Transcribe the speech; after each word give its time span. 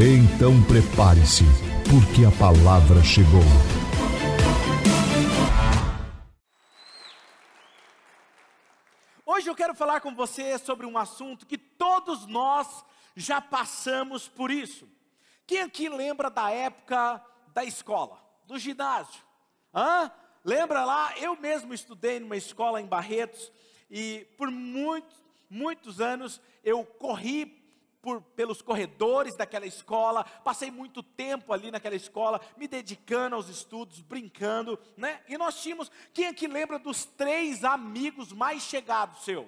Então 0.00 0.52
prepare-se, 0.62 1.42
porque 1.90 2.24
a 2.24 2.30
palavra 2.38 3.02
chegou. 3.02 3.42
Hoje 9.26 9.50
eu 9.50 9.56
quero 9.56 9.74
falar 9.74 10.00
com 10.00 10.14
você 10.14 10.56
sobre 10.56 10.86
um 10.86 10.96
assunto 10.96 11.44
que 11.44 11.58
todos 11.58 12.26
nós 12.26 12.84
já 13.16 13.40
passamos 13.40 14.28
por 14.28 14.52
isso. 14.52 14.88
Quem 15.44 15.62
aqui 15.62 15.88
lembra 15.88 16.30
da 16.30 16.48
época 16.48 17.20
da 17.48 17.64
escola, 17.64 18.24
do 18.44 18.56
ginásio? 18.56 19.20
Hã? 19.74 20.12
Lembra 20.44 20.84
lá? 20.84 21.12
Eu 21.18 21.34
mesmo 21.34 21.74
estudei 21.74 22.20
numa 22.20 22.36
escola 22.36 22.80
em 22.80 22.86
Barretos 22.86 23.50
e 23.90 24.28
por 24.36 24.48
muitos, 24.48 25.16
muitos 25.50 26.00
anos 26.00 26.40
eu 26.62 26.84
corri 26.84 27.57
por, 28.08 28.22
pelos 28.22 28.62
corredores 28.62 29.36
daquela 29.36 29.66
escola, 29.66 30.24
passei 30.24 30.70
muito 30.70 31.02
tempo 31.02 31.52
ali 31.52 31.70
naquela 31.70 31.94
escola, 31.94 32.40
me 32.56 32.66
dedicando 32.66 33.36
aos 33.36 33.50
estudos, 33.50 34.00
brincando, 34.00 34.78
né? 34.96 35.20
E 35.28 35.36
nós 35.36 35.60
tínhamos, 35.60 35.90
quem 36.14 36.26
aqui 36.26 36.46
lembra 36.46 36.78
dos 36.78 37.04
três 37.04 37.64
amigos 37.64 38.32
mais 38.32 38.62
chegados 38.62 39.24
seu? 39.24 39.46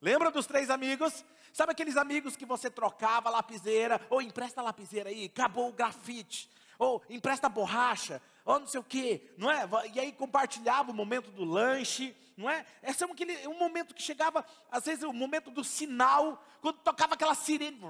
Lembra 0.00 0.32
dos 0.32 0.46
três 0.46 0.68
amigos? 0.68 1.24
Sabe 1.52 1.70
aqueles 1.70 1.96
amigos 1.96 2.36
que 2.36 2.44
você 2.44 2.68
trocava 2.68 3.30
lapiseira, 3.30 4.04
ou 4.10 4.20
empresta 4.20 4.60
lapiseira 4.60 5.08
aí, 5.08 5.26
acabou 5.26 5.68
o 5.68 5.72
grafite, 5.72 6.50
ou 6.76 7.00
empresta 7.08 7.48
borracha, 7.48 8.20
ou 8.44 8.58
não 8.58 8.66
sei 8.66 8.80
o 8.80 8.84
que, 8.84 9.32
não 9.38 9.48
é? 9.48 9.68
E 9.94 10.00
aí 10.00 10.10
compartilhava 10.10 10.90
o 10.90 10.94
momento 10.94 11.30
do 11.30 11.44
lanche, 11.44 12.16
não 12.38 12.48
é? 12.48 12.64
Esse 12.84 13.02
é 13.02 13.06
um, 13.06 13.10
aquele, 13.10 13.48
um 13.48 13.58
momento 13.58 13.92
que 13.92 14.00
chegava, 14.00 14.46
às 14.70 14.84
vezes, 14.84 15.02
o 15.02 15.12
momento 15.12 15.50
do 15.50 15.64
sinal, 15.64 16.40
quando 16.60 16.76
tocava 16.76 17.14
aquela 17.14 17.34
sirene, 17.34 17.80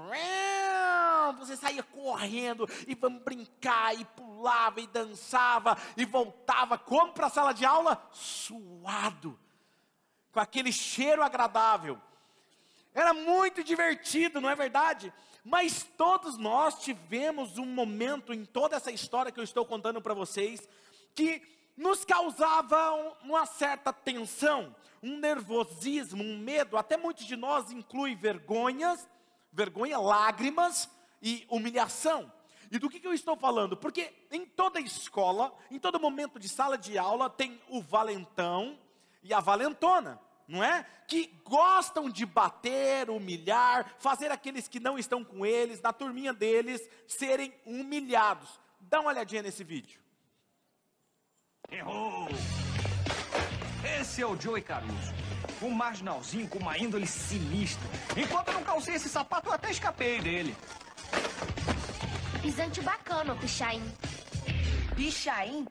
você 1.37 1.55
saía 1.55 1.83
correndo, 1.83 2.67
e 2.87 2.95
vamos 2.95 3.21
brincar, 3.21 3.93
e 3.93 4.03
pulava, 4.03 4.81
e 4.81 4.87
dançava, 4.87 5.77
e 5.95 6.03
voltava, 6.03 6.79
como 6.79 7.13
para 7.13 7.27
a 7.27 7.29
sala 7.29 7.53
de 7.53 7.63
aula? 7.63 8.03
Suado, 8.11 9.39
com 10.31 10.39
aquele 10.39 10.71
cheiro 10.71 11.21
agradável. 11.21 12.01
Era 12.91 13.13
muito 13.13 13.63
divertido, 13.63 14.41
não 14.41 14.49
é 14.49 14.55
verdade? 14.55 15.13
Mas 15.45 15.83
todos 15.95 16.39
nós 16.39 16.79
tivemos 16.81 17.59
um 17.59 17.67
momento 17.67 18.33
em 18.33 18.43
toda 18.43 18.75
essa 18.75 18.91
história 18.91 19.31
que 19.31 19.39
eu 19.39 19.43
estou 19.43 19.63
contando 19.63 20.01
para 20.01 20.15
vocês, 20.15 20.67
que 21.13 21.58
nos 21.79 22.03
causava 22.03 23.17
uma 23.23 23.45
certa 23.45 23.93
tensão, 23.93 24.75
um 25.01 25.17
nervosismo, 25.17 26.21
um 26.21 26.37
medo, 26.37 26.77
até 26.77 26.97
muitos 26.97 27.25
de 27.25 27.37
nós 27.37 27.71
inclui 27.71 28.15
vergonhas, 28.15 29.07
vergonha, 29.49 29.97
lágrimas 29.97 30.89
e 31.21 31.47
humilhação. 31.49 32.29
E 32.69 32.77
do 32.77 32.89
que, 32.89 32.99
que 32.99 33.07
eu 33.07 33.13
estou 33.13 33.37
falando? 33.37 33.77
Porque 33.77 34.13
em 34.29 34.45
toda 34.45 34.81
escola, 34.81 35.55
em 35.71 35.79
todo 35.79 35.99
momento 36.01 36.37
de 36.37 36.49
sala 36.49 36.77
de 36.77 36.97
aula, 36.97 37.29
tem 37.29 37.59
o 37.69 37.81
valentão 37.81 38.77
e 39.23 39.33
a 39.33 39.39
valentona 39.39 40.19
não 40.49 40.63
é? 40.63 40.83
Que 41.07 41.27
gostam 41.45 42.09
de 42.09 42.25
bater, 42.25 43.07
humilhar, 43.07 43.95
fazer 43.99 44.31
aqueles 44.31 44.67
que 44.67 44.79
não 44.79 44.97
estão 44.97 45.23
com 45.23 45.45
eles, 45.45 45.79
da 45.79 45.93
turminha 45.93 46.33
deles, 46.33 46.81
serem 47.07 47.53
humilhados. 47.63 48.59
Dá 48.81 48.99
uma 48.99 49.11
olhadinha 49.11 49.43
nesse 49.43 49.63
vídeo. 49.63 50.01
Errou! 51.71 52.27
Esse 53.99 54.21
é 54.21 54.25
o 54.25 54.39
Joey 54.39 54.61
Caruso. 54.61 55.13
Um 55.61 55.71
marginalzinho 55.71 56.47
com 56.47 56.59
uma 56.59 56.77
índole 56.77 57.05
sinistra. 57.05 57.87
Enquanto 58.17 58.47
eu 58.49 58.53
não 58.55 58.63
calcei 58.63 58.95
esse 58.95 59.09
sapato, 59.09 59.49
eu 59.49 59.53
até 59.53 59.71
escapei 59.71 60.19
dele. 60.19 60.55
Pisante 62.41 62.81
bacana, 62.81 63.35
Pichain. 63.35 63.83
Pichain? 64.95 65.67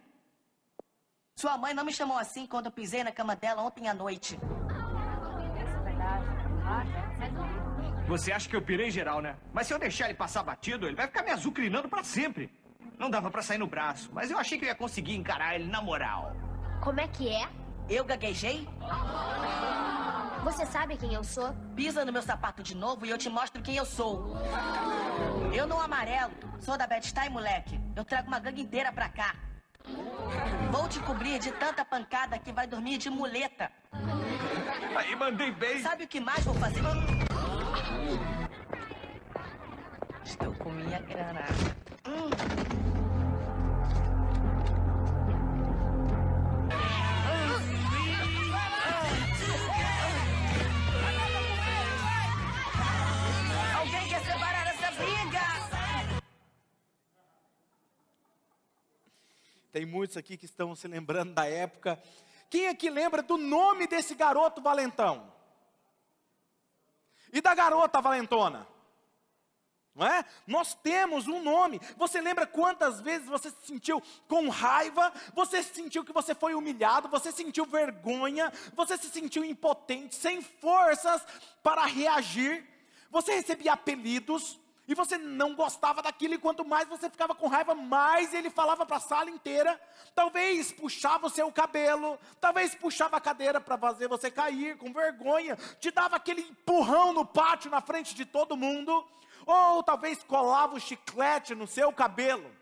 Sua 1.37 1.57
mãe 1.57 1.73
não 1.73 1.85
me 1.85 1.93
chamou 1.93 2.19
assim 2.19 2.47
quando 2.47 2.67
eu 2.67 2.73
pisei 2.73 3.03
na 3.03 3.13
cama 3.13 3.35
dela 3.37 3.63
ontem 3.63 3.89
à 3.89 3.95
noite. 3.95 4.39
Você 8.09 8.33
acha 8.33 8.49
que 8.49 8.57
eu 8.57 8.63
pirei 8.63 8.91
geral, 8.91 9.21
né? 9.21 9.37
Mas 9.53 9.67
se 9.67 9.75
eu 9.75 9.79
deixar 9.79 10.07
ele 10.07 10.15
passar 10.15 10.43
batido, 10.43 10.87
ele 10.87 10.97
vai 10.97 11.07
ficar 11.07 11.23
me 11.23 11.31
azucrinando 11.31 11.89
para 11.89 12.03
sempre. 12.03 12.51
Não 12.99 13.09
dava 13.09 13.31
para 13.31 13.43
sair 13.43 13.59
no 13.59 13.67
braço, 13.67 14.11
mas 14.13 14.31
eu 14.31 14.39
achei 14.39 14.59
que 14.59 14.65
eu 14.65 14.69
ia 14.69 14.75
conseguir 14.75 15.15
encarar 15.15 15.55
ele 15.55 15.71
na 15.71 15.81
moral. 15.81 16.35
Como 16.83 17.01
é 17.01 17.07
que 17.07 17.29
é? 17.29 17.49
Eu 17.89 18.05
gaguejei? 18.05 18.69
Você 20.43 20.67
sabe 20.67 20.97
quem 20.97 21.15
eu 21.15 21.23
sou? 21.23 21.55
Pisa 21.77 22.05
no 22.05 22.13
meu 22.13 22.23
sapato 22.23 22.63
de 22.63 22.75
novo 22.75 23.07
e 23.07 23.11
eu 23.11 23.17
te 23.17 23.31
mostro 23.31 23.63
quem 23.63 23.77
eu 23.77 23.87
sou. 23.87 24.37
Eu 25.55 25.67
não 25.67 25.81
amarelo, 25.81 26.33
sou 26.59 26.77
da 26.77 26.87
Bad 26.87 27.07
Style, 27.07 27.31
moleque. 27.31 27.81
Eu 27.95 28.05
trago 28.05 28.29
uma 28.29 28.41
gangue 28.41 28.63
inteira 28.63 28.93
pra 28.93 29.09
cá. 29.09 29.35
Vou 30.71 30.89
te 30.89 31.01
cobrir 31.01 31.39
de 31.39 31.53
tanta 31.53 31.85
pancada 31.85 32.39
que 32.39 32.53
vai 32.53 32.67
dormir 32.67 32.99
de 32.99 33.09
muleta. 33.09 33.71
Aí 34.97 35.15
mandei 35.17 35.53
bem. 35.53 35.81
Sabe 35.81 36.05
o 36.05 36.09
que 36.09 36.21
mais 36.21 36.45
vou 36.45 36.55
fazer? 36.55 36.83
Estou 40.25 40.53
com 40.55 40.71
minha 40.71 41.01
grana. 41.01 41.47
Tem 59.79 59.87
muitos 59.87 60.17
aqui 60.17 60.37
que 60.37 60.45
estão 60.45 60.75
se 60.75 60.89
lembrando 60.89 61.35
da 61.35 61.47
época. 61.47 62.03
Quem 62.51 62.67
aqui 62.67 62.91
lembra 62.91 63.23
do 63.23 63.37
nome 63.37 63.87
desse 63.87 64.15
garoto 64.15 64.61
valentão? 64.61 65.33
E 67.33 67.41
da 67.41 67.55
garota 67.55 68.01
valentona? 68.01 68.67
Não 69.99 70.07
é? 70.07 70.25
Nós 70.47 70.75
temos 70.75 71.27
um 71.27 71.43
nome. 71.43 71.81
Você 71.97 72.21
lembra 72.21 72.47
quantas 72.47 73.01
vezes 73.01 73.27
você 73.27 73.51
se 73.51 73.67
sentiu 73.67 74.01
com 74.29 74.49
raiva? 74.49 75.13
Você 75.35 75.61
sentiu 75.61 76.05
que 76.05 76.13
você 76.13 76.37
foi 76.37 76.55
humilhado? 76.55 77.09
Você 77.09 77.33
sentiu 77.33 77.67
vergonha? 77.67 78.53
Você 78.75 78.97
se 78.97 79.09
sentiu 79.09 79.45
impotente, 79.45 80.15
sem 80.15 80.41
forças 80.41 81.27
para 81.65 81.85
reagir? 81.85 82.65
Você 83.11 83.35
recebia 83.35 83.73
apelidos? 83.73 84.61
e 84.91 84.95
você 84.95 85.19
não 85.19 85.55
gostava 85.55 86.01
daquilo, 86.01 86.33
e 86.33 86.39
quanto 86.39 86.65
mais 86.65 86.89
você 86.89 87.11
ficava 87.11 87.35
com 87.35 87.47
raiva, 87.47 87.75
mais 87.75 88.33
ele 88.33 88.49
falava 88.49 88.87
para 88.87 88.97
a 88.97 89.01
sala 89.01 89.29
inteira. 89.29 89.79
Talvez 90.15 90.73
puxava 90.73 91.27
o 91.27 91.31
seu 91.31 91.53
cabelo, 91.53 92.19
talvez 92.41 92.75
puxava 92.75 93.19
a 93.19 93.21
cadeira 93.21 93.61
para 93.61 93.77
fazer 93.77 94.09
você 94.09 94.31
cair 94.31 94.79
com 94.79 94.91
vergonha, 94.91 95.59
te 95.79 95.91
dava 95.91 96.17
aquele 96.17 96.41
empurrão 96.41 97.13
no 97.13 97.27
pátio 97.27 97.71
na 97.71 97.83
frente 97.83 98.15
de 98.15 98.25
todo 98.25 98.57
mundo, 98.57 99.07
ou 99.49 99.83
talvez 99.83 100.23
colava 100.23 100.77
o 100.77 100.81
chiclete 100.81 101.55
no 101.55 101.67
seu 101.67 101.93
cabelo 101.93 102.59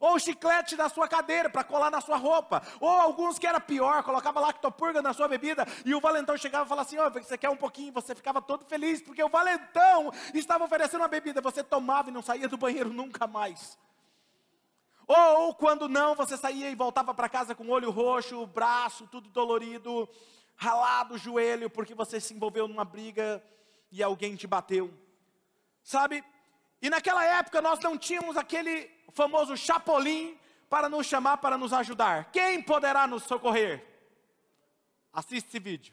ou 0.00 0.18
chiclete 0.18 0.76
na 0.76 0.88
sua 0.88 1.06
cadeira 1.06 1.50
para 1.50 1.62
colar 1.62 1.90
na 1.90 2.00
sua 2.00 2.16
roupa, 2.16 2.62
ou 2.80 2.88
alguns 2.88 3.38
que 3.38 3.46
era 3.46 3.60
pior, 3.60 4.02
colocava 4.02 4.40
lactopurga 4.40 5.02
na 5.02 5.12
sua 5.12 5.28
bebida, 5.28 5.66
e 5.84 5.94
o 5.94 6.00
valentão 6.00 6.38
chegava 6.38 6.64
e 6.64 6.68
falava 6.68 6.88
assim: 6.88 6.98
oh, 6.98 7.10
você 7.10 7.36
quer 7.36 7.50
um 7.50 7.56
pouquinho? 7.56 7.92
Você 7.92 8.14
ficava 8.14 8.40
todo 8.40 8.64
feliz, 8.64 9.02
porque 9.02 9.22
o 9.22 9.28
valentão 9.28 10.10
estava 10.32 10.64
oferecendo 10.64 11.02
uma 11.02 11.08
bebida, 11.08 11.42
você 11.42 11.62
tomava 11.62 12.08
e 12.08 12.12
não 12.12 12.22
saía 12.22 12.48
do 12.48 12.56
banheiro 12.56 12.90
nunca 12.90 13.26
mais. 13.26 13.78
Ou 15.06 15.54
quando 15.54 15.88
não, 15.88 16.14
você 16.14 16.36
saía 16.36 16.70
e 16.70 16.74
voltava 16.74 17.12
para 17.12 17.28
casa 17.28 17.54
com 17.54 17.64
o 17.64 17.70
olho 17.70 17.90
roxo, 17.90 18.40
o 18.40 18.46
braço 18.46 19.06
tudo 19.08 19.28
dolorido, 19.28 20.08
ralado 20.56 21.14
o 21.14 21.18
joelho, 21.18 21.68
porque 21.68 21.94
você 21.94 22.18
se 22.18 22.32
envolveu 22.32 22.66
numa 22.66 22.86
briga 22.86 23.42
e 23.92 24.02
alguém 24.02 24.34
te 24.34 24.46
bateu. 24.46 24.90
Sabe? 25.90 26.22
E 26.80 26.88
naquela 26.88 27.24
época 27.24 27.60
nós 27.60 27.80
não 27.80 27.98
tínhamos 27.98 28.36
aquele 28.36 28.88
famoso 29.12 29.56
Chapolin 29.56 30.38
para 30.68 30.88
nos 30.88 31.04
chamar, 31.04 31.38
para 31.38 31.58
nos 31.58 31.72
ajudar. 31.72 32.30
Quem 32.30 32.62
poderá 32.62 33.08
nos 33.08 33.24
socorrer? 33.24 33.84
Assiste 35.12 35.48
esse 35.48 35.58
vídeo. 35.58 35.92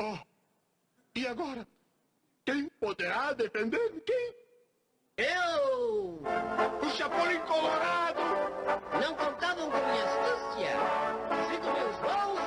Oh, 0.00 0.16
e 1.14 1.26
agora? 1.26 1.68
Quem 2.46 2.70
poderá 2.80 3.34
defender 3.34 4.02
quem? 4.06 4.34
Eu! 5.18 6.22
O 6.82 6.90
Chapolin 6.96 7.40
Colorado! 7.40 8.22
Não 8.98 9.14
contavam 9.14 9.70
com 9.70 9.76
minha 9.76 10.04
astúcia! 10.04 10.72
Sigo 11.50 11.70
meus 11.70 11.96
voos! 11.96 12.38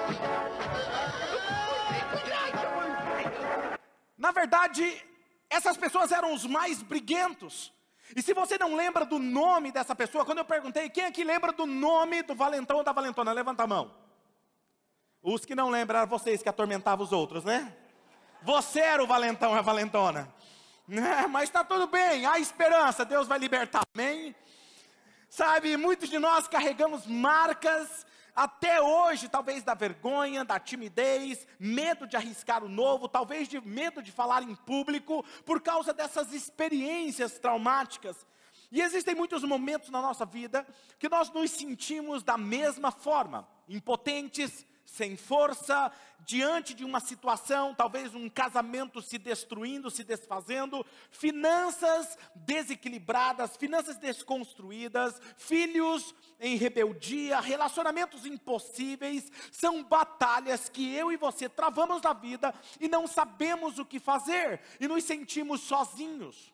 Na 4.18 4.32
verdade, 4.32 5.11
essas 5.52 5.76
pessoas 5.76 6.12
eram 6.14 6.34
os 6.34 6.46
mais 6.46 6.82
briguentos. 6.82 7.74
E 8.16 8.22
se 8.22 8.34
você 8.34 8.58
não 8.58 8.74
lembra 8.74 9.06
do 9.06 9.20
nome 9.20 9.72
dessa 9.72 9.94
pessoa, 9.94 10.26
quando 10.26 10.40
eu 10.40 10.46
perguntei 10.46 10.90
quem 10.90 11.06
aqui 11.06 11.24
lembra 11.24 11.52
do 11.52 11.66
nome 11.66 12.24
do 12.24 12.34
valentão 12.34 12.78
ou 12.78 12.84
da 12.84 12.94
valentona, 12.94 13.34
levanta 13.34 13.64
a 13.64 13.68
mão. 13.68 13.94
Os 15.22 15.46
que 15.46 15.54
não 15.54 15.70
lembram 15.70 16.00
eram 16.00 16.10
vocês 16.10 16.42
que 16.42 16.50
atormentavam 16.50 17.06
os 17.06 17.12
outros, 17.12 17.44
né? 17.44 17.76
Você 18.42 18.80
era 18.80 19.04
o 19.04 19.08
valentão 19.08 19.54
a 19.54 19.62
valentona. 19.62 20.34
Né? 20.88 21.28
Mas 21.28 21.44
está 21.44 21.64
tudo 21.64 21.86
bem, 21.88 22.26
há 22.26 22.40
esperança, 22.40 23.06
Deus 23.06 23.28
vai 23.28 23.38
libertar, 23.38 23.82
amém? 23.94 24.36
Sabe, 25.30 25.78
muitos 25.78 26.10
de 26.10 26.18
nós 26.18 26.48
carregamos 26.48 27.06
marcas 27.06 28.06
até 28.36 28.82
hoje, 28.82 29.28
talvez 29.28 29.64
da 29.64 29.74
vergonha, 29.74 30.46
da 30.46 30.60
timidez, 30.60 31.46
medo 31.60 32.08
de 32.08 32.16
arriscar 32.16 32.64
o 32.64 32.70
novo, 32.70 33.08
talvez 33.08 33.48
de 33.48 33.60
medo 33.62 34.02
de 34.02 34.12
falar 34.12 34.44
em 34.44 34.56
público, 34.56 35.24
por 35.46 35.62
causa 35.62 35.94
dessas 35.94 36.34
experiências 36.34 37.38
traumáticas. 37.40 38.26
E 38.72 38.82
existem 38.82 39.14
muitos 39.14 39.44
momentos 39.44 39.90
na 39.90 40.02
nossa 40.02 40.26
vida 40.26 40.66
que 40.98 41.10
nós 41.10 41.30
nos 41.32 41.52
sentimos 41.52 42.24
da 42.24 42.38
mesma 42.38 42.90
forma, 42.90 43.48
impotentes, 43.68 44.66
sem 44.92 45.16
força, 45.16 45.90
diante 46.26 46.74
de 46.74 46.84
uma 46.84 47.00
situação, 47.00 47.74
talvez 47.74 48.14
um 48.14 48.30
casamento 48.30 49.02
se 49.02 49.18
destruindo, 49.18 49.90
se 49.90 50.04
desfazendo, 50.04 50.86
finanças 51.10 52.18
desequilibradas, 52.36 53.56
finanças 53.56 53.98
desconstruídas, 53.98 55.20
filhos 55.38 56.14
em 56.42 56.58
rebeldia, 56.58 57.40
relacionamentos 57.40 58.26
impossíveis, 58.26 59.32
são 59.50 59.82
batalhas 59.82 60.68
que 60.68 60.94
eu 60.94 61.10
e 61.10 61.16
você 61.16 61.48
travamos 61.48 62.02
na 62.02 62.12
vida 62.12 62.54
e 62.78 62.90
não 62.90 63.08
sabemos 63.08 63.80
o 63.80 63.86
que 63.86 64.00
fazer 64.00 64.60
e 64.78 64.90
nos 64.90 65.06
sentimos 65.06 65.62
sozinhos. 65.62 66.54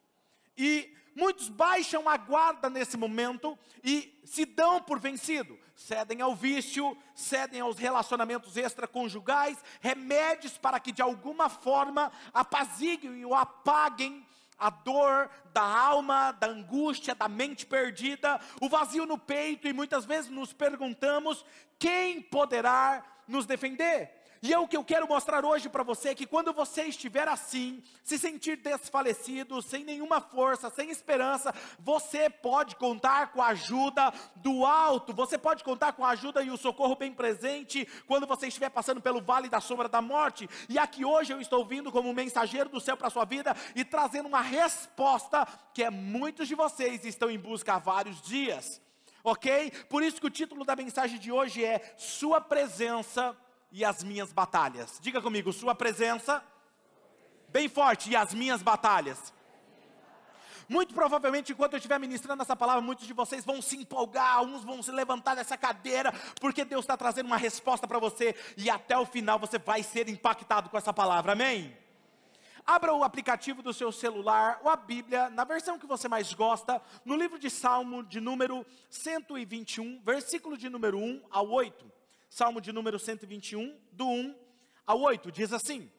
E 0.56 0.96
Muitos 1.18 1.50
baixam 1.50 2.08
a 2.08 2.16
guarda 2.16 2.70
nesse 2.70 2.96
momento 2.96 3.58
e 3.84 4.22
se 4.24 4.46
dão 4.46 4.80
por 4.80 5.00
vencido. 5.00 5.60
Cedem 5.76 6.22
ao 6.22 6.36
vício, 6.36 6.96
cedem 7.16 7.60
aos 7.60 7.80
relacionamentos 7.80 8.56
extraconjugais, 8.56 9.58
remédios 9.82 10.60
para 10.60 10.80
que 10.80 10.92
de 10.92 11.02
alguma 11.02 11.50
forma 11.50 12.12
apaziguem 12.32 13.26
ou 13.26 13.34
apaguem 13.34 14.24
a 14.60 14.70
dor 14.70 15.32
da 15.52 15.64
alma, 15.64 16.34
da 16.34 16.46
angústia, 16.46 17.16
da 17.16 17.28
mente 17.28 17.66
perdida, 17.66 18.40
o 18.62 18.70
vazio 18.70 19.08
no 19.08 19.18
peito, 19.18 19.68
e 19.68 19.74
muitas 19.74 20.06
vezes 20.06 20.30
nos 20.30 20.54
perguntamos: 20.54 21.44
quem 21.80 22.22
poderá 22.22 23.04
nos 23.28 23.48
defender? 23.48 24.17
E 24.42 24.54
é 24.54 24.60
o 24.60 24.68
que 24.68 24.78
eu 24.78 24.84
quero 24.84 25.08
mostrar 25.08 25.44
hoje 25.44 25.70
para 25.70 25.84
você: 25.84 26.14
que 26.14 26.26
quando 26.26 26.54
você 26.54 26.84
estiver 26.84 27.28
assim, 27.28 27.82
se 28.04 28.18
sentir 28.18 28.58
desfalecido, 28.58 29.62
sem 29.62 29.84
nenhuma 29.84 30.22
força, 30.22 30.70
sem 30.70 30.90
esperança, 30.90 31.54
você 31.80 32.30
pode 32.30 32.76
contar 32.76 33.32
com 33.32 33.42
a 33.42 33.48
ajuda 33.48 34.14
do 34.36 34.66
alto, 34.66 35.14
você 35.14 35.38
pode 35.38 35.64
contar 35.64 35.94
com 35.94 36.06
a 36.06 36.10
ajuda 36.10 36.44
e 36.44 36.52
o 36.52 36.58
socorro 36.58 36.96
bem 36.96 37.12
presente 37.12 37.88
quando 38.06 38.28
você 38.28 38.48
estiver 38.48 38.70
passando 38.70 39.02
pelo 39.02 39.22
vale 39.22 39.50
da 39.50 39.60
sombra 39.60 39.90
da 39.90 40.02
morte. 40.02 40.50
E 40.70 40.78
aqui 40.78 41.04
hoje 41.04 41.34
eu 41.34 41.42
estou 41.42 41.66
vindo 41.66 41.92
como 41.92 42.14
mensageiro 42.14 42.70
do 42.70 42.80
céu 42.80 42.96
para 42.96 43.08
a 43.08 43.12
sua 43.12 43.26
vida 43.26 43.56
e 43.76 43.84
trazendo 43.84 44.28
uma 44.28 44.42
resposta 44.42 45.48
que 45.74 45.84
é 45.84 45.90
muitos 45.90 46.48
de 46.48 46.56
vocês 46.56 47.06
estão 47.06 47.30
em 47.30 47.40
busca 47.40 47.76
há 47.76 47.80
vários 47.80 48.22
dias. 48.22 48.82
Ok? 49.24 49.72
Por 49.90 50.04
isso 50.04 50.22
que 50.22 50.28
o 50.28 50.32
título 50.32 50.64
da 50.64 50.76
mensagem 50.76 51.20
de 51.20 51.32
hoje 51.32 51.64
é 51.64 51.94
Sua 51.98 52.40
Presença 52.40 53.36
e 53.72 53.84
as 53.84 54.04
minhas 54.04 54.32
batalhas. 54.32 55.00
Diga 55.02 55.22
comigo, 55.22 55.52
sua 55.52 55.76
presença, 55.76 56.44
bem 57.50 57.68
forte, 57.70 58.10
e 58.10 58.16
as 58.16 58.34
minhas 58.34 58.62
batalhas. 58.62 59.34
Muito 60.70 60.94
provavelmente, 60.94 61.54
enquanto 61.54 61.74
eu 61.74 61.78
estiver 61.78 61.98
ministrando 61.98 62.42
essa 62.44 62.56
palavra, 62.56 62.82
muitos 62.82 63.08
de 63.08 63.14
vocês 63.14 63.46
vão 63.46 63.62
se 63.62 63.78
empolgar, 63.78 64.42
uns 64.44 64.66
vão 64.66 64.84
se 64.84 64.92
levantar 64.92 65.36
dessa 65.36 65.58
cadeira, 65.58 66.12
porque 66.42 66.66
Deus 66.66 66.84
está 66.84 66.98
trazendo 66.98 67.28
uma 67.28 67.38
resposta 67.38 67.88
para 67.88 68.00
você, 68.00 68.36
e 68.58 68.70
até 68.70 68.98
o 68.98 69.06
final 69.06 69.40
você 69.40 69.58
vai 69.58 69.82
ser 69.82 70.10
impactado 70.10 70.70
com 70.70 70.78
essa 70.78 70.94
palavra, 70.94 71.32
amém? 71.32 71.78
Abra 72.66 72.94
o 72.94 73.02
aplicativo 73.02 73.62
do 73.62 73.74
seu 73.74 73.94
celular 73.94 74.60
ou 74.62 74.70
a 74.70 74.76
Bíblia, 74.76 75.30
na 75.30 75.46
versão 75.46 75.80
que 75.80 75.88
você 75.88 76.10
mais 76.10 76.34
gosta, 76.34 76.82
no 77.06 77.16
livro 77.16 77.40
de 77.40 77.50
Salmo 77.50 78.04
de 78.04 78.20
número 78.20 78.66
121, 78.90 80.02
versículo 80.04 80.58
de 80.58 80.68
número 80.68 80.98
1 80.98 81.24
ao 81.32 81.50
8. 81.50 81.90
Salmo 82.30 82.62
de 82.62 82.72
número 82.72 83.00
121, 83.00 83.80
do 83.92 84.08
1 84.08 84.36
ao 84.86 85.02
8, 85.02 85.32
diz 85.32 85.54
assim: 85.54 85.92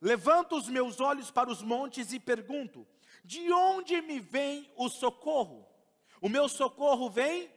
Levanto 0.00 0.56
os 0.56 0.68
meus 0.68 1.00
olhos 1.00 1.30
para 1.30 1.50
os 1.50 1.62
montes 1.62 2.12
e 2.12 2.20
pergunto: 2.20 2.86
De 3.24 3.52
onde 3.52 4.00
me 4.02 4.20
vem 4.20 4.70
o 4.76 4.88
socorro? 4.88 5.66
O 6.20 6.28
meu 6.28 6.48
socorro 6.48 7.08
vem 7.10 7.50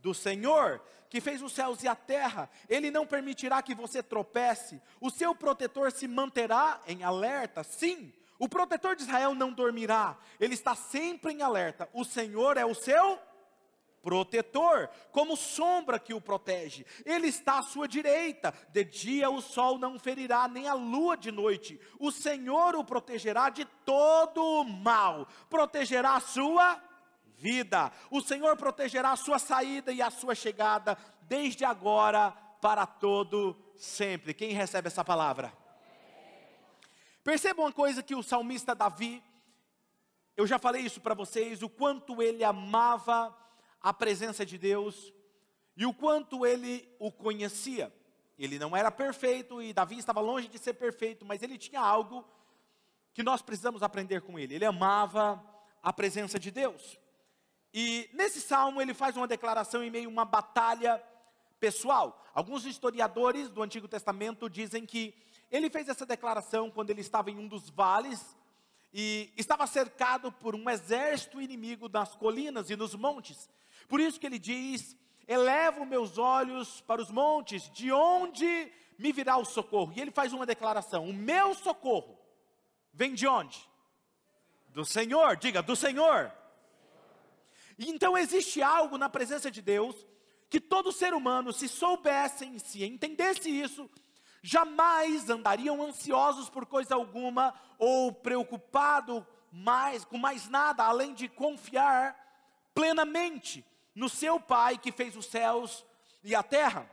do 0.00 0.14
Senhor, 0.14 0.82
que 1.08 1.20
fez 1.20 1.42
os 1.42 1.52
céus 1.52 1.82
e 1.82 1.88
a 1.88 1.94
terra. 1.94 2.50
Ele 2.68 2.90
não 2.90 3.06
permitirá 3.06 3.62
que 3.62 3.74
você 3.74 4.02
tropece. 4.02 4.80
O 5.00 5.10
seu 5.10 5.34
protetor 5.34 5.92
se 5.92 6.08
manterá 6.08 6.80
em 6.86 7.04
alerta. 7.04 7.62
Sim, 7.62 8.12
o 8.38 8.48
protetor 8.48 8.96
de 8.96 9.02
Israel 9.02 9.34
não 9.34 9.52
dormirá. 9.52 10.18
Ele 10.40 10.54
está 10.54 10.74
sempre 10.74 11.32
em 11.32 11.42
alerta. 11.42 11.88
O 11.92 12.04
Senhor 12.04 12.56
é 12.56 12.64
o 12.64 12.74
seu 12.74 13.20
protetor, 14.02 14.90
como 15.12 15.36
sombra 15.36 15.98
que 15.98 16.12
o 16.12 16.20
protege. 16.20 16.84
Ele 17.06 17.28
está 17.28 17.60
à 17.60 17.62
sua 17.62 17.86
direita. 17.86 18.52
De 18.70 18.84
dia 18.84 19.30
o 19.30 19.40
sol 19.40 19.78
não 19.78 19.98
ferirá, 19.98 20.48
nem 20.48 20.68
a 20.68 20.74
lua 20.74 21.16
de 21.16 21.30
noite. 21.30 21.80
O 21.98 22.10
Senhor 22.10 22.74
o 22.74 22.84
protegerá 22.84 23.48
de 23.48 23.64
todo 23.84 24.42
o 24.42 24.64
mal, 24.64 25.26
protegerá 25.48 26.16
a 26.16 26.20
sua 26.20 26.80
vida. 27.38 27.92
O 28.10 28.20
Senhor 28.20 28.56
protegerá 28.56 29.12
a 29.12 29.16
sua 29.16 29.38
saída 29.38 29.92
e 29.92 30.02
a 30.02 30.10
sua 30.10 30.34
chegada, 30.34 30.98
desde 31.22 31.64
agora 31.64 32.32
para 32.60 32.86
todo 32.86 33.56
sempre. 33.76 34.34
Quem 34.34 34.52
recebe 34.52 34.88
essa 34.88 35.04
palavra? 35.04 35.52
Perceba 37.24 37.62
uma 37.62 37.72
coisa 37.72 38.02
que 38.02 38.14
o 38.14 38.22
salmista 38.22 38.74
Davi, 38.74 39.22
eu 40.36 40.46
já 40.46 40.58
falei 40.58 40.82
isso 40.82 41.00
para 41.00 41.14
vocês, 41.14 41.62
o 41.62 41.68
quanto 41.68 42.20
ele 42.20 42.42
amava 42.42 43.36
a 43.82 43.92
presença 43.92 44.46
de 44.46 44.56
Deus 44.56 45.12
e 45.76 45.84
o 45.84 45.92
quanto 45.92 46.46
ele 46.46 46.88
o 46.98 47.10
conhecia. 47.10 47.92
Ele 48.38 48.58
não 48.58 48.76
era 48.76 48.90
perfeito 48.90 49.60
e 49.60 49.72
Davi 49.72 49.98
estava 49.98 50.20
longe 50.20 50.48
de 50.48 50.58
ser 50.58 50.74
perfeito, 50.74 51.24
mas 51.24 51.42
ele 51.42 51.58
tinha 51.58 51.80
algo 51.80 52.24
que 53.12 53.22
nós 53.22 53.42
precisamos 53.42 53.82
aprender 53.82 54.22
com 54.22 54.38
ele. 54.38 54.54
Ele 54.54 54.64
amava 54.64 55.42
a 55.82 55.92
presença 55.92 56.38
de 56.38 56.50
Deus. 56.50 56.98
E 57.74 58.08
nesse 58.12 58.40
salmo 58.40 58.80
ele 58.80 58.94
faz 58.94 59.16
uma 59.16 59.26
declaração 59.26 59.82
em 59.82 59.90
meio 59.90 60.08
a 60.08 60.12
uma 60.12 60.24
batalha 60.24 61.02
pessoal. 61.58 62.24
Alguns 62.34 62.64
historiadores 62.64 63.48
do 63.48 63.62
Antigo 63.62 63.88
Testamento 63.88 64.48
dizem 64.48 64.84
que 64.84 65.14
ele 65.50 65.70
fez 65.70 65.88
essa 65.88 66.06
declaração 66.06 66.70
quando 66.70 66.90
ele 66.90 67.00
estava 67.00 67.30
em 67.30 67.38
um 67.38 67.46
dos 67.46 67.70
vales 67.70 68.36
e 68.92 69.32
estava 69.36 69.66
cercado 69.66 70.30
por 70.30 70.54
um 70.54 70.68
exército 70.68 71.40
inimigo 71.40 71.88
nas 71.88 72.14
colinas 72.14 72.68
e 72.68 72.76
nos 72.76 72.94
montes. 72.94 73.48
Por 73.88 74.00
isso 74.00 74.20
que 74.20 74.26
ele 74.26 74.38
diz: 74.38 74.96
Elevo 75.26 75.86
meus 75.86 76.18
olhos 76.18 76.80
para 76.82 77.00
os 77.00 77.10
montes, 77.10 77.70
de 77.70 77.90
onde 77.90 78.70
me 78.98 79.12
virá 79.12 79.36
o 79.36 79.44
socorro? 79.44 79.92
E 79.96 80.00
ele 80.00 80.10
faz 80.10 80.32
uma 80.32 80.44
declaração: 80.44 81.08
O 81.08 81.12
meu 81.12 81.54
socorro 81.54 82.18
vem 82.92 83.14
de 83.14 83.26
onde? 83.26 83.58
Do 84.68 84.84
Senhor, 84.84 85.36
diga, 85.36 85.62
do 85.62 85.76
Senhor. 85.76 86.32
Então 87.78 88.16
existe 88.16 88.62
algo 88.62 88.98
na 88.98 89.08
presença 89.08 89.50
de 89.50 89.62
Deus 89.62 90.06
que 90.48 90.60
todo 90.60 90.92
ser 90.92 91.14
humano, 91.14 91.50
se 91.50 91.66
soubessem, 91.66 92.58
se 92.58 92.84
entendesse 92.84 93.48
isso, 93.48 93.90
jamais 94.42 95.30
andariam 95.30 95.82
ansiosos 95.82 96.50
por 96.50 96.66
coisa 96.66 96.94
alguma 96.94 97.54
ou 97.78 98.12
preocupado 98.12 99.26
mais 99.52 100.04
com 100.04 100.18
mais 100.18 100.48
nada 100.48 100.84
além 100.84 101.14
de 101.14 101.28
confiar 101.28 102.16
plenamente 102.74 103.64
no 103.94 104.08
seu 104.08 104.40
Pai 104.40 104.76
que 104.78 104.90
fez 104.90 105.16
os 105.16 105.26
céus 105.26 105.84
e 106.24 106.34
a 106.34 106.42
terra. 106.42 106.90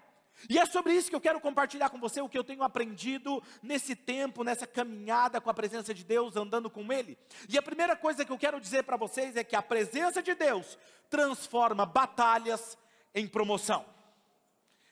E 0.48 0.58
é 0.58 0.65
sobre 0.65 0.94
isso 0.94 1.10
que 1.10 1.15
eu 1.15 1.22
quero 1.22 1.41
compartilhar 1.41 1.89
com 1.89 2.00
você 2.00 2.22
o 2.22 2.29
que 2.29 2.38
eu 2.38 2.44
tenho 2.44 2.63
aprendido 2.63 3.44
nesse 3.62 3.96
tempo, 3.96 4.44
nessa 4.44 4.65
caminhada 4.65 5.41
com 5.41 5.50
a 5.50 5.53
presença 5.53 5.94
de 5.94 6.03
Deus, 6.03 6.36
andando 6.36 6.70
com 6.70 6.94
Ele. 6.94 7.18
E 7.50 7.58
a 7.58 7.62
primeira 7.62 7.96
coisa 7.96 8.24
que 8.24 8.32
eu 8.32 8.38
quero 8.38 8.60
dizer 8.62 8.84
para 8.84 8.96
vocês 8.96 9.36
é 9.36 9.44
que 9.44 9.56
a 9.56 9.62
presença 9.62 10.22
de 10.22 10.34
Deus 10.34 10.77
transforma 11.10 11.86
batalhas 11.86 12.77
em 13.13 13.27
promoção. 13.27 13.86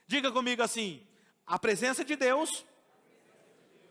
Diga 0.06 0.32
comigo 0.32 0.62
assim: 0.62 1.06
a 1.48 1.58
presença 1.58 2.04
de 2.04 2.18
Deus, 2.18 2.66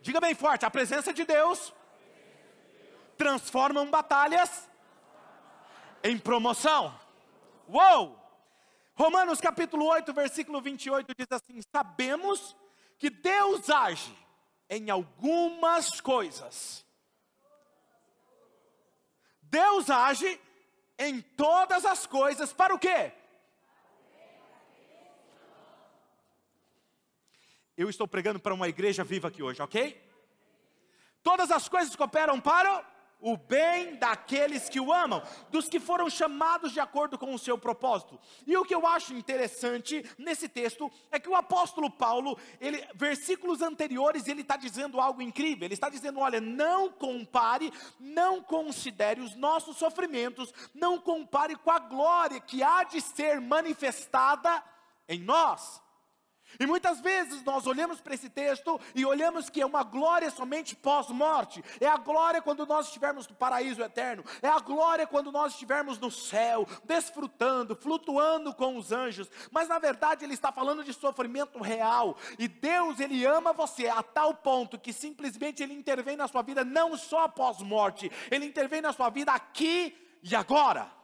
diga 0.03 0.21
bem 0.21 0.35
forte, 0.35 0.67
a 0.67 0.71
presença 0.71 1.13
de 1.13 1.25
Deus 1.25 1.73
transformam 3.17 3.91
batalhas 3.91 4.69
em 6.05 6.19
promoção. 6.19 6.95
Uou! 7.67 8.23
Romanos 8.95 9.41
capítulo 9.41 9.87
8, 9.87 10.13
versículo 10.13 10.61
28 10.61 11.15
diz 11.17 11.27
assim: 11.31 11.61
Sabemos 11.75 12.55
que 12.99 13.09
Deus 13.09 13.69
age 13.71 14.15
em 14.69 14.91
algumas 14.91 16.01
coisas. 16.01 16.85
Deus 19.41 19.89
age 19.89 20.41
em 20.99 21.21
todas 21.21 21.85
as 21.85 22.07
coisas 22.07 22.53
para 22.53 22.75
o 22.75 22.79
quê? 22.79 23.13
Eu 27.77 27.91
estou 27.91 28.09
pregando 28.09 28.41
para 28.41 28.55
uma 28.55 28.69
igreja 28.69 29.05
viva 29.05 29.29
aqui 29.29 29.43
hoje, 29.43 29.61
ok? 29.61 30.03
Todas 31.23 31.51
as 31.51 31.69
coisas 31.69 31.95
cooperam 31.95 32.41
para 32.41 32.85
o 33.21 33.37
bem 33.37 33.97
daqueles 33.97 34.69
que 34.69 34.79
o 34.79 34.93
amam, 34.93 35.23
dos 35.51 35.69
que 35.69 35.81
foram 35.81 36.09
chamados 36.09 36.73
de 36.73 36.81
acordo 36.81 37.19
com 37.19 37.35
o 37.35 37.39
seu 37.39 37.59
propósito. 37.59 38.19
E 38.47 38.57
o 38.57 38.65
que 38.65 38.75
eu 38.75 38.87
acho 38.87 39.13
interessante 39.15 40.05
nesse 40.17 40.49
texto 40.49 40.91
é 41.11 41.19
que 41.19 41.29
o 41.29 41.35
apóstolo 41.35 41.91
Paulo, 41.91 42.39
ele, 42.61 42.87
versículos 42.95 43.61
anteriores, 43.63 44.29
ele 44.29 44.43
está 44.43 44.57
dizendo 44.57 45.01
algo 45.01 45.21
incrível. 45.21 45.67
Ele 45.67 45.75
está 45.75 45.89
dizendo: 45.89 46.21
olha, 46.21 46.41
não 46.41 46.91
compare, 46.91 47.73
não 47.99 48.43
considere 48.43 49.21
os 49.21 49.35
nossos 49.35 49.77
sofrimentos, 49.77 50.53
não 50.75 50.99
compare 50.99 51.57
com 51.57 51.71
a 51.71 51.79
glória 51.79 52.41
que 52.41 52.63
há 52.63 52.85
de 52.85 53.01
ser 53.01 53.41
manifestada 53.41 54.63
em 55.09 55.21
nós. 55.21 55.83
E 56.59 56.67
muitas 56.67 57.01
vezes 57.01 57.43
nós 57.43 57.67
olhamos 57.67 58.01
para 58.01 58.15
esse 58.15 58.29
texto 58.29 58.81
e 58.95 59.05
olhamos 59.05 59.51
que 59.51 59.61
é 59.61 59.67
uma 59.67 59.83
glória 59.83 60.31
somente 60.31 60.75
pós-morte. 60.75 61.63
É 61.81 61.87
a 61.87 61.97
glória 61.97 62.41
quando 62.43 62.67
nós 62.67 62.87
estivermos 62.87 63.29
no 63.29 63.35
paraíso 63.35 63.83
eterno. 63.83 64.25
É 64.43 64.49
a 64.49 64.59
glória 64.59 65.07
quando 65.07 65.31
nós 65.31 65.53
estivermos 65.53 65.99
no 65.99 66.11
céu, 66.11 66.67
desfrutando, 66.85 67.77
flutuando 67.77 68.55
com 68.55 68.77
os 68.77 68.93
anjos. 68.93 69.31
Mas 69.51 69.69
na 69.69 69.79
verdade 69.79 70.25
ele 70.25 70.35
está 70.35 70.51
falando 70.51 70.85
de 70.85 70.93
sofrimento 70.93 71.61
real. 71.61 72.17
E 72.39 72.49
Deus, 72.49 73.01
ele 73.01 73.25
ama 73.25 73.53
você 73.53 73.89
a 73.89 74.03
tal 74.03 74.35
ponto 74.35 74.79
que 74.79 74.93
simplesmente 74.93 75.63
ele 75.63 75.75
intervém 75.75 76.17
na 76.17 76.29
sua 76.29 76.43
vida 76.43 76.65
não 76.65 76.97
só 76.97 77.29
pós-morte, 77.29 78.11
ele 78.31 78.47
intervém 78.47 78.81
na 78.81 78.93
sua 78.93 79.11
vida 79.11 79.33
aqui 79.33 79.97
e 80.23 80.35
agora. 80.35 80.96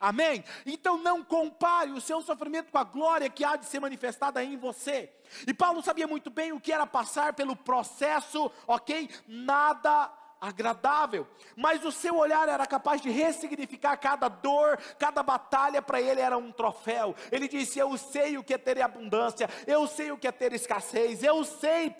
Amém? 0.00 0.44
Então 0.66 0.98
não 0.98 1.22
compare 1.22 1.90
o 1.90 2.00
seu 2.00 2.20
sofrimento 2.20 2.70
com 2.70 2.78
a 2.78 2.84
glória 2.84 3.30
que 3.30 3.44
há 3.44 3.56
de 3.56 3.66
ser 3.66 3.80
manifestada 3.80 4.42
em 4.42 4.56
você. 4.56 5.12
E 5.46 5.54
Paulo 5.54 5.82
sabia 5.82 6.06
muito 6.06 6.30
bem 6.30 6.52
o 6.52 6.60
que 6.60 6.72
era 6.72 6.86
passar 6.86 7.32
pelo 7.32 7.56
processo, 7.56 8.50
ok? 8.66 9.08
Nada 9.26 10.10
agradável, 10.44 11.26
mas 11.56 11.84
o 11.84 11.90
seu 11.90 12.16
olhar 12.16 12.48
era 12.48 12.66
capaz 12.66 13.00
de 13.00 13.10
ressignificar 13.10 13.96
cada 13.96 14.28
dor, 14.28 14.78
cada 14.98 15.22
batalha 15.22 15.80
para 15.80 16.00
ele 16.00 16.20
era 16.20 16.36
um 16.36 16.52
troféu. 16.52 17.14
Ele 17.32 17.48
disse: 17.48 17.78
Eu 17.78 17.96
sei 17.96 18.36
o 18.36 18.44
que 18.44 18.54
é 18.54 18.58
ter 18.58 18.80
abundância, 18.82 19.48
eu 19.66 19.86
sei 19.86 20.12
o 20.12 20.18
que 20.18 20.28
é 20.28 20.32
ter 20.32 20.52
escassez, 20.52 21.22
eu 21.22 21.42
sei 21.44 21.94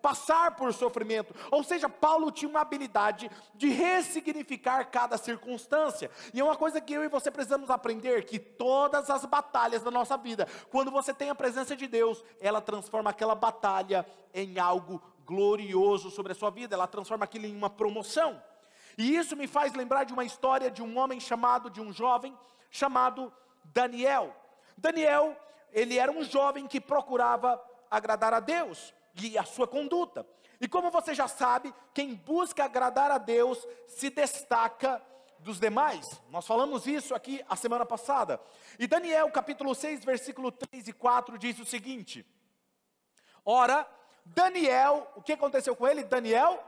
passar 0.00 0.54
por 0.56 0.72
sofrimento. 0.72 1.34
Ou 1.50 1.64
seja, 1.64 1.88
Paulo 1.88 2.30
tinha 2.30 2.48
uma 2.48 2.60
habilidade 2.60 3.30
de 3.54 3.68
ressignificar 3.68 4.84
cada 4.84 5.18
circunstância, 5.18 6.10
e 6.32 6.40
é 6.40 6.44
uma 6.44 6.56
coisa 6.56 6.80
que 6.80 6.92
eu 6.92 7.02
e 7.02 7.08
você 7.08 7.30
precisamos 7.30 7.70
aprender: 7.70 8.24
que 8.24 8.38
todas 8.38 9.10
as 9.10 9.24
batalhas 9.24 9.82
da 9.82 9.90
nossa 9.90 10.16
vida, 10.16 10.46
quando 10.70 10.90
você 10.90 11.12
tem 11.12 11.30
a 11.30 11.34
presença 11.34 11.74
de 11.74 11.88
Deus, 11.88 12.22
ela 12.40 12.60
transforma 12.60 13.10
aquela 13.10 13.34
batalha 13.34 14.06
em 14.32 14.58
algo 14.58 15.02
glorioso 15.30 16.10
sobre 16.10 16.32
a 16.32 16.34
sua 16.34 16.50
vida, 16.50 16.74
ela 16.74 16.88
transforma 16.88 17.24
aquilo 17.24 17.46
em 17.46 17.56
uma 17.56 17.70
promoção. 17.70 18.42
E 18.98 19.14
isso 19.14 19.36
me 19.36 19.46
faz 19.46 19.72
lembrar 19.72 20.02
de 20.02 20.12
uma 20.12 20.24
história 20.24 20.68
de 20.68 20.82
um 20.82 20.98
homem 20.98 21.20
chamado, 21.20 21.70
de 21.70 21.80
um 21.80 21.92
jovem 21.92 22.36
chamado 22.68 23.32
Daniel. 23.62 24.34
Daniel, 24.76 25.36
ele 25.72 25.96
era 25.96 26.10
um 26.10 26.24
jovem 26.24 26.66
que 26.66 26.80
procurava 26.80 27.62
agradar 27.88 28.34
a 28.34 28.40
Deus 28.40 28.92
e 29.22 29.38
a 29.38 29.44
sua 29.44 29.68
conduta. 29.68 30.26
E 30.60 30.66
como 30.66 30.90
você 30.90 31.14
já 31.14 31.28
sabe, 31.28 31.72
quem 31.94 32.12
busca 32.12 32.64
agradar 32.64 33.12
a 33.12 33.18
Deus 33.18 33.64
se 33.86 34.10
destaca 34.10 35.00
dos 35.38 35.60
demais. 35.60 36.20
Nós 36.28 36.44
falamos 36.44 36.88
isso 36.88 37.14
aqui 37.14 37.40
a 37.48 37.54
semana 37.54 37.86
passada. 37.86 38.40
E 38.80 38.88
Daniel, 38.88 39.30
capítulo 39.30 39.76
6, 39.76 40.04
versículo 40.04 40.50
3 40.50 40.88
e 40.88 40.92
4 40.92 41.38
diz 41.38 41.60
o 41.60 41.64
seguinte: 41.64 42.26
Ora, 43.44 43.88
Daniel, 44.24 45.10
o 45.16 45.22
que 45.22 45.32
aconteceu 45.32 45.74
com 45.74 45.86
ele? 45.86 46.04
Daniel 46.04 46.62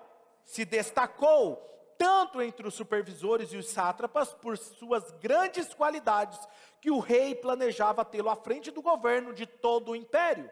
se 0.44 0.64
destacou 0.64 1.68
tanto 1.97 2.42
entre 2.42 2.66
os 2.66 2.75
supervisores 2.75 3.52
e 3.52 3.56
os 3.56 3.68
sátrapas 3.68 4.35
por 4.35 4.59
suas 4.59 5.12
grandes 5.12 5.73
qualidades, 5.73 6.38
que 6.80 6.90
o 6.90 6.99
rei 6.99 7.35
planejava 7.35 8.04
tê-lo 8.04 8.28
à 8.28 8.35
frente 8.35 8.73
do 8.73 8.82
governo 8.82 9.32
de 9.32 9.47
todo 9.47 9.92
o 9.92 9.97
império. 9.97 10.50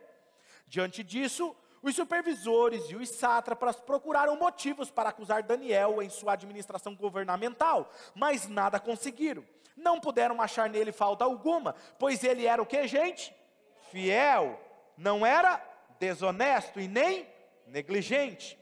Diante 0.69 1.03
disso, 1.03 1.57
os 1.83 1.97
supervisores 1.97 2.85
e 2.91 2.95
os 2.95 3.09
sátrapas 3.09 3.81
procuraram 3.81 4.37
motivos 4.37 4.91
para 4.91 5.09
acusar 5.09 5.43
Daniel 5.43 6.01
em 6.01 6.09
sua 6.09 6.35
administração 6.35 6.95
governamental, 6.95 7.91
mas 8.15 8.47
nada 8.47 8.79
conseguiram. 8.79 9.45
Não 9.77 9.99
puderam 9.99 10.41
achar 10.41 10.69
nele 10.69 10.93
falta 10.93 11.25
alguma, 11.25 11.75
pois 11.99 12.23
ele 12.23 12.47
era 12.47 12.63
o 12.63 12.67
que, 12.67 12.87
gente? 12.87 13.35
Fiel. 13.91 14.61
Não 14.97 15.25
era 15.25 15.61
desonesto 16.01 16.81
e 16.81 16.89
nem 16.89 17.29
negligente. 17.67 18.59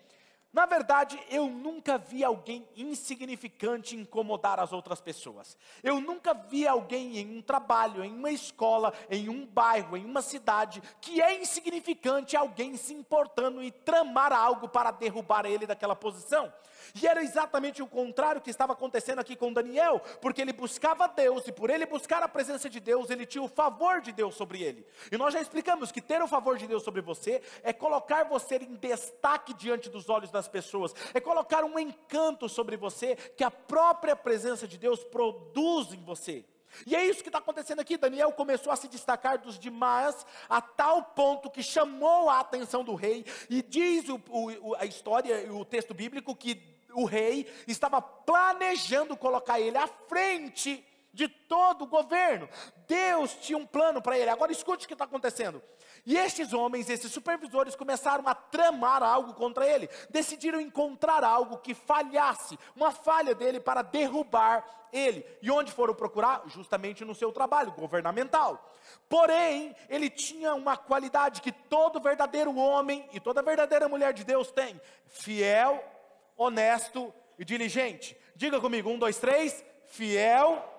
Na 0.53 0.67
verdade, 0.67 1.21
eu 1.31 1.47
nunca 1.47 1.99
vi 1.99 2.25
alguém 2.25 2.67
insignificante 2.75 3.95
incomodar 3.95 4.59
as 4.59 4.73
outras 4.73 5.01
pessoas. 5.01 5.57
Eu 5.85 6.01
nunca 6.01 6.33
vi 6.35 6.67
alguém 6.67 7.19
em 7.19 7.39
um 7.39 7.43
trabalho, 7.43 8.03
em 8.03 8.13
uma 8.13 8.31
escola, 8.31 8.93
em 9.11 9.29
um 9.29 9.47
bairro, 9.47 9.97
em 9.97 10.05
uma 10.05 10.23
cidade, 10.23 10.83
que 11.01 11.21
é 11.21 11.41
insignificante 11.41 12.37
alguém 12.37 12.77
se 12.77 12.95
importando 12.95 13.63
e 13.63 13.71
tramar 13.71 14.33
algo 14.33 14.69
para 14.69 14.91
derrubar 14.91 15.45
ele 15.45 15.67
daquela 15.67 15.95
posição. 15.95 16.53
E 16.95 17.07
era 17.07 17.23
exatamente 17.23 17.83
o 17.83 17.87
contrário 17.87 18.41
que 18.41 18.51
estava 18.51 18.73
acontecendo 18.73 19.19
aqui 19.19 19.37
com 19.37 19.53
Daniel, 19.53 20.01
porque 20.21 20.41
ele 20.41 20.53
buscava 20.53 21.07
Deus 21.09 21.47
e 21.47 21.53
por 21.53 21.71
ele 21.71 21.87
buscar 21.87 22.23
a 22.23 22.29
presença 22.29 22.69
de 22.69 22.81
Deus, 22.81 23.11
ele 23.11 23.27
tinha 23.27 23.43
o 23.43 23.49
favor 23.49 24.01
de 24.01 24.13
Deus 24.13 24.35
sobre 24.35 24.63
ele. 24.63 24.87
E 25.11 25.17
nós 25.17 25.35
já 25.35 25.41
explicamos 25.41 25.93
que 25.93 26.01
ter 26.01 26.23
o 26.23 26.29
favor 26.29 26.57
de 26.57 26.67
Deus 26.67 26.83
sobre 26.83 27.01
você 27.01 27.43
é 27.63 27.73
colocar 27.73 28.25
você 28.25 28.57
em 28.57 28.75
destaque 28.75 29.55
diante 29.55 29.89
dos 29.89 30.09
olhos 30.09 30.31
das 30.31 30.49
pessoas, 30.49 30.95
é 31.15 31.21
colocar 31.21 31.65
um 31.65 31.79
encanto 31.79 32.49
sobre 32.49 32.77
você 32.77 33.17
que 33.17 33.45
a 33.45 33.51
própria 33.51 34.17
presença 34.17 34.67
de 34.67 34.79
Deus 34.79 35.05
produz 35.05 35.93
em 35.93 36.03
você. 36.03 36.45
E 36.87 36.95
é 36.95 37.05
isso 37.05 37.23
que 37.23 37.29
está 37.29 37.39
acontecendo 37.39 37.81
aqui. 37.81 37.97
Daniel 37.97 38.33
começou 38.33 38.73
a 38.73 38.77
se 38.77 38.89
destacar 38.89 39.39
dos 39.39 39.59
demais, 39.59 40.27
a 40.49 40.61
tal 40.61 41.03
ponto 41.03 41.51
que 41.51 41.63
chamou 41.63 42.29
a 42.29 42.41
atenção 42.41 42.85
do 42.85 42.95
rei. 42.95 43.25
E 43.49 43.63
diz 43.63 44.09
o, 44.09 44.21
o, 44.31 44.75
a 44.77 44.85
história 44.85 45.53
o 45.53 45.65
texto 45.65 45.95
bíblico 45.95 46.35
que 46.37 46.78
o 46.99 47.05
rei 47.05 47.47
estava 47.69 48.03
planejando 48.03 49.17
colocar 49.17 49.61
ele 49.61 49.79
à 49.79 49.87
frente 49.87 50.85
de 51.13 51.29
todo 51.29 51.83
o 51.83 51.87
governo. 51.87 52.49
Deus 52.89 53.35
tinha 53.35 53.57
um 53.57 53.67
plano 53.67 54.03
para 54.03 54.19
ele. 54.19 54.31
Agora 54.31 54.51
escute 54.51 54.85
o 54.85 54.89
que 54.89 54.95
está 54.95 55.05
acontecendo. 55.05 55.63
E 56.05 56.17
estes 56.17 56.53
homens, 56.53 56.91
esses 56.91 57.13
supervisores, 57.13 57.77
começaram 57.77 58.27
a 58.27 58.35
tramar 58.35 59.03
algo 59.03 59.33
contra 59.35 59.67
ele. 59.67 59.89
Decidiram 60.11 60.61
encontrar 60.61 61.23
algo 61.23 61.59
que 61.59 61.73
falhasse, 61.73 62.59
uma 62.75 62.91
falha 62.91 63.35
dele 63.35 63.61
para 63.61 63.83
derrubar 63.83 64.65
ele. 64.93 65.25
E 65.41 65.51
onde 65.51 65.71
foram 65.71 65.95
procurar? 65.95 66.43
Justamente 66.47 67.05
no 67.05 67.15
seu 67.15 67.31
trabalho 67.31 67.73
governamental. 67.73 68.73
Porém, 69.09 69.75
ele 69.89 70.11
tinha 70.11 70.55
uma 70.55 70.77
qualidade 70.77 71.43
que 71.43 71.53
todo 71.53 72.01
verdadeiro 72.01 72.57
homem 72.57 73.09
e 73.13 73.21
toda 73.21 73.43
verdadeira 73.43 73.89
mulher 73.89 74.13
de 74.13 74.25
Deus 74.25 74.51
tem: 74.51 74.81
fiel 75.07 75.98
honesto 76.39 77.13
e 77.39 77.45
diligente. 77.45 78.17
Diga 78.35 78.61
comigo, 78.61 78.89
um, 78.89 78.99
dois, 78.99 79.19
três, 79.19 79.63
fiel. 79.87 80.77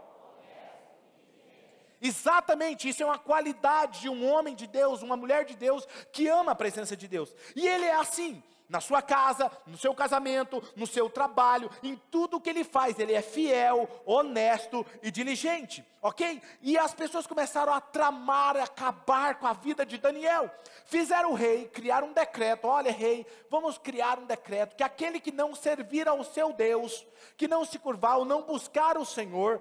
Exatamente, 2.01 2.87
isso 2.87 3.03
é 3.03 3.05
uma 3.05 3.19
qualidade 3.19 3.99
de 3.99 4.09
um 4.09 4.25
homem 4.25 4.55
de 4.55 4.65
Deus, 4.65 5.01
uma 5.01 5.17
mulher 5.17 5.43
de 5.43 5.55
Deus 5.55 5.85
que 6.13 6.29
ama 6.29 6.53
a 6.53 6.55
presença 6.55 6.95
de 6.95 7.07
Deus. 7.07 7.35
E 7.53 7.67
ele 7.67 7.85
é 7.85 7.95
assim 7.95 8.41
na 8.69 8.79
sua 8.79 9.01
casa, 9.01 9.51
no 9.65 9.77
seu 9.77 9.95
casamento, 9.95 10.63
no 10.75 10.85
seu 10.85 11.09
trabalho, 11.09 11.71
em 11.81 11.99
tudo 12.11 12.39
que 12.39 12.49
ele 12.49 12.63
faz, 12.63 12.99
ele 12.99 13.13
é 13.13 13.21
fiel, 13.21 13.89
honesto 14.05 14.85
e 15.01 15.09
diligente, 15.09 15.83
ok? 15.99 16.39
E 16.61 16.77
as 16.77 16.93
pessoas 16.93 17.25
começaram 17.25 17.73
a 17.73 17.81
tramar, 17.81 18.55
a 18.55 18.63
acabar 18.63 19.39
com 19.39 19.47
a 19.47 19.53
vida 19.53 19.83
de 19.83 19.97
Daniel. 19.97 20.51
Fizeram 20.85 21.31
o 21.31 21.35
rei 21.35 21.67
criar 21.67 22.03
um 22.03 22.13
decreto: 22.13 22.67
olha, 22.67 22.91
rei, 22.91 23.25
vamos 23.49 23.79
criar 23.79 24.19
um 24.19 24.25
decreto 24.25 24.75
que 24.75 24.83
aquele 24.83 25.19
que 25.19 25.31
não 25.31 25.55
servir 25.55 26.07
ao 26.07 26.23
seu 26.23 26.53
Deus, 26.53 27.05
que 27.35 27.47
não 27.47 27.65
se 27.65 27.79
curvar 27.79 28.19
ou 28.19 28.25
não 28.25 28.43
buscar 28.43 28.99
o 28.99 29.05
Senhor, 29.05 29.59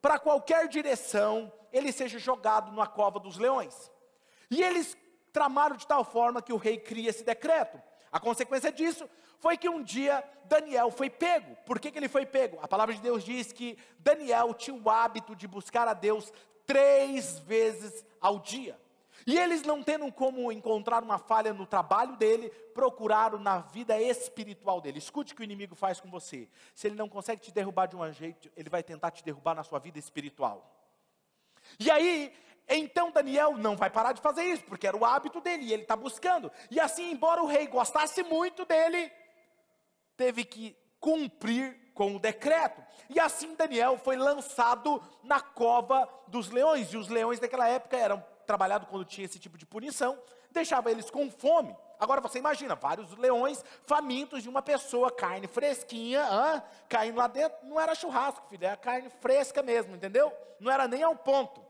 para 0.00 0.20
qualquer 0.20 0.68
direção, 0.68 1.52
ele 1.72 1.90
seja 1.90 2.16
jogado 2.16 2.70
na 2.70 2.86
cova 2.86 3.18
dos 3.18 3.38
leões. 3.38 3.90
E 4.48 4.62
eles 4.62 4.96
tramaram 5.32 5.76
de 5.76 5.84
tal 5.84 6.04
forma 6.04 6.40
que 6.40 6.52
o 6.52 6.56
rei 6.56 6.78
cria 6.78 7.10
esse 7.10 7.24
decreto. 7.24 7.82
A 8.10 8.20
consequência 8.20 8.72
disso 8.72 9.08
foi 9.38 9.56
que 9.56 9.68
um 9.68 9.82
dia 9.82 10.24
Daniel 10.44 10.90
foi 10.90 11.10
pego. 11.10 11.56
Por 11.66 11.78
que, 11.78 11.90
que 11.90 11.98
ele 11.98 12.08
foi 12.08 12.24
pego? 12.24 12.58
A 12.62 12.68
palavra 12.68 12.94
de 12.94 13.00
Deus 13.00 13.24
diz 13.24 13.52
que 13.52 13.78
Daniel 13.98 14.54
tinha 14.54 14.76
o 14.76 14.88
hábito 14.88 15.34
de 15.34 15.46
buscar 15.46 15.86
a 15.88 15.94
Deus 15.94 16.32
três 16.66 17.38
vezes 17.40 18.04
ao 18.20 18.38
dia. 18.38 18.78
E 19.26 19.36
eles 19.36 19.62
não 19.62 19.82
tendo 19.82 20.10
como 20.12 20.52
encontrar 20.52 21.02
uma 21.02 21.18
falha 21.18 21.52
no 21.52 21.66
trabalho 21.66 22.16
dele, 22.16 22.48
procuraram 22.74 23.38
na 23.38 23.58
vida 23.58 24.00
espiritual 24.00 24.80
dele. 24.80 24.98
Escute 24.98 25.32
o 25.32 25.36
que 25.36 25.42
o 25.42 25.44
inimigo 25.44 25.74
faz 25.74 26.00
com 26.00 26.10
você. 26.10 26.48
Se 26.74 26.86
ele 26.86 26.96
não 26.96 27.08
consegue 27.08 27.40
te 27.40 27.52
derrubar 27.52 27.86
de 27.86 27.96
um 27.96 28.12
jeito, 28.12 28.50
ele 28.56 28.70
vai 28.70 28.82
tentar 28.82 29.10
te 29.10 29.24
derrubar 29.24 29.54
na 29.54 29.64
sua 29.64 29.78
vida 29.78 29.98
espiritual. 29.98 30.72
E 31.80 31.90
aí, 31.90 32.32
então 32.68 33.10
Daniel 33.10 33.56
não 33.56 33.76
vai 33.76 33.90
parar 33.90 34.12
de 34.12 34.20
fazer 34.20 34.42
isso, 34.44 34.64
porque 34.64 34.86
era 34.86 34.96
o 34.96 35.04
hábito 35.04 35.40
dele, 35.40 35.64
e 35.64 35.72
ele 35.72 35.82
está 35.82 35.94
buscando. 35.94 36.50
E 36.70 36.80
assim, 36.80 37.10
embora 37.10 37.42
o 37.42 37.46
rei 37.46 37.66
gostasse 37.66 38.22
muito 38.22 38.64
dele, 38.64 39.10
teve 40.16 40.44
que 40.44 40.76
cumprir 40.98 41.92
com 41.94 42.16
o 42.16 42.18
decreto. 42.18 42.82
E 43.08 43.20
assim 43.20 43.54
Daniel 43.54 43.98
foi 43.98 44.16
lançado 44.16 45.02
na 45.22 45.40
cova 45.40 46.08
dos 46.26 46.50
leões. 46.50 46.92
E 46.92 46.96
os 46.96 47.08
leões 47.08 47.38
daquela 47.38 47.68
época 47.68 47.96
eram 47.96 48.24
trabalhados 48.46 48.88
quando 48.88 49.04
tinha 49.04 49.24
esse 49.24 49.38
tipo 49.38 49.58
de 49.58 49.66
punição, 49.66 50.18
deixava 50.50 50.90
eles 50.90 51.10
com 51.10 51.30
fome. 51.30 51.76
Agora 51.98 52.20
você 52.20 52.38
imagina, 52.38 52.74
vários 52.74 53.10
leões 53.16 53.64
famintos 53.86 54.42
de 54.42 54.48
uma 54.48 54.62
pessoa, 54.62 55.10
carne 55.10 55.46
fresquinha, 55.46 56.22
caindo 56.88 57.16
lá 57.16 57.26
dentro, 57.26 57.66
não 57.66 57.80
era 57.80 57.94
churrasco, 57.94 58.46
filho, 58.48 58.66
era 58.66 58.76
carne 58.76 59.08
fresca 59.20 59.62
mesmo, 59.62 59.96
entendeu? 59.96 60.32
Não 60.60 60.70
era 60.70 60.86
nem 60.86 61.02
ao 61.02 61.16
ponto. 61.16 61.65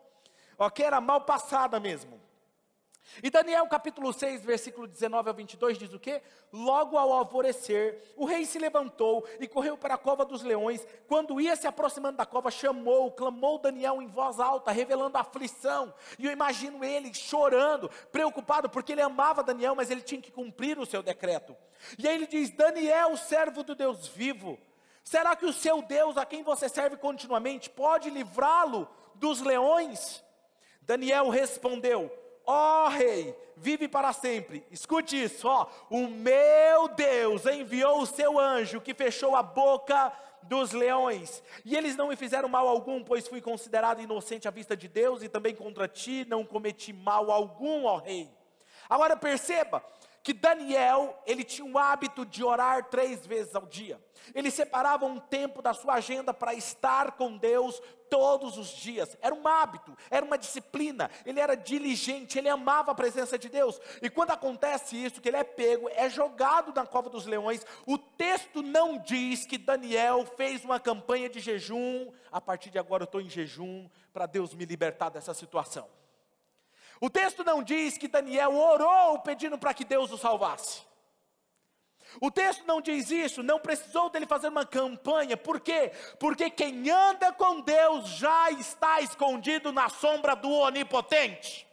Ok? 0.58 0.84
Era 0.84 1.00
mal 1.00 1.22
passada 1.22 1.78
mesmo. 1.78 2.20
E 3.22 3.30
Daniel 3.30 3.66
capítulo 3.66 4.12
6, 4.12 4.44
versículo 4.44 4.86
19 4.86 5.28
ao 5.28 5.34
22 5.34 5.78
diz 5.78 5.92
o 5.92 5.98
que? 5.98 6.20
Logo 6.52 6.98
ao 6.98 7.12
alvorecer, 7.12 8.12
o 8.16 8.26
rei 8.26 8.44
se 8.44 8.58
levantou 8.58 9.26
e 9.40 9.46
correu 9.46 9.76
para 9.76 9.94
a 9.94 9.98
cova 9.98 10.24
dos 10.24 10.42
leões. 10.42 10.86
Quando 11.08 11.40
ia 11.40 11.56
se 11.56 11.66
aproximando 11.66 12.18
da 12.18 12.26
cova, 12.26 12.50
chamou, 12.50 13.10
clamou 13.12 13.58
Daniel 13.58 14.02
em 14.02 14.06
voz 14.06 14.38
alta, 14.38 14.70
revelando 14.70 15.16
aflição. 15.16 15.94
E 16.18 16.26
eu 16.26 16.32
imagino 16.32 16.84
ele 16.84 17.14
chorando, 17.14 17.88
preocupado, 18.12 18.68
porque 18.68 18.92
ele 18.92 19.02
amava 19.02 19.42
Daniel, 19.42 19.74
mas 19.74 19.90
ele 19.90 20.02
tinha 20.02 20.20
que 20.20 20.32
cumprir 20.32 20.78
o 20.78 20.86
seu 20.86 21.02
decreto. 21.02 21.56
E 21.98 22.06
aí 22.06 22.14
ele 22.14 22.26
diz: 22.26 22.50
Daniel, 22.50 23.16
servo 23.16 23.62
do 23.62 23.74
Deus 23.74 24.08
vivo, 24.08 24.58
será 25.02 25.34
que 25.34 25.46
o 25.46 25.52
seu 25.52 25.80
Deus, 25.80 26.16
a 26.16 26.26
quem 26.26 26.42
você 26.42 26.68
serve 26.68 26.96
continuamente, 26.96 27.70
pode 27.70 28.10
livrá-lo 28.10 28.88
dos 29.14 29.40
leões? 29.40 30.25
Daniel 30.86 31.28
respondeu: 31.28 32.10
ó 32.46 32.86
oh, 32.86 32.88
rei, 32.88 33.36
vive 33.56 33.88
para 33.88 34.12
sempre. 34.12 34.64
Escute 34.70 35.20
isso, 35.20 35.48
ó. 35.48 35.66
O 35.90 36.06
meu 36.06 36.88
Deus 36.88 37.44
enviou 37.44 38.00
o 38.00 38.06
seu 38.06 38.38
anjo 38.38 38.80
que 38.80 38.94
fechou 38.94 39.34
a 39.34 39.42
boca 39.42 40.12
dos 40.42 40.70
leões, 40.70 41.42
e 41.64 41.76
eles 41.76 41.96
não 41.96 42.06
me 42.06 42.14
fizeram 42.14 42.48
mal 42.48 42.68
algum, 42.68 43.02
pois 43.02 43.26
fui 43.26 43.40
considerado 43.40 44.00
inocente 44.00 44.46
à 44.46 44.50
vista 44.52 44.76
de 44.76 44.86
Deus, 44.86 45.24
e 45.24 45.28
também 45.28 45.56
contra 45.56 45.88
ti 45.88 46.24
não 46.28 46.44
cometi 46.44 46.92
mal 46.92 47.32
algum, 47.32 47.84
ó 47.84 47.96
rei. 47.96 48.30
Agora 48.88 49.16
perceba, 49.16 49.82
que 50.26 50.32
Daniel, 50.32 51.22
ele 51.24 51.44
tinha 51.44 51.64
o 51.64 51.78
hábito 51.78 52.26
de 52.26 52.42
orar 52.42 52.86
três 52.86 53.24
vezes 53.24 53.54
ao 53.54 53.64
dia. 53.64 53.96
Ele 54.34 54.50
separava 54.50 55.06
um 55.06 55.20
tempo 55.20 55.62
da 55.62 55.72
sua 55.72 55.94
agenda 55.94 56.34
para 56.34 56.52
estar 56.52 57.12
com 57.12 57.36
Deus 57.36 57.80
todos 58.10 58.58
os 58.58 58.70
dias. 58.70 59.16
Era 59.22 59.32
um 59.32 59.46
hábito, 59.46 59.96
era 60.10 60.26
uma 60.26 60.36
disciplina. 60.36 61.08
Ele 61.24 61.38
era 61.38 61.54
diligente, 61.54 62.40
ele 62.40 62.48
amava 62.48 62.90
a 62.90 62.94
presença 62.94 63.38
de 63.38 63.48
Deus. 63.48 63.80
E 64.02 64.10
quando 64.10 64.32
acontece 64.32 64.96
isso, 64.96 65.20
que 65.20 65.28
ele 65.28 65.36
é 65.36 65.44
pego, 65.44 65.88
é 65.90 66.10
jogado 66.10 66.74
na 66.74 66.84
cova 66.84 67.08
dos 67.08 67.24
leões, 67.24 67.64
o 67.86 67.96
texto 67.96 68.64
não 68.64 68.98
diz 68.98 69.46
que 69.46 69.56
Daniel 69.56 70.26
fez 70.36 70.64
uma 70.64 70.80
campanha 70.80 71.28
de 71.28 71.38
jejum. 71.38 72.10
A 72.32 72.40
partir 72.40 72.70
de 72.70 72.80
agora 72.80 73.04
eu 73.04 73.06
estou 73.06 73.20
em 73.20 73.30
jejum 73.30 73.88
para 74.12 74.26
Deus 74.26 74.52
me 74.52 74.64
libertar 74.64 75.08
dessa 75.08 75.32
situação. 75.32 75.86
O 77.00 77.10
texto 77.10 77.44
não 77.44 77.62
diz 77.62 77.98
que 77.98 78.08
Daniel 78.08 78.54
orou 78.54 79.18
pedindo 79.20 79.58
para 79.58 79.74
que 79.74 79.84
Deus 79.84 80.10
o 80.10 80.18
salvasse. 80.18 80.82
O 82.20 82.30
texto 82.30 82.64
não 82.66 82.80
diz 82.80 83.10
isso, 83.10 83.42
não 83.42 83.58
precisou 83.58 84.08
dele 84.08 84.26
fazer 84.26 84.48
uma 84.48 84.64
campanha, 84.64 85.36
por 85.36 85.60
quê? 85.60 85.92
Porque 86.18 86.48
quem 86.48 86.88
anda 86.90 87.32
com 87.32 87.60
Deus 87.60 88.08
já 88.10 88.50
está 88.52 89.00
escondido 89.00 89.70
na 89.72 89.88
sombra 89.88 90.34
do 90.34 90.50
Onipotente. 90.50 91.66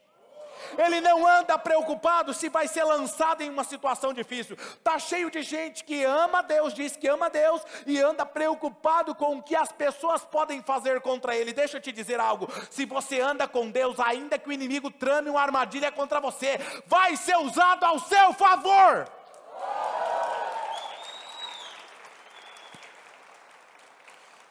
Ele 0.78 1.02
não 1.02 1.28
anda 1.28 1.58
preocupado 1.58 2.34
se 2.34 2.50
vai 2.50 2.68
ser 2.68 2.84
lançado 2.84 3.42
em 3.42 3.50
uma 3.50 3.64
situação 3.64 4.14
difícil. 4.14 4.56
Está 4.56 4.98
cheio 5.00 5.30
de 5.30 5.42
gente 5.42 5.84
que 5.84 6.04
ama 6.04 6.42
Deus, 6.42 6.74
diz 6.74 6.96
que 6.96 7.08
ama 7.08 7.30
Deus 7.30 7.62
e 7.86 8.00
anda 8.00 8.26
preocupado 8.26 9.16
com 9.16 9.38
o 9.38 9.44
que 9.44 9.56
as 9.56 9.72
pessoas 9.72 10.24
podem 10.24 10.62
fazer 10.62 11.02
contra 11.02 11.36
ele. 11.36 11.54
Deixa 11.54 11.78
eu 11.78 11.82
te 11.82 11.92
dizer 11.92 12.20
algo: 12.20 12.48
se 12.70 12.86
você 12.86 13.20
anda 13.20 13.48
com 13.48 13.70
Deus, 13.70 14.00
ainda 14.00 14.38
que 14.38 14.50
o 14.50 14.54
inimigo 14.54 14.90
trame 14.90 15.30
uma 15.30 15.42
armadilha 15.42 15.92
contra 15.92 16.20
você, 16.20 16.60
vai 16.86 17.16
ser 17.16 17.38
usado 17.38 17.84
ao 17.84 18.00
seu 18.00 18.34
favor. 18.34 19.08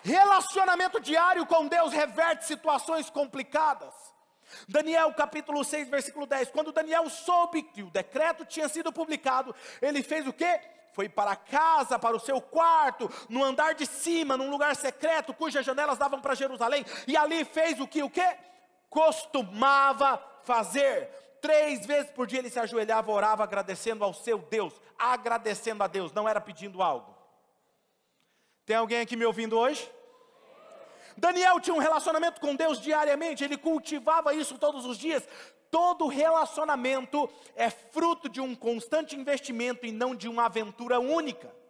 Relacionamento 0.05 1.01
diário 1.01 1.47
com 1.47 1.69
Deus 1.69 1.93
reverte 1.93 2.45
situações 2.45 3.09
complicadas. 3.09 4.12
Daniel 4.69 5.13
capítulo 5.15 5.65
6, 5.65 5.89
versículo 5.89 6.27
10. 6.27 6.51
Quando 6.51 6.73
Daniel 6.73 7.09
soube 7.09 7.63
que 7.63 7.83
o 7.83 7.91
decreto 7.91 8.45
tinha 8.45 8.69
sido 8.69 8.93
publicado, 8.93 9.55
ele 9.81 10.03
fez 10.03 10.27
o 10.27 10.33
quê? 10.33 10.61
Foi 10.93 11.09
para 11.09 11.35
casa, 11.35 11.99
para 11.99 12.17
o 12.17 12.21
seu 12.21 12.41
quarto, 12.41 13.11
no 13.29 13.43
andar 13.43 13.75
de 13.75 13.87
cima, 13.87 14.37
num 14.37 14.51
lugar 14.51 14.77
secreto, 14.77 15.33
cujas 15.33 15.65
janelas 15.65 15.99
davam 15.99 16.21
para 16.21 16.35
Jerusalém, 16.35 16.85
e 17.07 17.17
ali 17.17 17.45
fez 17.45 17.81
o 17.81 17.89
que 17.89 18.03
o 18.03 18.11
quê? 18.11 18.37
Costumava 18.91 20.23
fazer. 20.43 21.09
Três 21.41 21.87
vezes 21.87 22.11
por 22.13 22.27
dia 22.27 22.39
ele 22.39 22.51
se 22.51 22.61
ajoelhava, 22.61 23.11
orava, 23.11 23.43
agradecendo 23.43 24.05
ao 24.05 24.13
seu 24.13 24.39
Deus, 24.39 24.79
agradecendo 24.99 25.83
a 25.83 25.87
Deus, 25.87 26.13
não 26.13 26.29
era 26.29 26.41
pedindo 26.41 26.83
algo. 26.83 27.17
Tem 28.65 28.77
alguém 28.77 29.01
aqui 29.01 29.17
me 29.17 29.25
ouvindo 29.25 29.59
hoje? 29.59 29.91
Daniel 31.17 31.61
tinha 31.61 31.75
um 31.75 31.79
relacionamento 31.79 32.41
com 32.41 32.55
Deus 32.55 32.81
diariamente, 32.81 33.45
ele 33.45 33.57
cultivava 33.57 34.35
isso 34.35 34.59
todos 34.59 34.85
os 34.85 34.99
dias. 34.99 35.27
Todo 35.71 36.07
relacionamento 36.07 37.31
é 37.57 37.71
fruto 37.71 38.29
de 38.29 38.41
um 38.41 38.55
constante 38.55 39.17
investimento 39.17 39.87
e 39.87 39.93
não 39.93 40.15
de 40.15 40.29
uma 40.29 40.47
aventura 40.47 41.01
única 41.01 41.62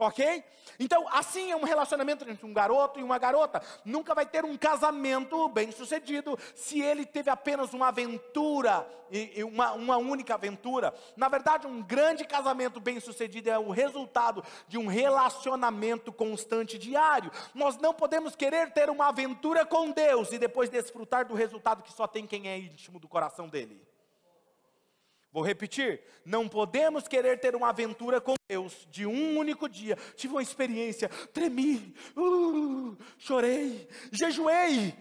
ok? 0.00 0.42
Então, 0.78 1.06
assim 1.10 1.50
é 1.50 1.56
um 1.56 1.64
relacionamento 1.64 2.28
entre 2.28 2.46
um 2.46 2.52
garoto 2.52 2.98
e 2.98 3.02
uma 3.02 3.18
garota. 3.18 3.62
Nunca 3.84 4.14
vai 4.14 4.24
ter 4.24 4.44
um 4.44 4.56
casamento 4.56 5.48
bem 5.48 5.70
sucedido 5.70 6.38
se 6.54 6.80
ele 6.80 7.04
teve 7.04 7.28
apenas 7.30 7.74
uma 7.74 7.88
aventura, 7.88 8.88
e 9.10 9.42
uma, 9.42 9.72
uma 9.72 9.96
única 9.96 10.34
aventura. 10.34 10.94
Na 11.16 11.28
verdade, 11.28 11.66
um 11.66 11.82
grande 11.82 12.24
casamento 12.24 12.80
bem 12.80 13.00
sucedido 13.00 13.50
é 13.50 13.58
o 13.58 13.70
resultado 13.70 14.42
de 14.68 14.78
um 14.78 14.86
relacionamento 14.86 16.12
constante 16.12 16.78
diário. 16.78 17.30
Nós 17.54 17.76
não 17.76 17.92
podemos 17.92 18.34
querer 18.36 18.72
ter 18.72 18.88
uma 18.88 19.08
aventura 19.08 19.66
com 19.66 19.90
Deus 19.90 20.32
e 20.32 20.38
depois 20.38 20.70
desfrutar 20.70 21.26
do 21.26 21.34
resultado 21.34 21.82
que 21.82 21.92
só 21.92 22.06
tem 22.06 22.26
quem 22.26 22.48
é 22.48 22.58
íntimo 22.58 22.98
do 22.98 23.08
coração 23.08 23.48
dele. 23.48 23.89
Vou 25.32 25.42
repetir: 25.42 26.02
não 26.24 26.48
podemos 26.48 27.06
querer 27.06 27.38
ter 27.38 27.54
uma 27.54 27.68
aventura 27.68 28.20
com 28.20 28.34
Deus 28.48 28.86
de 28.90 29.06
um 29.06 29.38
único 29.38 29.68
dia. 29.68 29.96
Tive 30.16 30.34
uma 30.34 30.42
experiência, 30.42 31.08
tremi, 31.32 31.94
uh, 32.16 32.96
chorei, 33.18 33.88
jejuei. 34.10 34.94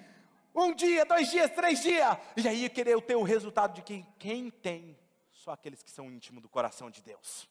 Um 0.53 0.73
dia, 0.73 1.05
dois 1.05 1.29
dias, 1.29 1.51
três 1.51 1.81
dias. 1.81 2.17
E 2.35 2.47
aí 2.47 2.69
querer 2.69 2.99
ter 3.01 3.15
o 3.15 3.23
resultado 3.23 3.73
de 3.73 3.81
quem, 3.81 4.05
quem 4.17 4.49
tem, 4.49 4.97
só 5.31 5.51
aqueles 5.51 5.81
que 5.81 5.91
são 5.91 6.11
íntimos 6.11 6.41
do 6.41 6.49
coração 6.49 6.89
de 6.89 7.01
Deus. 7.01 7.47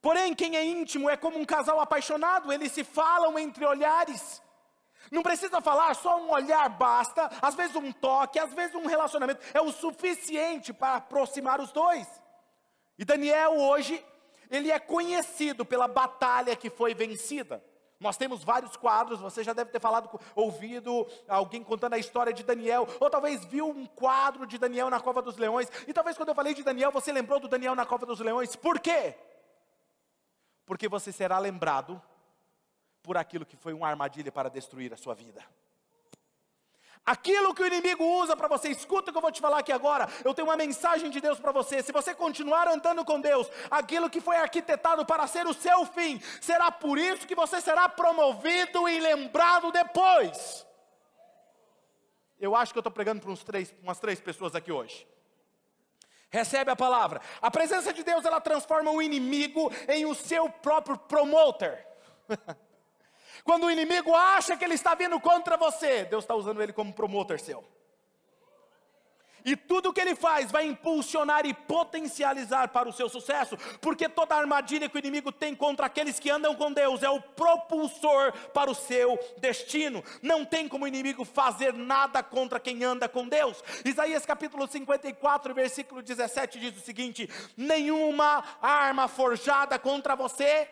Porém, 0.00 0.34
quem 0.34 0.56
é 0.56 0.64
íntimo 0.64 1.10
é 1.10 1.16
como 1.16 1.38
um 1.38 1.44
casal 1.44 1.80
apaixonado, 1.80 2.52
eles 2.52 2.72
se 2.72 2.84
falam 2.84 3.38
entre 3.38 3.64
olhares. 3.64 4.40
Não 5.10 5.22
precisa 5.22 5.60
falar, 5.60 5.94
só 5.94 6.20
um 6.20 6.30
olhar 6.30 6.68
basta, 6.68 7.30
às 7.40 7.54
vezes 7.54 7.74
um 7.76 7.92
toque, 7.92 8.38
às 8.38 8.52
vezes 8.52 8.74
um 8.74 8.86
relacionamento 8.86 9.40
é 9.54 9.60
o 9.60 9.72
suficiente 9.72 10.72
para 10.72 10.96
aproximar 10.96 11.60
os 11.60 11.72
dois. 11.72 12.06
E 12.98 13.04
Daniel 13.04 13.56
hoje, 13.56 14.04
ele 14.50 14.70
é 14.70 14.78
conhecido 14.78 15.64
pela 15.64 15.88
batalha 15.88 16.56
que 16.56 16.68
foi 16.68 16.94
vencida. 16.94 17.62
Nós 18.00 18.16
temos 18.16 18.44
vários 18.44 18.76
quadros, 18.76 19.20
você 19.20 19.42
já 19.42 19.52
deve 19.52 19.72
ter 19.72 19.80
falado, 19.80 20.20
ouvido 20.34 21.06
alguém 21.26 21.64
contando 21.64 21.94
a 21.94 21.98
história 21.98 22.32
de 22.32 22.44
Daniel, 22.44 22.86
ou 23.00 23.10
talvez 23.10 23.44
viu 23.44 23.68
um 23.68 23.86
quadro 23.86 24.46
de 24.46 24.56
Daniel 24.56 24.88
na 24.88 25.00
cova 25.00 25.20
dos 25.20 25.36
leões, 25.36 25.68
e 25.86 25.92
talvez 25.92 26.16
quando 26.16 26.28
eu 26.28 26.34
falei 26.34 26.54
de 26.54 26.62
Daniel, 26.62 26.92
você 26.92 27.10
lembrou 27.10 27.40
do 27.40 27.48
Daniel 27.48 27.74
na 27.74 27.84
cova 27.84 28.06
dos 28.06 28.20
leões. 28.20 28.54
Por 28.54 28.78
quê? 28.78 29.16
Porque 30.64 30.88
você 30.88 31.10
será 31.10 31.38
lembrado 31.38 32.00
por 33.08 33.16
aquilo 33.16 33.46
que 33.46 33.56
foi 33.56 33.72
uma 33.72 33.88
armadilha 33.88 34.30
para 34.30 34.50
destruir 34.50 34.92
a 34.92 34.96
sua 34.98 35.14
vida. 35.14 35.42
Aquilo 37.06 37.54
que 37.54 37.62
o 37.62 37.66
inimigo 37.66 38.04
usa 38.04 38.36
para 38.36 38.48
você, 38.48 38.68
escuta 38.68 39.08
o 39.08 39.12
que 39.14 39.16
eu 39.16 39.22
vou 39.22 39.32
te 39.32 39.40
falar 39.40 39.60
aqui 39.60 39.72
agora. 39.72 40.06
Eu 40.22 40.34
tenho 40.34 40.46
uma 40.46 40.58
mensagem 40.58 41.08
de 41.08 41.18
Deus 41.18 41.40
para 41.40 41.50
você. 41.50 41.82
Se 41.82 41.90
você 41.90 42.14
continuar 42.14 42.68
andando 42.68 43.02
com 43.06 43.18
Deus, 43.18 43.48
aquilo 43.70 44.10
que 44.10 44.20
foi 44.20 44.36
arquitetado 44.36 45.06
para 45.06 45.26
ser 45.26 45.46
o 45.46 45.54
seu 45.54 45.86
fim, 45.86 46.20
será 46.38 46.70
por 46.70 46.98
isso 46.98 47.26
que 47.26 47.34
você 47.34 47.62
será 47.62 47.88
promovido 47.88 48.86
e 48.86 49.00
lembrado 49.00 49.72
depois. 49.72 50.66
Eu 52.38 52.54
acho 52.54 52.74
que 52.74 52.78
eu 52.78 52.82
estou 52.82 52.92
pregando 52.92 53.22
para 53.22 53.34
três, 53.38 53.74
umas 53.82 53.98
três 53.98 54.20
pessoas 54.20 54.54
aqui 54.54 54.70
hoje. 54.70 55.08
Recebe 56.28 56.70
a 56.70 56.76
palavra. 56.76 57.22
A 57.40 57.50
presença 57.50 57.90
de 57.90 58.04
Deus 58.04 58.26
ela 58.26 58.38
transforma 58.38 58.90
o 58.90 59.00
inimigo 59.00 59.72
em 59.88 60.04
o 60.04 60.14
seu 60.14 60.50
próprio 60.50 60.98
promoter. 60.98 61.86
Quando 63.44 63.64
o 63.64 63.70
inimigo 63.70 64.14
acha 64.14 64.56
que 64.56 64.64
ele 64.64 64.74
está 64.74 64.94
vindo 64.94 65.18
contra 65.20 65.56
você, 65.56 66.04
Deus 66.04 66.24
está 66.24 66.34
usando 66.34 66.62
ele 66.62 66.72
como 66.72 66.92
promotor 66.92 67.38
seu. 67.38 67.64
E 69.44 69.56
tudo 69.56 69.92
que 69.92 70.00
ele 70.00 70.14
faz 70.14 70.50
vai 70.50 70.66
impulsionar 70.66 71.46
e 71.46 71.54
potencializar 71.54 72.68
para 72.68 72.88
o 72.88 72.92
seu 72.92 73.08
sucesso, 73.08 73.56
porque 73.80 74.08
toda 74.08 74.34
armadilha 74.34 74.88
que 74.88 74.96
o 74.96 74.98
inimigo 74.98 75.32
tem 75.32 75.54
contra 75.54 75.86
aqueles 75.86 76.18
que 76.18 76.28
andam 76.28 76.54
com 76.54 76.70
Deus 76.70 77.02
é 77.02 77.08
o 77.08 77.20
propulsor 77.20 78.32
para 78.52 78.70
o 78.70 78.74
seu 78.74 79.18
destino. 79.38 80.04
Não 80.22 80.44
tem 80.44 80.68
como 80.68 80.84
o 80.84 80.88
inimigo 80.88 81.24
fazer 81.24 81.72
nada 81.72 82.22
contra 82.22 82.60
quem 82.60 82.84
anda 82.84 83.08
com 83.08 83.26
Deus. 83.26 83.64
Isaías 83.84 84.26
capítulo 84.26 84.66
54, 84.66 85.54
versículo 85.54 86.02
17 86.02 86.60
diz 86.60 86.76
o 86.76 86.84
seguinte: 86.84 87.28
Nenhuma 87.56 88.44
arma 88.60 89.08
forjada 89.08 89.78
contra 89.78 90.14
você 90.14 90.68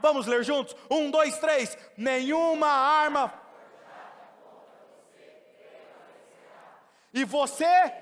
Vamos 0.00 0.26
ler 0.26 0.42
juntos? 0.44 0.76
Um, 0.90 1.10
dois, 1.10 1.38
três. 1.38 1.76
Nenhuma 1.96 2.68
arma. 2.68 3.32
E 7.12 7.24
você? 7.24 7.92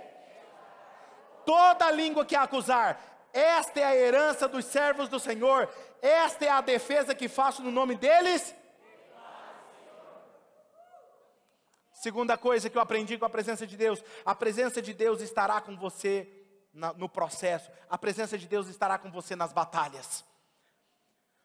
Toda 1.45 1.91
língua 1.91 2.25
que 2.25 2.37
acusar. 2.37 3.01
Esta 3.33 3.81
é 3.81 3.85
a 3.85 3.97
herança 3.97 4.49
dos 4.49 4.65
servos 4.65 5.09
do 5.09 5.19
Senhor. 5.19 5.69
Esta 6.01 6.45
é 6.45 6.49
a 6.49 6.61
defesa 6.61 7.15
que 7.15 7.29
faço 7.29 7.63
no 7.63 7.71
nome 7.71 7.95
deles. 7.95 8.55
Segunda 11.93 12.39
coisa 12.39 12.71
que 12.71 12.79
eu 12.79 12.83
aprendi 12.83 13.19
com 13.19 13.25
a 13.25 13.31
presença 13.31 13.67
de 13.67 13.77
Deus: 13.77 14.03
a 14.25 14.35
presença 14.35 14.81
de 14.81 14.95
Deus 14.95 15.21
estará 15.21 15.61
com 15.61 15.77
você 15.77 16.33
no 16.73 17.09
processo, 17.09 17.71
a 17.91 17.99
presença 17.99 18.39
de 18.39 18.47
Deus 18.47 18.69
estará 18.69 18.99
com 18.99 19.11
você 19.11 19.35
nas 19.35 19.53
batalhas. 19.53 20.25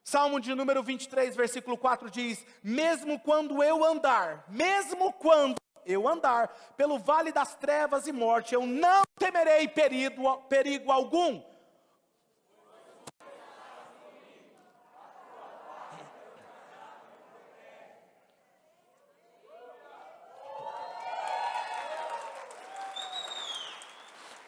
Salmo 0.03 0.39
de 0.39 0.53
número 0.53 0.83
23, 0.83 1.33
versículo 1.35 1.77
4 1.77 2.09
diz: 2.11 2.45
Mesmo 2.61 3.19
quando 3.19 3.63
eu 3.63 3.83
andar, 3.85 4.43
mesmo 4.49 5.13
quando 5.13 5.55
eu 5.85 6.07
andar 6.07 6.49
pelo 6.75 6.99
vale 6.99 7.31
das 7.31 7.55
trevas 7.55 8.05
e 8.05 8.11
morte, 8.11 8.53
eu 8.53 8.65
não 8.65 9.03
temerei 9.17 9.67
perigo, 9.67 10.37
perigo 10.49 10.91
algum. 10.91 11.41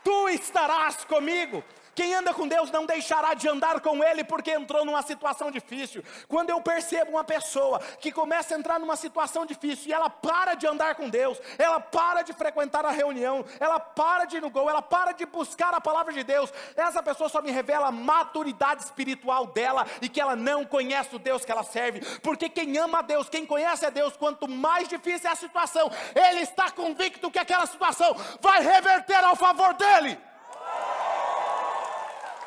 Tu 0.04 0.30
estarás 0.30 1.04
comigo. 1.06 1.64
Quem 1.96 2.14
anda 2.14 2.34
com 2.34 2.46
Deus 2.46 2.70
não 2.70 2.86
deixará 2.86 3.34
de 3.34 3.48
andar 3.48 3.80
com 3.80 4.04
Ele 4.04 4.22
porque 4.24 4.52
entrou 4.52 4.84
numa 4.84 5.02
situação 5.02 5.50
difícil. 5.50 6.04
Quando 6.28 6.50
eu 6.50 6.60
percebo 6.60 7.12
uma 7.12 7.24
pessoa 7.24 7.80
que 8.02 8.12
começa 8.12 8.54
a 8.54 8.60
entrar 8.60 8.78
numa 8.78 8.98
situação 8.98 9.46
difícil 9.46 9.90
e 9.90 9.94
ela 9.94 10.10
para 10.10 10.56
de 10.56 10.68
andar 10.68 10.96
com 10.96 11.10
Deus, 11.10 11.40
ela 11.58 11.80
para 11.80 12.22
de 12.22 12.34
frequentar 12.34 12.86
a 12.86 12.92
reunião, 12.92 13.46
ela 13.62 13.80
para 13.80 14.26
de 14.26 14.38
ir 14.38 14.42
no 14.42 14.50
gol, 14.50 14.70
ela 14.70 14.82
para 14.82 15.14
de 15.14 15.26
buscar 15.26 15.74
a 15.74 15.80
palavra 15.80 16.12
de 16.12 16.24
Deus, 16.24 16.52
essa 16.76 17.02
pessoa 17.02 17.30
só 17.30 17.42
me 17.42 17.52
revela 17.52 17.88
a 17.88 17.92
maturidade 17.92 18.84
espiritual 18.84 19.48
dela 19.48 19.88
e 20.02 20.10
que 20.10 20.20
ela 20.20 20.36
não 20.36 20.66
conhece 20.66 21.16
o 21.16 21.20
Deus 21.20 21.46
que 21.46 21.52
ela 21.52 21.64
serve. 21.64 22.02
Porque 22.20 22.50
quem 22.50 22.78
ama 22.78 23.00
a 23.00 23.02
Deus, 23.04 23.30
quem 23.30 23.46
conhece 23.46 23.86
a 23.86 23.90
Deus, 23.90 24.18
quanto 24.18 24.50
mais 24.50 24.90
difícil 24.90 25.30
é 25.30 25.32
a 25.32 25.36
situação, 25.36 25.90
ele 26.14 26.42
está 26.42 26.70
convicto 26.72 27.32
que 27.32 27.40
aquela 27.40 27.66
situação 27.66 28.14
vai 28.42 28.62
reverter 28.62 29.24
ao 29.24 29.38
favor 29.38 29.74
dele. 29.76 30.20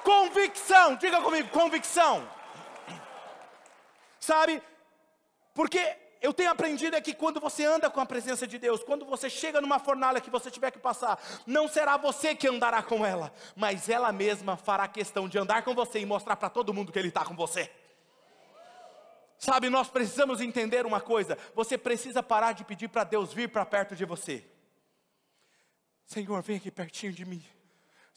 Convicção, 0.09 0.97
diga 0.97 1.21
comigo, 1.21 1.51
convicção. 1.51 2.27
Sabe? 4.19 4.63
Porque 5.53 5.99
eu 6.23 6.33
tenho 6.33 6.51
aprendido 6.51 6.97
é 6.97 7.01
que 7.03 7.13
quando 7.13 7.39
você 7.39 7.67
anda 7.67 7.91
com 7.91 8.01
a 8.01 8.07
presença 8.07 8.47
de 8.47 8.59
Deus, 8.59 8.83
quando 8.83 9.05
você 9.05 9.29
chega 9.29 9.61
numa 9.61 9.79
fornalha 9.79 10.19
que 10.19 10.31
você 10.31 10.51
tiver 10.51 10.71
que 10.71 10.79
passar, 10.79 11.23
não 11.47 11.69
será 11.69 11.99
você 11.99 12.35
que 12.35 12.49
andará 12.49 12.83
com 12.83 13.05
ela, 13.05 13.31
mas 13.55 13.91
ela 13.91 14.11
mesma 14.11 14.57
fará 14.57 14.89
questão 14.89 15.29
de 15.29 15.39
andar 15.39 15.63
com 15.63 15.75
você 15.75 15.99
e 15.99 16.07
mostrar 16.07 16.37
para 16.37 16.49
todo 16.49 16.73
mundo 16.73 16.91
que 16.91 16.99
Ele 16.99 17.09
está 17.09 17.23
com 17.23 17.37
você. 17.37 17.71
Sabe, 19.39 19.69
nós 19.69 19.91
precisamos 19.91 20.41
entender 20.41 20.87
uma 20.87 21.03
coisa: 21.03 21.37
você 21.55 21.77
precisa 21.77 22.23
parar 22.23 22.53
de 22.53 22.65
pedir 22.65 22.89
para 22.89 23.05
Deus 23.05 23.31
vir 23.35 23.51
para 23.51 23.67
perto 23.67 23.95
de 23.95 24.07
você. 24.07 24.43
Senhor, 26.07 26.41
vem 26.41 26.57
aqui 26.57 26.71
pertinho 26.71 27.13
de 27.13 27.27
mim. 27.27 27.45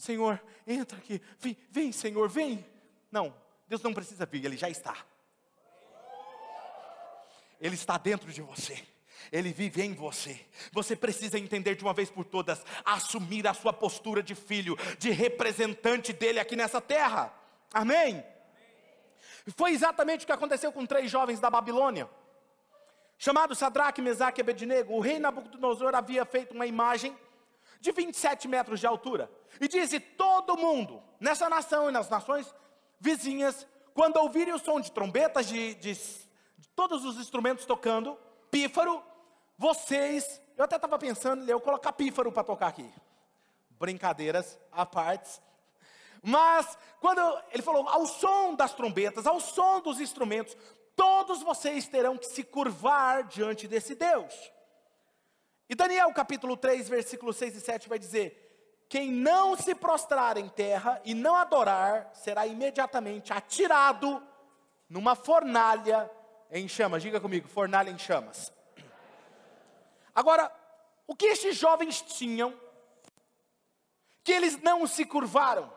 Senhor, 0.01 0.41
entra 0.65 0.97
aqui, 0.97 1.21
vem, 1.37 1.55
vem, 1.69 1.91
Senhor, 1.91 2.27
vem. 2.27 2.65
Não, 3.11 3.31
Deus 3.67 3.83
não 3.83 3.93
precisa 3.93 4.25
vir, 4.25 4.43
Ele 4.43 4.57
já 4.57 4.67
está. 4.67 4.97
Ele 7.59 7.75
está 7.75 7.99
dentro 7.99 8.31
de 8.33 8.41
você. 8.41 8.83
Ele 9.31 9.53
vive 9.53 9.83
em 9.83 9.93
você. 9.93 10.43
Você 10.73 10.95
precisa 10.95 11.37
entender 11.37 11.75
de 11.75 11.83
uma 11.83 11.93
vez 11.93 12.09
por 12.09 12.25
todas, 12.25 12.65
assumir 12.83 13.47
a 13.47 13.53
sua 13.53 13.71
postura 13.71 14.23
de 14.23 14.33
filho, 14.33 14.75
de 14.97 15.11
representante 15.11 16.11
dele 16.11 16.39
aqui 16.39 16.55
nessa 16.55 16.81
terra. 16.81 17.31
Amém? 17.71 18.25
Foi 19.55 19.71
exatamente 19.71 20.23
o 20.23 20.25
que 20.25 20.31
aconteceu 20.31 20.71
com 20.71 20.83
três 20.83 21.11
jovens 21.11 21.39
da 21.39 21.51
Babilônia. 21.51 22.09
Chamados 23.19 23.59
Sadraque, 23.59 24.01
Mesaque 24.01 24.39
e 24.39 24.41
Abednego, 24.41 24.95
o 24.95 24.99
rei 24.99 25.19
Nabucodonosor 25.19 25.93
havia 25.93 26.25
feito 26.25 26.55
uma 26.55 26.65
imagem 26.65 27.15
de 27.81 27.91
27 27.91 28.47
metros 28.47 28.79
de 28.79 28.87
altura. 28.87 29.29
E 29.59 29.67
diz: 29.67 29.91
e 29.91 29.99
todo 29.99 30.55
mundo, 30.55 31.03
nessa 31.19 31.49
nação 31.49 31.89
e 31.89 31.91
nas 31.91 32.07
nações 32.09 32.53
vizinhas, 32.99 33.67
quando 33.93 34.17
ouvirem 34.17 34.53
o 34.53 34.59
som 34.59 34.79
de 34.79 34.91
trombetas, 34.91 35.47
de, 35.47 35.73
de, 35.75 35.93
de 35.93 36.69
todos 36.75 37.03
os 37.03 37.17
instrumentos 37.17 37.65
tocando, 37.65 38.17
pífaro, 38.49 39.03
vocês, 39.57 40.39
eu 40.55 40.63
até 40.63 40.75
estava 40.75 40.97
pensando 40.97 41.49
eu 41.49 41.59
colocar 41.59 41.91
pífaro 41.91 42.31
para 42.31 42.43
tocar 42.43 42.67
aqui. 42.67 42.89
Brincadeiras 43.71 44.59
à 44.71 44.85
parte. 44.85 45.41
Mas, 46.21 46.77
quando 46.99 47.19
ele 47.51 47.63
falou, 47.63 47.89
ao 47.89 48.05
som 48.05 48.53
das 48.53 48.75
trombetas, 48.75 49.25
ao 49.25 49.39
som 49.39 49.81
dos 49.81 49.99
instrumentos, 49.99 50.55
todos 50.95 51.41
vocês 51.41 51.87
terão 51.87 52.15
que 52.15 52.27
se 52.27 52.43
curvar 52.43 53.23
diante 53.23 53.67
desse 53.67 53.95
Deus. 53.95 54.51
E 55.71 55.75
Daniel 55.75 56.11
capítulo 56.11 56.57
3, 56.57 56.89
versículos 56.89 57.37
6 57.37 57.55
e 57.55 57.61
7 57.61 57.87
vai 57.87 57.97
dizer: 57.97 58.83
Quem 58.89 59.09
não 59.09 59.55
se 59.55 59.73
prostrar 59.73 60.35
em 60.35 60.49
terra 60.49 61.01
e 61.05 61.13
não 61.13 61.33
adorar, 61.33 62.11
será 62.13 62.45
imediatamente 62.45 63.31
atirado 63.31 64.21
numa 64.89 65.15
fornalha 65.15 66.11
em 66.51 66.67
chamas. 66.67 67.01
Diga 67.01 67.21
comigo, 67.21 67.47
fornalha 67.47 67.89
em 67.89 67.97
chamas. 67.97 68.51
Agora, 70.13 70.51
o 71.07 71.15
que 71.15 71.27
estes 71.27 71.55
jovens 71.55 72.01
tinham 72.01 72.53
que 74.25 74.33
eles 74.33 74.61
não 74.61 74.85
se 74.85 75.05
curvaram, 75.05 75.71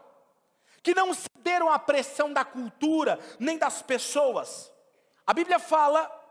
que 0.82 0.92
não 0.92 1.14
cederam 1.14 1.70
à 1.70 1.78
pressão 1.78 2.32
da 2.32 2.44
cultura, 2.44 3.16
nem 3.38 3.56
das 3.56 3.80
pessoas? 3.80 4.72
A 5.24 5.32
Bíblia 5.32 5.60
fala 5.60 6.23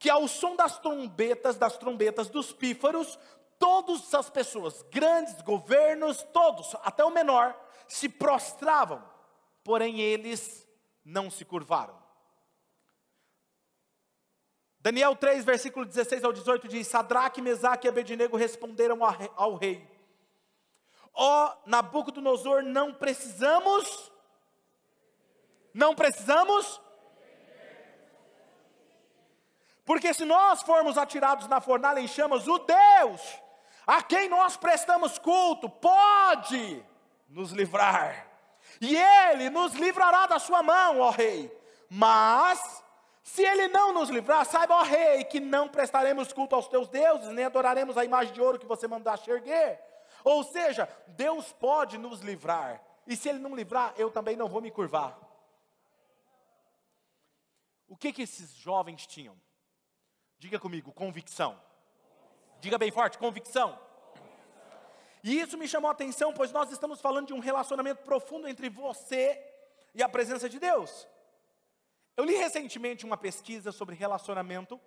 que 0.00 0.08
ao 0.08 0.26
som 0.26 0.56
das 0.56 0.78
trombetas, 0.78 1.58
das 1.58 1.76
trombetas 1.76 2.30
dos 2.30 2.54
pífaros, 2.54 3.18
todas 3.58 4.12
as 4.14 4.30
pessoas, 4.30 4.82
grandes 4.90 5.42
governos, 5.42 6.22
todos, 6.32 6.74
até 6.82 7.04
o 7.04 7.10
menor, 7.10 7.54
se 7.86 8.08
prostravam, 8.08 9.04
porém 9.62 10.00
eles 10.00 10.66
não 11.04 11.30
se 11.30 11.44
curvaram. 11.44 11.94
Daniel 14.78 15.14
3, 15.14 15.44
versículo 15.44 15.84
16 15.84 16.24
ao 16.24 16.32
18 16.32 16.66
diz: 16.66 16.86
Sadraque, 16.86 17.42
Mesaque 17.42 17.86
e 17.86 17.90
Abednego 17.90 18.38
responderam 18.38 19.00
ao 19.36 19.56
rei: 19.56 19.86
Ó 21.12 21.44
oh, 21.44 21.68
Nabucodonosor, 21.68 22.62
não 22.62 22.94
precisamos, 22.94 24.10
não 25.74 25.94
precisamos 25.94 26.80
porque 29.90 30.14
se 30.14 30.24
nós 30.24 30.62
formos 30.62 30.96
atirados 30.96 31.48
na 31.48 31.60
fornalha 31.60 31.98
em 31.98 32.06
chamas, 32.06 32.46
o 32.46 32.58
Deus 32.60 33.20
a 33.84 34.00
quem 34.00 34.28
nós 34.28 34.56
prestamos 34.56 35.18
culto 35.18 35.68
pode 35.68 36.80
nos 37.28 37.50
livrar. 37.50 38.24
E 38.80 38.96
ele 38.96 39.50
nos 39.50 39.74
livrará 39.74 40.28
da 40.28 40.38
sua 40.38 40.62
mão, 40.62 41.00
ó 41.00 41.10
rei. 41.10 41.50
Mas 41.88 42.84
Se 43.24 43.42
ele 43.42 43.66
não 43.66 43.92
nos 43.92 44.08
livrar, 44.10 44.46
saiba, 44.46 44.76
ó 44.76 44.82
rei, 44.84 45.24
que 45.24 45.40
não 45.40 45.68
prestaremos 45.68 46.32
culto 46.32 46.54
aos 46.54 46.68
teus 46.68 46.88
deuses, 46.88 47.32
nem 47.32 47.44
adoraremos 47.44 47.98
a 47.98 48.04
imagem 48.04 48.32
de 48.32 48.40
ouro 48.40 48.60
que 48.60 48.66
você 48.66 48.86
mandaste 48.86 49.28
erguer. 49.28 49.80
Ou 50.22 50.44
seja, 50.44 50.88
Deus 51.08 51.52
pode 51.52 51.98
nos 51.98 52.20
livrar, 52.20 52.80
e 53.08 53.16
se 53.16 53.28
ele 53.28 53.40
não 53.40 53.56
livrar, 53.56 53.92
eu 53.96 54.08
também 54.08 54.36
não 54.36 54.48
vou 54.48 54.62
me 54.62 54.70
curvar. 54.70 55.18
O 57.88 57.96
que 57.96 58.12
que 58.12 58.22
esses 58.22 58.54
jovens 58.54 59.04
tinham? 59.04 59.36
Diga 60.40 60.58
comigo, 60.58 60.90
convicção. 60.90 61.60
Diga 62.62 62.78
bem 62.78 62.90
forte, 62.90 63.18
convicção. 63.18 63.78
E 65.22 65.38
isso 65.38 65.58
me 65.58 65.68
chamou 65.68 65.90
a 65.90 65.92
atenção, 65.92 66.32
pois 66.32 66.50
nós 66.50 66.72
estamos 66.72 66.98
falando 66.98 67.26
de 67.26 67.34
um 67.34 67.40
relacionamento 67.40 68.02
profundo 68.02 68.48
entre 68.48 68.70
você 68.70 69.38
e 69.94 70.02
a 70.02 70.08
presença 70.08 70.48
de 70.48 70.58
Deus. 70.58 71.06
Eu 72.16 72.24
li 72.24 72.34
recentemente 72.36 73.04
uma 73.04 73.18
pesquisa 73.18 73.70
sobre 73.70 73.94
relacionamento 73.94 74.80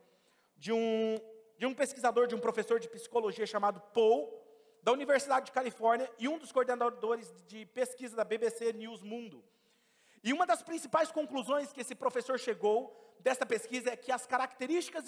de 0.57 0.73
um, 0.73 1.19
de 1.59 1.67
um 1.67 1.73
pesquisador, 1.75 2.25
de 2.25 2.33
um 2.33 2.39
professor 2.39 2.79
de 2.79 2.89
psicologia 2.89 3.45
chamado 3.45 3.79
Paul, 3.93 4.33
da 4.81 4.91
Universidade 4.91 5.45
de 5.45 5.51
Califórnia, 5.51 6.11
e 6.17 6.27
um 6.27 6.39
dos 6.39 6.51
coordenadores 6.51 7.31
de 7.45 7.63
pesquisa 7.67 8.15
da 8.15 8.23
BBC 8.23 8.73
News 8.73 9.03
Mundo. 9.03 9.43
E 10.23 10.31
uma 10.31 10.45
das 10.45 10.63
principais 10.63 11.11
conclusões 11.11 11.73
que 11.73 11.81
esse 11.81 11.93
professor 11.93 12.39
chegou 12.39 12.97
dessa 13.19 13.45
pesquisa 13.45 13.89
é 13.91 13.97
que 13.97 14.11
as 14.11 14.25
características 14.25 15.05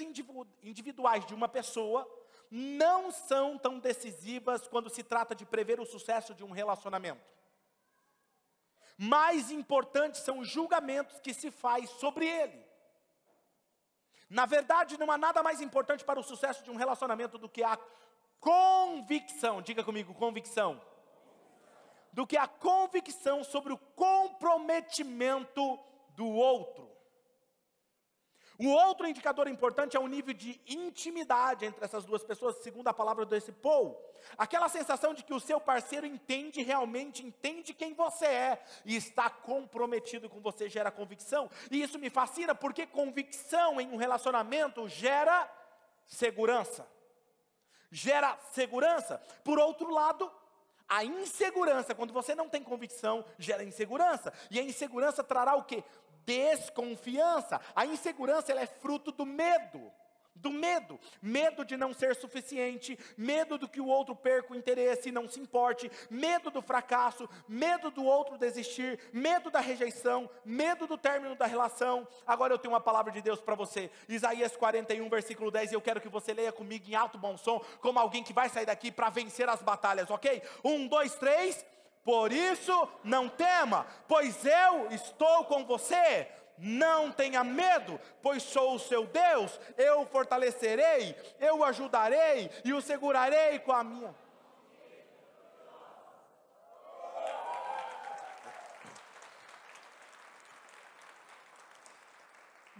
individuais 0.61 1.25
de 1.25 1.33
uma 1.33 1.47
pessoa 1.47 2.05
não 2.51 3.11
são 3.11 3.57
tão 3.57 3.79
decisivas 3.79 4.67
quando 4.67 4.89
se 4.89 5.03
trata 5.03 5.33
de 5.33 5.45
prever 5.45 5.79
o 5.79 5.85
sucesso 5.85 6.33
de 6.33 6.43
um 6.43 6.51
relacionamento. 6.51 7.21
Mais 8.97 9.51
importantes 9.51 10.21
são 10.21 10.39
os 10.39 10.47
julgamentos 10.47 11.19
que 11.19 11.33
se 11.33 11.49
faz 11.49 11.89
sobre 11.91 12.27
ele. 12.27 12.65
Na 14.29 14.45
verdade, 14.45 14.97
não 14.97 15.11
há 15.11 15.17
nada 15.17 15.43
mais 15.43 15.61
importante 15.61 16.03
para 16.03 16.19
o 16.19 16.23
sucesso 16.23 16.63
de 16.63 16.71
um 16.71 16.75
relacionamento 16.75 17.37
do 17.37 17.47
que 17.47 17.63
a 17.63 17.77
convicção, 18.39 19.61
diga 19.61 19.83
comigo, 19.83 20.13
convicção. 20.13 20.81
Do 22.15 22.25
que 22.25 22.37
a 22.37 22.47
convicção 22.47 23.43
sobre 23.43 23.71
o 23.71 23.77
comprometimento 23.77 25.77
do 26.15 26.25
outro. 26.25 26.89
Um 28.57 28.71
outro 28.71 29.05
indicador 29.05 29.49
importante 29.49 29.97
é 29.97 29.99
o 29.99 30.07
nível 30.07 30.33
de 30.33 30.61
intimidade 30.65 31.65
entre 31.65 31.83
essas 31.83 32.05
duas 32.05 32.23
pessoas, 32.23 32.55
segundo 32.63 32.87
a 32.87 32.93
palavra 32.93 33.25
desse 33.25 33.51
Paul. 33.51 34.01
Aquela 34.37 34.69
sensação 34.69 35.13
de 35.13 35.23
que 35.23 35.33
o 35.33 35.41
seu 35.41 35.59
parceiro 35.59 36.05
entende 36.05 36.63
realmente, 36.63 37.25
entende 37.25 37.73
quem 37.73 37.93
você 37.93 38.25
é 38.25 38.63
e 38.85 38.95
está 38.95 39.29
comprometido 39.29 40.29
com 40.29 40.39
você 40.39 40.69
gera 40.69 40.89
convicção. 40.89 41.49
E 41.69 41.81
isso 41.81 41.99
me 41.99 42.09
fascina 42.09 42.55
porque 42.55 42.87
convicção 42.87 43.81
em 43.81 43.91
um 43.91 43.97
relacionamento 43.97 44.87
gera 44.87 45.51
segurança. 46.07 46.87
Gera 47.91 48.39
segurança. 48.53 49.21
Por 49.43 49.59
outro 49.59 49.91
lado, 49.91 50.31
a 50.87 51.03
insegurança, 51.03 51.95
quando 51.95 52.13
você 52.13 52.35
não 52.35 52.47
tem 52.47 52.63
convicção, 52.63 53.25
gera 53.37 53.63
insegurança. 53.63 54.31
E 54.51 54.59
a 54.59 54.63
insegurança 54.63 55.23
trará 55.23 55.55
o 55.55 55.63
quê? 55.63 55.83
desconfiança. 56.25 57.61
A 57.75 57.85
insegurança 57.85 58.51
ela 58.51 58.61
é 58.61 58.65
fruto 58.65 59.11
do 59.11 59.25
medo. 59.25 59.91
Do 60.35 60.51
medo, 60.51 60.99
medo 61.21 61.63
de 61.63 61.77
não 61.77 61.93
ser 61.93 62.15
suficiente, 62.15 62.99
medo 63.17 63.57
do 63.57 63.69
que 63.69 63.79
o 63.79 63.87
outro 63.87 64.15
perca 64.15 64.53
o 64.53 64.55
interesse 64.55 65.09
e 65.09 65.11
não 65.11 65.29
se 65.29 65.39
importe, 65.39 65.89
medo 66.09 66.51
do 66.51 66.61
fracasso, 66.61 67.29
medo 67.47 67.89
do 67.89 68.03
outro 68.03 68.37
desistir, 68.37 68.99
medo 69.13 69.49
da 69.49 69.59
rejeição, 69.59 70.29
medo 70.43 70.85
do 70.85 70.97
término 70.97 71.35
da 71.35 71.45
relação. 71.45 72.07
Agora 72.27 72.53
eu 72.53 72.59
tenho 72.59 72.73
uma 72.73 72.81
palavra 72.81 73.11
de 73.11 73.21
Deus 73.21 73.39
para 73.39 73.55
você, 73.55 73.89
Isaías 74.09 74.55
41, 74.55 75.09
versículo 75.09 75.49
10, 75.49 75.71
e 75.71 75.75
eu 75.75 75.81
quero 75.81 76.01
que 76.01 76.09
você 76.09 76.33
leia 76.33 76.51
comigo 76.51 76.85
em 76.89 76.95
alto 76.95 77.17
bom 77.17 77.37
som, 77.37 77.63
como 77.79 77.97
alguém 77.97 78.23
que 78.23 78.33
vai 78.33 78.49
sair 78.49 78.65
daqui 78.65 78.91
para 78.91 79.09
vencer 79.09 79.47
as 79.49 79.61
batalhas, 79.61 80.09
ok? 80.11 80.41
Um, 80.63 80.87
dois, 80.87 81.15
três. 81.15 81.65
Por 82.03 82.31
isso, 82.31 82.87
não 83.03 83.27
tema, 83.27 83.87
pois 84.07 84.45
eu 84.45 84.91
estou 84.91 85.45
com 85.45 85.65
você. 85.65 86.27
Não 86.57 87.11
tenha 87.11 87.43
medo, 87.43 87.99
pois 88.21 88.43
sou 88.43 88.75
o 88.75 88.79
seu 88.79 89.05
Deus. 89.05 89.59
Eu 89.77 90.01
o 90.01 90.05
fortalecerei, 90.05 91.15
eu 91.39 91.59
o 91.59 91.63
ajudarei 91.63 92.49
e 92.63 92.73
o 92.73 92.81
segurarei 92.81 93.59
com 93.59 93.71
a 93.71 93.83
minha 93.83 94.13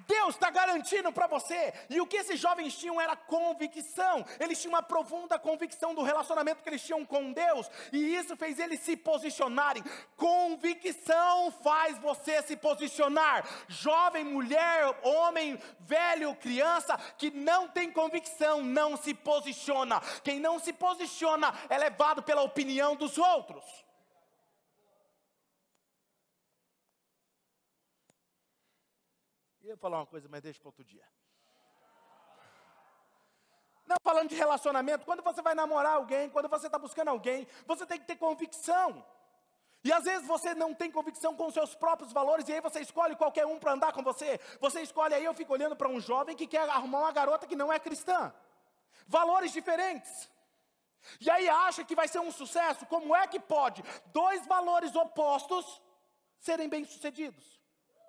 Deus 0.07 0.35
está 0.35 0.49
garantindo 0.49 1.11
para 1.11 1.27
você. 1.27 1.73
E 1.89 1.99
o 1.99 2.07
que 2.07 2.17
esses 2.17 2.39
jovens 2.39 2.77
tinham 2.77 2.99
era 2.99 3.15
convicção. 3.15 4.25
Eles 4.39 4.61
tinham 4.61 4.73
uma 4.73 4.83
profunda 4.83 5.37
convicção 5.37 5.93
do 5.93 6.03
relacionamento 6.03 6.61
que 6.61 6.69
eles 6.69 6.81
tinham 6.81 7.05
com 7.05 7.31
Deus. 7.31 7.69
E 7.91 8.15
isso 8.15 8.35
fez 8.35 8.59
eles 8.59 8.79
se 8.79 8.95
posicionarem. 8.95 9.83
Convicção 10.15 11.51
faz 11.63 11.97
você 11.99 12.41
se 12.41 12.55
posicionar. 12.55 13.47
Jovem, 13.67 14.23
mulher, 14.23 14.97
homem, 15.03 15.59
velho, 15.79 16.35
criança, 16.35 16.97
que 17.17 17.31
não 17.31 17.67
tem 17.67 17.91
convicção, 17.91 18.63
não 18.63 18.97
se 18.97 19.13
posiciona. 19.13 20.01
Quem 20.23 20.39
não 20.39 20.59
se 20.59 20.73
posiciona 20.73 21.53
é 21.69 21.77
levado 21.77 22.23
pela 22.23 22.41
opinião 22.41 22.95
dos 22.95 23.17
outros. 23.17 23.84
Eu 29.65 29.71
ia 29.71 29.77
falar 29.77 29.97
uma 29.97 30.05
coisa, 30.05 30.27
mas 30.29 30.43
deixa 30.43 30.59
para 30.59 30.69
outro 30.69 30.83
dia. 30.83 31.03
Não 33.87 33.97
falando 34.03 34.29
de 34.29 34.35
relacionamento, 34.35 35.05
quando 35.07 35.23
você 35.23 35.41
vai 35.41 35.55
namorar 35.55 35.95
alguém, 35.95 36.29
quando 36.29 36.47
você 36.47 36.67
está 36.67 36.77
buscando 36.77 37.07
alguém, 37.07 37.47
você 37.65 37.83
tem 37.83 37.99
que 37.99 38.05
ter 38.05 38.15
convicção. 38.15 39.03
E 39.83 39.91
às 39.91 40.03
vezes 40.03 40.27
você 40.27 40.53
não 40.53 40.71
tem 40.71 40.91
convicção 40.91 41.35
com 41.35 41.47
os 41.47 41.53
seus 41.55 41.73
próprios 41.73 42.13
valores, 42.13 42.47
e 42.47 42.53
aí 42.53 42.61
você 42.61 42.79
escolhe 42.81 43.15
qualquer 43.15 43.47
um 43.47 43.57
para 43.57 43.71
andar 43.71 43.91
com 43.91 44.03
você. 44.03 44.39
Você 44.59 44.81
escolhe, 44.81 45.15
aí 45.15 45.25
eu 45.25 45.33
fico 45.33 45.53
olhando 45.53 45.75
para 45.75 45.89
um 45.89 45.99
jovem 45.99 46.35
que 46.35 46.45
quer 46.45 46.69
arrumar 46.69 46.99
uma 46.99 47.11
garota 47.11 47.47
que 47.47 47.55
não 47.55 47.73
é 47.73 47.79
cristã. 47.79 48.31
Valores 49.07 49.51
diferentes. 49.51 50.29
E 51.19 51.27
aí 51.27 51.49
acha 51.49 51.83
que 51.83 51.95
vai 51.95 52.07
ser 52.07 52.19
um 52.19 52.31
sucesso. 52.31 52.85
Como 52.85 53.15
é 53.15 53.25
que 53.25 53.39
pode 53.39 53.83
dois 54.13 54.45
valores 54.45 54.95
opostos 54.95 55.81
serem 56.39 56.69
bem-sucedidos? 56.69 57.54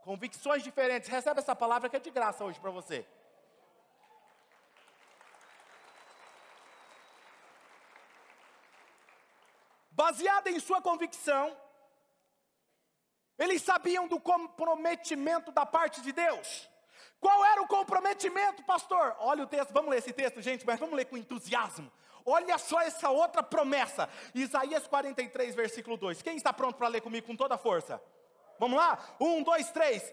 Convicções 0.06 0.62
diferentes. 0.62 1.08
Recebe 1.08 1.40
essa 1.40 1.56
palavra 1.56 1.88
que 1.88 1.96
é 1.96 1.98
de 1.98 2.12
graça 2.12 2.44
hoje 2.44 2.60
para 2.60 2.70
você. 2.70 3.04
Baseada 9.90 10.48
em 10.48 10.60
sua 10.60 10.80
convicção, 10.80 11.44
eles 13.36 13.62
sabiam 13.62 14.06
do 14.06 14.20
comprometimento 14.20 15.50
da 15.50 15.66
parte 15.66 16.00
de 16.00 16.12
Deus. 16.12 16.70
Qual 17.18 17.44
era 17.44 17.60
o 17.62 17.66
comprometimento, 17.66 18.62
pastor? 18.62 19.16
Olha 19.18 19.42
o 19.42 19.48
texto, 19.48 19.72
vamos 19.72 19.90
ler 19.90 19.98
esse 19.98 20.12
texto, 20.12 20.40
gente, 20.40 20.64
mas 20.64 20.78
vamos 20.78 20.94
ler 20.94 21.06
com 21.06 21.16
entusiasmo. 21.16 21.90
Olha 22.24 22.58
só 22.58 22.80
essa 22.80 23.10
outra 23.10 23.42
promessa. 23.42 24.08
Isaías 24.32 24.86
43, 24.86 25.56
versículo 25.56 25.96
2. 25.96 26.22
Quem 26.22 26.36
está 26.36 26.52
pronto 26.52 26.76
para 26.76 26.86
ler 26.86 27.00
comigo 27.00 27.26
com 27.26 27.34
toda 27.34 27.56
a 27.56 27.58
força? 27.58 28.00
Vamos 28.58 28.76
lá? 28.76 28.98
Um, 29.20 29.42
dois, 29.42 29.70
três. 29.70 30.12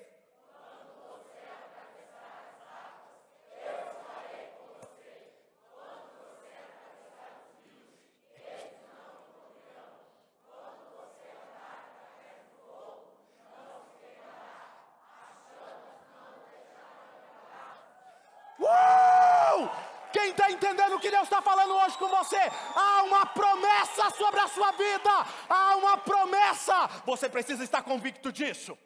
Quem 20.14 20.23
está 20.34 20.52
entendendo 20.52 20.96
o 20.96 21.00
que 21.00 21.10
Deus 21.10 21.24
está 21.24 21.42
falando 21.42 21.74
hoje 21.76 21.98
com 21.98 22.08
você? 22.08 22.40
Há 22.76 23.04
uma 23.04 23.26
promessa 23.26 24.10
sobre 24.12 24.40
a 24.40 24.48
sua 24.48 24.72
vida. 24.72 25.10
Há 25.48 25.76
uma 25.78 25.98
promessa. 25.98 26.88
Você 27.06 27.30
precisa 27.30 27.64
estar 27.64 27.82
convicto 27.84 28.32
disso. 28.32 28.78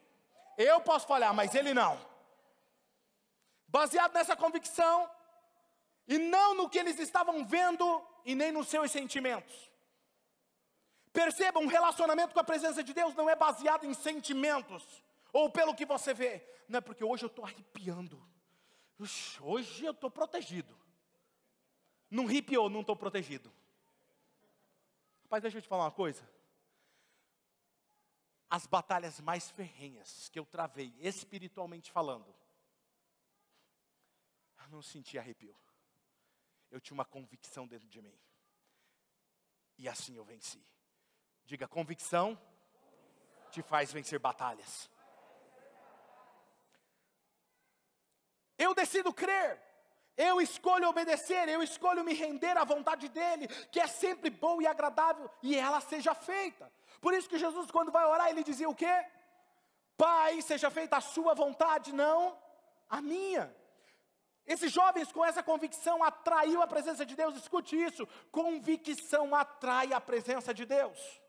Eu 0.57 0.79
posso 0.81 1.07
falhar, 1.07 1.33
mas 1.33 1.55
ele 1.55 1.73
não. 1.73 1.99
Baseado 3.67 4.13
nessa 4.13 4.35
convicção, 4.35 5.09
e 6.07 6.17
não 6.17 6.55
no 6.55 6.69
que 6.69 6.79
eles 6.79 6.99
estavam 6.99 7.45
vendo 7.45 8.01
e 8.25 8.33
nem 8.33 8.51
nos 8.51 8.67
seus 8.67 8.91
sentimentos. 8.91 9.69
Perceba, 11.11 11.59
um 11.59 11.67
relacionamento 11.67 12.33
com 12.33 12.39
a 12.39 12.43
presença 12.43 12.83
de 12.83 12.93
Deus 12.93 13.13
não 13.15 13.29
é 13.29 13.35
baseado 13.35 13.85
em 13.85 13.93
sentimentos 13.93 14.83
ou 15.33 15.49
pelo 15.49 15.75
que 15.75 15.85
você 15.85 16.13
vê. 16.13 16.43
Não 16.67 16.77
é 16.77 16.81
porque 16.81 17.03
hoje 17.03 17.25
eu 17.25 17.27
estou 17.27 17.45
arrepiando. 17.45 18.21
hoje 19.41 19.85
eu 19.85 19.91
estou 19.91 20.09
protegido. 20.09 20.86
Não 22.09 22.25
ripiou, 22.25 22.69
não 22.69 22.81
estou 22.81 22.95
protegido. 22.95 23.51
Rapaz, 25.23 25.41
deixa 25.41 25.57
eu 25.57 25.61
te 25.61 25.67
falar 25.67 25.85
uma 25.85 25.91
coisa. 25.91 26.27
As 28.49 28.65
batalhas 28.65 29.19
mais 29.19 29.49
ferrenhas 29.49 30.29
que 30.29 30.39
eu 30.39 30.45
travei, 30.45 30.93
espiritualmente 30.99 31.91
falando, 31.91 32.33
Eu 34.57 34.71
não 34.71 34.81
senti 34.81 35.17
arrepio. 35.17 35.55
Eu 36.69 36.81
tinha 36.81 36.93
uma 36.93 37.05
convicção 37.05 37.65
dentro 37.65 37.87
de 37.87 38.01
mim. 38.01 38.17
E 39.77 39.87
assim 39.87 40.15
eu 40.15 40.25
venci. 40.25 40.61
Diga, 41.45 41.67
convicção 41.67 42.37
te 43.49 43.61
faz 43.61 43.91
vencer 43.93 44.19
batalhas. 44.19 44.89
Eu 48.57 48.73
decido 48.73 49.13
crer. 49.13 49.66
Eu 50.17 50.41
escolho 50.41 50.89
obedecer, 50.89 51.47
eu 51.47 51.61
escolho 51.61 52.03
me 52.03 52.13
render 52.13 52.57
à 52.57 52.63
vontade 52.63 53.07
dele, 53.07 53.47
que 53.71 53.79
é 53.79 53.85
sempre 53.85 54.31
boa 54.31 54.63
e 54.63 54.67
agradável, 54.67 55.29
e 55.43 55.55
ela 55.55 55.79
seja 55.79 56.15
feita. 56.15 56.71
Por 56.99 57.13
isso 57.13 57.29
que 57.29 57.37
Jesus, 57.37 57.69
quando 57.69 57.91
vai 57.91 58.03
orar, 58.03 58.29
ele 58.29 58.43
dizia 58.43 58.67
o 58.67 58.75
quê? 58.75 59.05
Pai, 59.95 60.41
seja 60.41 60.71
feita 60.71 60.97
a 60.97 61.01
sua 61.01 61.35
vontade, 61.35 61.93
não 61.93 62.35
a 62.89 63.01
minha. 63.01 63.55
Esses 64.45 64.71
jovens 64.71 65.11
com 65.11 65.23
essa 65.23 65.43
convicção 65.43 66.03
atraiu 66.03 66.61
a 66.61 66.67
presença 66.67 67.05
de 67.05 67.15
Deus, 67.15 67.35
escute 67.35 67.75
isso: 67.75 68.07
convicção 68.31 69.35
atrai 69.35 69.93
a 69.93 69.99
presença 69.99 70.53
de 70.53 70.65
Deus. 70.65 71.21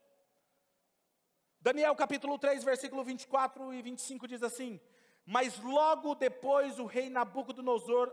Daniel 1.61 1.97
capítulo 1.97 2.39
3, 2.39 2.63
versículo 2.63 3.03
24 3.03 3.75
e 3.75 3.83
25 3.83 4.29
diz 4.29 4.43
assim: 4.43 4.81
Mas 5.27 5.59
logo 5.59 6.15
depois 6.15 6.79
o 6.79 6.87
rei 6.87 7.11
Nabucodonosor 7.11 8.13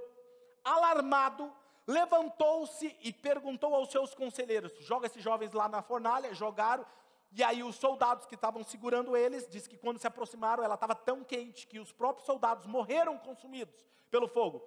alarmado, 0.65 1.54
levantou-se 1.86 2.97
e 3.01 3.13
perguntou 3.13 3.73
aos 3.73 3.91
seus 3.91 4.13
conselheiros: 4.15 4.73
joga 4.80 5.06
esses 5.06 5.23
jovens 5.23 5.54
lá 5.54 5.69
na 5.69 5.82
fornalha, 5.82 6.34
jogaram, 6.34 6.86
e 7.32 7.43
aí 7.43 7.63
os 7.63 7.75
soldados 7.75 8.25
que 8.25 8.36
estavam 8.36 8.63
segurando 8.63 9.15
eles, 9.15 9.47
diz 9.47 9.67
que 9.67 9.78
quando 9.78 9.99
se 9.99 10.08
aproximaram, 10.08 10.63
ela 10.63 10.75
estava 10.75 10.95
tão 10.95 11.23
quente 11.23 11.67
que 11.67 11.80
os 11.80 11.91
próprios 11.91 12.25
soldados 12.25 12.65
morreram 12.65 13.17
consumidos 13.17 13.86
pelo 14.10 14.28
fogo. 14.28 14.62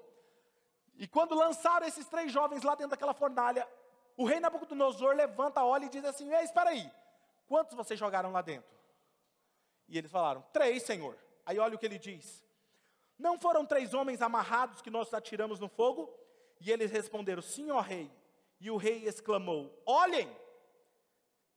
E 0.96 1.06
quando 1.06 1.34
lançaram 1.34 1.86
esses 1.86 2.06
três 2.06 2.30
jovens 2.30 2.62
lá 2.62 2.74
dentro 2.74 2.90
daquela 2.90 3.14
fornalha, 3.14 3.66
o 4.16 4.24
rei 4.24 4.40
Nabucodonosor 4.40 5.14
levanta, 5.14 5.64
olha 5.64 5.86
e 5.86 5.88
diz 5.88 6.04
assim: 6.04 6.32
Ei, 6.32 6.44
espera 6.44 6.70
aí, 6.70 6.90
quantos 7.46 7.74
vocês 7.74 7.98
jogaram 7.98 8.32
lá 8.32 8.42
dentro? 8.42 8.76
E 9.88 9.96
eles 9.96 10.10
falaram: 10.10 10.44
Três, 10.52 10.82
senhor. 10.82 11.16
Aí 11.46 11.58
olha 11.58 11.76
o 11.76 11.78
que 11.78 11.86
ele 11.86 11.98
diz: 11.98 12.44
não 13.18 13.38
foram 13.38 13.66
três 13.66 13.94
homens 13.94 14.22
amarrados 14.22 14.80
que 14.80 14.90
nós 14.90 15.12
atiramos 15.12 15.58
no 15.58 15.68
fogo? 15.68 16.12
E 16.60 16.70
eles 16.70 16.90
responderam: 16.90 17.42
Sim, 17.42 17.70
ó 17.70 17.80
rei. 17.80 18.10
E 18.60 18.70
o 18.70 18.76
rei 18.76 19.06
exclamou: 19.06 19.82
Olhem, 19.84 20.30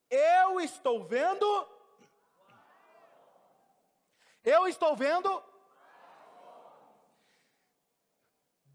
eu 0.10 0.60
estou 0.60 1.04
vendo. 1.04 1.68
Eu 4.44 4.68
estou 4.68 4.96
vendo. 4.96 5.44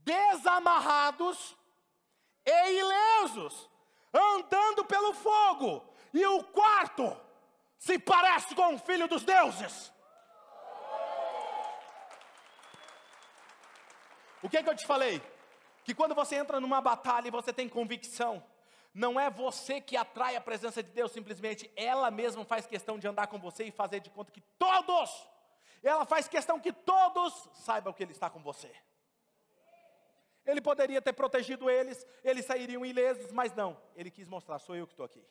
Desamarrados 0.04 1.56
e 2.44 2.78
ilesos, 2.78 3.68
andando 4.14 4.84
pelo 4.84 5.12
fogo, 5.12 5.92
e 6.14 6.24
o 6.24 6.44
quarto 6.44 7.20
se 7.76 7.98
parece 7.98 8.54
com 8.54 8.74
o 8.74 8.78
filho 8.78 9.08
dos 9.08 9.24
deuses. 9.24 9.92
O 14.42 14.48
que, 14.48 14.56
é 14.56 14.62
que 14.62 14.68
eu 14.68 14.76
te 14.76 14.86
falei? 14.86 15.22
Que 15.84 15.94
quando 15.94 16.14
você 16.14 16.36
entra 16.36 16.60
numa 16.60 16.80
batalha 16.80 17.28
e 17.28 17.30
você 17.30 17.52
tem 17.52 17.68
convicção, 17.68 18.42
não 18.92 19.20
é 19.20 19.28
você 19.28 19.80
que 19.80 19.96
atrai 19.96 20.36
a 20.36 20.40
presença 20.40 20.82
de 20.82 20.90
Deus, 20.90 21.12
simplesmente 21.12 21.70
ela 21.76 22.10
mesma 22.10 22.44
faz 22.44 22.66
questão 22.66 22.98
de 22.98 23.06
andar 23.06 23.26
com 23.26 23.38
você 23.38 23.64
e 23.64 23.70
fazer 23.70 24.00
de 24.00 24.08
conta 24.08 24.32
que 24.32 24.40
todos, 24.58 25.28
ela 25.82 26.06
faz 26.06 26.26
questão 26.26 26.58
que 26.58 26.72
todos 26.72 27.48
saibam 27.54 27.92
que 27.92 28.02
Ele 28.02 28.12
está 28.12 28.30
com 28.30 28.42
você. 28.42 28.72
Ele 30.46 30.60
poderia 30.60 31.02
ter 31.02 31.12
protegido 31.12 31.68
eles, 31.68 32.06
eles 32.22 32.46
sairiam 32.46 32.86
ilesos, 32.86 33.32
mas 33.32 33.52
não, 33.54 33.76
Ele 33.94 34.10
quis 34.10 34.28
mostrar: 34.28 34.58
sou 34.58 34.74
eu 34.74 34.86
que 34.86 34.92
estou 34.92 35.04
aqui. 35.04 35.22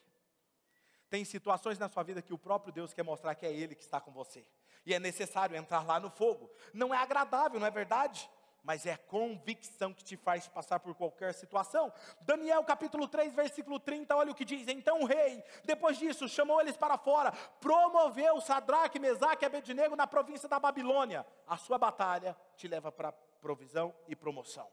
Tem 1.09 1.23
situações 1.23 1.79
na 1.79 1.87
sua 1.89 2.03
vida 2.03 2.21
que 2.21 2.33
o 2.33 2.37
próprio 2.37 2.73
Deus 2.73 2.93
quer 2.93 3.03
mostrar 3.03 3.33
que 3.33 3.45
é 3.45 3.51
Ele 3.51 3.73
que 3.73 3.83
está 3.83 3.99
com 3.99 4.11
você, 4.11 4.45
e 4.85 4.93
é 4.93 4.99
necessário 4.99 5.55
entrar 5.55 5.83
lá 5.83 5.99
no 5.99 6.11
fogo. 6.11 6.51
Não 6.73 6.93
é 6.93 6.97
agradável, 6.97 7.59
não 7.59 7.65
é 7.65 7.71
verdade? 7.71 8.29
Mas 8.65 8.87
é 8.87 8.97
convicção 8.97 9.93
que 9.93 10.03
te 10.03 10.17
faz 10.17 10.47
passar 10.47 10.79
por 10.79 10.95
qualquer 10.95 11.35
situação. 11.35 11.93
Daniel 12.21 12.63
capítulo 12.63 13.07
3, 13.07 13.31
versículo 13.31 13.79
30, 13.79 14.15
olha 14.15 14.31
o 14.31 14.35
que 14.35 14.43
diz: 14.43 14.67
Então 14.67 15.01
o 15.01 15.05
rei, 15.05 15.43
depois 15.63 15.99
disso, 15.99 16.27
chamou 16.27 16.59
eles 16.59 16.75
para 16.75 16.97
fora, 16.97 17.31
promoveu 17.61 18.41
Sadraque, 18.41 18.97
Mesaque 18.97 19.45
e 19.45 19.47
Abednego 19.47 19.95
na 19.95 20.07
província 20.07 20.49
da 20.49 20.59
Babilônia. 20.59 21.23
A 21.47 21.57
sua 21.57 21.77
batalha 21.77 22.35
te 22.57 22.67
leva 22.67 22.91
para 22.91 23.11
provisão 23.39 23.93
e 24.07 24.15
promoção. 24.15 24.67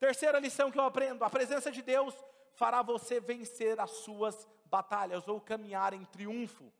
Terceira 0.00 0.40
lição 0.40 0.68
que 0.68 0.78
eu 0.78 0.84
aprendo: 0.84 1.24
a 1.24 1.30
presença 1.30 1.70
de 1.70 1.82
Deus 1.82 2.12
fará 2.54 2.82
você 2.82 3.20
vencer 3.20 3.78
as 3.78 3.90
suas 3.90 4.48
batalhas 4.64 5.28
ou 5.28 5.40
caminhar 5.40 5.94
em 5.94 6.04
triunfo. 6.06 6.72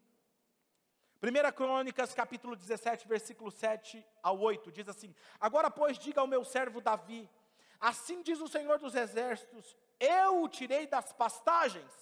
1 1.22 1.52
Crônicas, 1.52 2.12
capítulo 2.12 2.56
17, 2.56 3.06
versículo 3.06 3.48
7 3.48 4.04
ao 4.20 4.40
8, 4.40 4.72
diz 4.72 4.88
assim: 4.88 5.14
Agora, 5.40 5.70
pois, 5.70 5.96
diga 5.96 6.20
ao 6.20 6.26
meu 6.26 6.44
servo 6.44 6.80
Davi: 6.80 7.30
Assim 7.78 8.22
diz 8.22 8.40
o 8.40 8.48
Senhor 8.48 8.80
dos 8.80 8.96
Exércitos: 8.96 9.76
Eu 10.00 10.42
o 10.42 10.48
tirei 10.48 10.84
das 10.84 11.12
pastagens, 11.12 11.92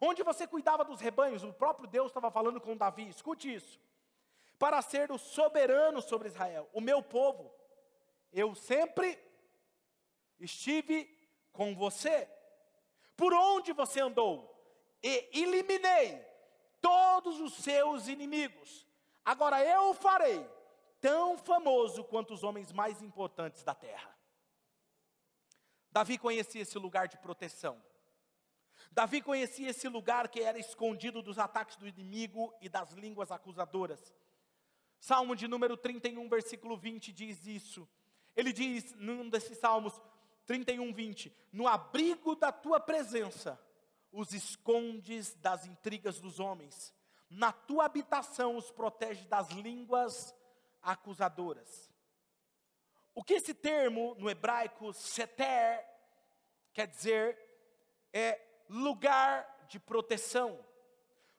onde 0.00 0.22
você 0.22 0.46
cuidava 0.46 0.84
dos 0.84 1.00
rebanhos. 1.00 1.42
O 1.42 1.52
próprio 1.52 1.88
Deus 1.88 2.06
estava 2.06 2.30
falando 2.30 2.60
com 2.60 2.76
Davi, 2.76 3.08
escute 3.08 3.52
isso. 3.52 3.80
Para 4.60 4.80
ser 4.80 5.10
o 5.10 5.18
soberano 5.18 6.00
sobre 6.00 6.28
Israel, 6.28 6.68
o 6.72 6.80
meu 6.80 7.02
povo. 7.02 7.52
Eu 8.32 8.54
sempre 8.54 9.18
estive 10.38 11.12
com 11.52 11.74
você. 11.74 12.30
Por 13.16 13.34
onde 13.34 13.72
você 13.72 14.00
andou? 14.00 14.54
E 15.02 15.30
eliminei 15.32 16.27
todos 16.80 17.40
os 17.40 17.54
seus 17.54 18.08
inimigos. 18.08 18.86
Agora 19.24 19.62
eu 19.64 19.90
o 19.90 19.94
farei 19.94 20.48
tão 21.00 21.36
famoso 21.38 22.04
quanto 22.04 22.34
os 22.34 22.42
homens 22.42 22.72
mais 22.72 23.02
importantes 23.02 23.62
da 23.62 23.74
terra. 23.74 24.16
Davi 25.90 26.18
conhecia 26.18 26.62
esse 26.62 26.78
lugar 26.78 27.08
de 27.08 27.18
proteção. 27.18 27.82
Davi 28.90 29.20
conhecia 29.20 29.70
esse 29.70 29.88
lugar 29.88 30.28
que 30.28 30.40
era 30.40 30.58
escondido 30.58 31.22
dos 31.22 31.38
ataques 31.38 31.76
do 31.76 31.86
inimigo 31.86 32.54
e 32.60 32.68
das 32.68 32.92
línguas 32.92 33.30
acusadoras. 33.30 34.14
Salmo 35.00 35.36
de 35.36 35.46
número 35.46 35.76
31, 35.76 36.28
versículo 36.28 36.76
20 36.76 37.12
diz 37.12 37.46
isso. 37.46 37.88
Ele 38.34 38.52
diz 38.52 38.94
num 38.94 39.28
desses 39.28 39.58
salmos 39.58 40.00
31, 40.46 40.92
20: 40.92 41.32
No 41.52 41.66
abrigo 41.66 42.34
da 42.34 42.50
tua 42.50 42.80
presença 42.80 43.60
os 44.12 44.32
escondes 44.32 45.34
das 45.34 45.66
intrigas 45.66 46.20
dos 46.20 46.40
homens, 46.40 46.94
na 47.28 47.52
tua 47.52 47.84
habitação 47.84 48.56
os 48.56 48.70
protege 48.70 49.26
das 49.26 49.50
línguas 49.50 50.34
acusadoras. 50.82 51.92
O 53.14 53.22
que 53.22 53.34
esse 53.34 53.52
termo 53.52 54.14
no 54.14 54.30
hebraico 54.30 54.92
seter 54.92 55.84
quer 56.72 56.86
dizer 56.86 57.36
é 58.12 58.40
lugar 58.68 59.66
de 59.68 59.78
proteção, 59.78 60.64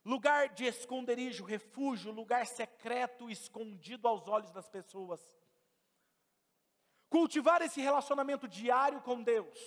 lugar 0.04 0.50
de 0.50 0.66
esconderijo, 0.66 1.44
refúgio, 1.44 2.12
lugar 2.12 2.46
secreto, 2.46 3.30
escondido 3.30 4.06
aos 4.06 4.28
olhos 4.28 4.52
das 4.52 4.68
pessoas. 4.68 5.20
Cultivar 7.08 7.60
esse 7.62 7.80
relacionamento 7.80 8.46
diário 8.46 9.00
com 9.00 9.22
Deus, 9.22 9.58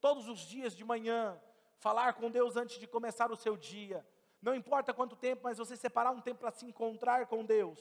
todos 0.00 0.28
os 0.28 0.40
dias 0.40 0.74
de 0.74 0.84
manhã, 0.84 1.38
falar 1.78 2.14
com 2.14 2.30
Deus 2.30 2.56
antes 2.56 2.78
de 2.78 2.86
começar 2.86 3.30
o 3.30 3.36
seu 3.36 3.56
dia. 3.56 4.06
Não 4.40 4.54
importa 4.54 4.94
quanto 4.94 5.16
tempo, 5.16 5.42
mas 5.44 5.58
você 5.58 5.76
separar 5.76 6.10
um 6.10 6.20
tempo 6.20 6.40
para 6.40 6.50
se 6.50 6.64
encontrar 6.66 7.26
com 7.26 7.44
Deus. 7.44 7.78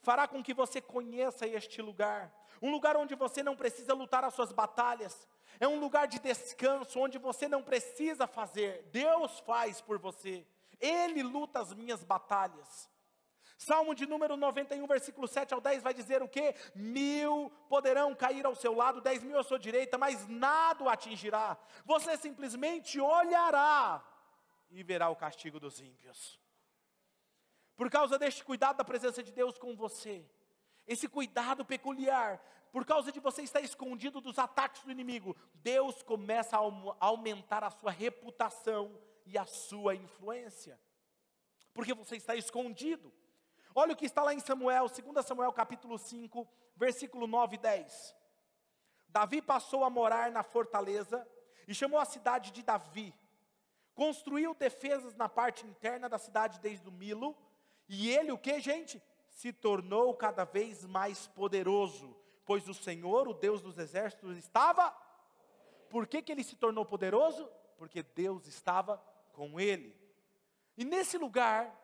Fará 0.00 0.26
com 0.26 0.42
que 0.42 0.52
você 0.52 0.80
conheça 0.80 1.46
este 1.46 1.80
lugar. 1.80 2.32
Um 2.60 2.70
lugar 2.70 2.96
onde 2.96 3.14
você 3.14 3.42
não 3.42 3.56
precisa 3.56 3.94
lutar 3.94 4.24
as 4.24 4.34
suas 4.34 4.52
batalhas. 4.52 5.28
É 5.60 5.68
um 5.68 5.78
lugar 5.78 6.08
de 6.08 6.18
descanso, 6.18 6.98
onde 6.98 7.18
você 7.18 7.46
não 7.48 7.62
precisa 7.62 8.26
fazer. 8.26 8.88
Deus 8.90 9.38
faz 9.40 9.80
por 9.80 9.98
você. 9.98 10.46
Ele 10.80 11.22
luta 11.22 11.60
as 11.60 11.72
minhas 11.72 12.02
batalhas. 12.02 12.90
Salmo 13.62 13.94
de 13.94 14.06
número 14.06 14.36
91, 14.36 14.84
versículo 14.88 15.28
7 15.28 15.54
ao 15.54 15.60
10 15.60 15.84
vai 15.84 15.94
dizer 15.94 16.20
o 16.20 16.28
que? 16.28 16.52
Mil 16.74 17.48
poderão 17.68 18.12
cair 18.12 18.44
ao 18.44 18.56
seu 18.56 18.74
lado, 18.74 19.00
dez 19.00 19.22
mil 19.22 19.38
à 19.38 19.44
sua 19.44 19.58
direita, 19.58 19.96
mas 19.96 20.26
nada 20.26 20.82
o 20.82 20.88
atingirá. 20.88 21.56
Você 21.84 22.16
simplesmente 22.16 22.98
olhará 23.00 24.04
e 24.68 24.82
verá 24.82 25.08
o 25.10 25.16
castigo 25.16 25.60
dos 25.60 25.80
ímpios. 25.80 26.40
Por 27.76 27.88
causa 27.88 28.18
deste 28.18 28.42
cuidado 28.44 28.78
da 28.78 28.84
presença 28.84 29.22
de 29.22 29.30
Deus 29.30 29.56
com 29.56 29.76
você, 29.76 30.28
esse 30.84 31.06
cuidado 31.06 31.64
peculiar, 31.64 32.42
por 32.72 32.84
causa 32.84 33.12
de 33.12 33.20
você 33.20 33.42
estar 33.42 33.60
escondido 33.60 34.20
dos 34.20 34.40
ataques 34.40 34.82
do 34.82 34.90
inimigo, 34.90 35.36
Deus 35.54 36.02
começa 36.02 36.56
a 36.56 36.60
aumentar 36.98 37.62
a 37.62 37.70
sua 37.70 37.92
reputação 37.92 39.00
e 39.24 39.38
a 39.38 39.46
sua 39.46 39.94
influência, 39.94 40.80
porque 41.72 41.94
você 41.94 42.16
está 42.16 42.34
escondido. 42.34 43.21
Olha 43.74 43.94
o 43.94 43.96
que 43.96 44.04
está 44.04 44.22
lá 44.22 44.34
em 44.34 44.40
Samuel, 44.40 44.86
2 44.86 45.24
Samuel 45.24 45.52
capítulo 45.52 45.98
5, 45.98 46.46
versículo 46.76 47.26
9 47.26 47.56
e 47.56 47.58
10. 47.58 48.14
Davi 49.08 49.40
passou 49.40 49.82
a 49.84 49.90
morar 49.90 50.30
na 50.30 50.42
fortaleza 50.42 51.26
e 51.66 51.74
chamou 51.74 51.98
a 51.98 52.04
cidade 52.04 52.50
de 52.50 52.62
Davi. 52.62 53.14
Construiu 53.94 54.54
defesas 54.54 55.14
na 55.14 55.28
parte 55.28 55.66
interna 55.66 56.08
da 56.08 56.18
cidade 56.18 56.60
desde 56.60 56.86
o 56.88 56.92
Milo. 56.92 57.36
E 57.88 58.10
ele, 58.10 58.30
o 58.30 58.38
que, 58.38 58.60
gente? 58.60 59.02
Se 59.28 59.52
tornou 59.52 60.14
cada 60.14 60.44
vez 60.44 60.84
mais 60.84 61.26
poderoso, 61.28 62.14
pois 62.44 62.68
o 62.68 62.74
Senhor, 62.74 63.26
o 63.26 63.34
Deus 63.34 63.62
dos 63.62 63.78
exércitos, 63.78 64.36
estava. 64.36 64.90
Por 65.88 66.06
que, 66.06 66.20
que 66.20 66.32
ele 66.32 66.44
se 66.44 66.56
tornou 66.56 66.84
poderoso? 66.84 67.48
Porque 67.78 68.02
Deus 68.02 68.46
estava 68.46 69.02
com 69.32 69.58
ele. 69.58 69.96
E 70.76 70.84
nesse 70.84 71.16
lugar, 71.16 71.74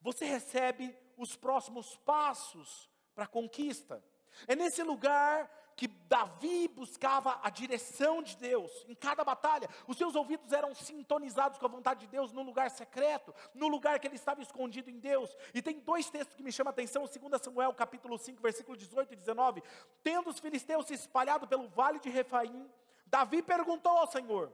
você 0.00 0.24
recebe 0.24 0.96
os 1.20 1.36
próximos 1.36 1.96
passos 1.98 2.90
para 3.14 3.24
a 3.24 3.28
conquista. 3.28 4.02
É 4.48 4.56
nesse 4.56 4.82
lugar 4.82 5.50
que 5.76 5.86
Davi 5.86 6.68
buscava 6.68 7.38
a 7.42 7.50
direção 7.50 8.22
de 8.22 8.36
Deus 8.36 8.70
em 8.88 8.94
cada 8.94 9.24
batalha. 9.24 9.68
Os 9.86 9.96
seus 9.96 10.14
ouvidos 10.14 10.52
eram 10.52 10.74
sintonizados 10.74 11.58
com 11.58 11.66
a 11.66 11.70
vontade 11.70 12.00
de 12.00 12.06
Deus 12.06 12.32
no 12.32 12.42
lugar 12.42 12.70
secreto, 12.70 13.34
no 13.54 13.68
lugar 13.68 13.98
que 13.98 14.06
ele 14.06 14.16
estava 14.16 14.42
escondido 14.42 14.90
em 14.90 14.98
Deus. 14.98 15.34
E 15.54 15.62
tem 15.62 15.78
dois 15.80 16.10
textos 16.10 16.36
que 16.36 16.42
me 16.42 16.52
chamam 16.52 16.70
a 16.70 16.72
atenção, 16.72 17.06
2 17.06 17.42
Samuel 17.42 17.72
capítulo 17.74 18.18
5, 18.18 18.42
versículo 18.42 18.76
18 18.76 19.12
e 19.12 19.16
19. 19.16 19.62
Tendo 20.02 20.30
os 20.30 20.38
filisteus 20.38 20.86
se 20.86 20.94
espalhado 20.94 21.46
pelo 21.46 21.68
vale 21.68 21.98
de 21.98 22.08
Refaim, 22.08 22.70
Davi 23.06 23.42
perguntou 23.42 23.92
ao 23.92 24.06
Senhor: 24.06 24.52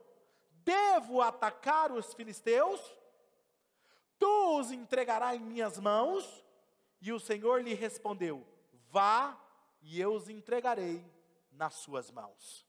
Devo 0.65 1.23
atacar 1.23 1.93
os 1.93 2.13
filisteus? 2.15 2.81
Tu 4.19 4.59
os 4.59 4.71
entregarás 4.73 5.41
em 5.41 5.45
minhas 5.45 5.79
mãos? 5.79 6.46
E 7.01 7.13
o 7.13 7.21
Senhor 7.21 7.63
lhe 7.63 7.75
respondeu: 7.75 8.47
Vá 8.91 9.41
e 9.81 10.01
eu 10.01 10.15
os 10.15 10.29
entregarei 10.29 11.05
nas 11.53 11.75
suas 11.75 12.11
mãos. 12.11 12.67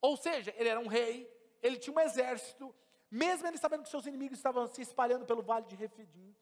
Ou 0.00 0.16
seja, 0.16 0.54
ele 0.56 0.68
era 0.68 0.80
um 0.80 0.86
rei, 0.86 1.30
ele 1.62 1.78
tinha 1.78 1.94
um 1.94 2.00
exército, 2.00 2.74
mesmo 3.10 3.46
ele 3.46 3.58
sabendo 3.58 3.82
que 3.82 3.88
seus 3.88 4.06
inimigos 4.06 4.38
estavam 4.38 4.66
se 4.66 4.82
espalhando 4.82 5.26
pelo 5.26 5.42
vale 5.42 5.66
de 5.66 5.74
Refidim, 5.74 6.34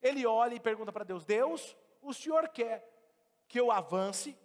ele 0.00 0.26
olha 0.26 0.54
e 0.54 0.60
pergunta 0.60 0.92
para 0.92 1.04
Deus: 1.04 1.24
Deus, 1.24 1.76
o 2.00 2.12
senhor 2.12 2.48
quer 2.48 2.88
que 3.48 3.58
eu 3.58 3.70
avance? 3.70 4.36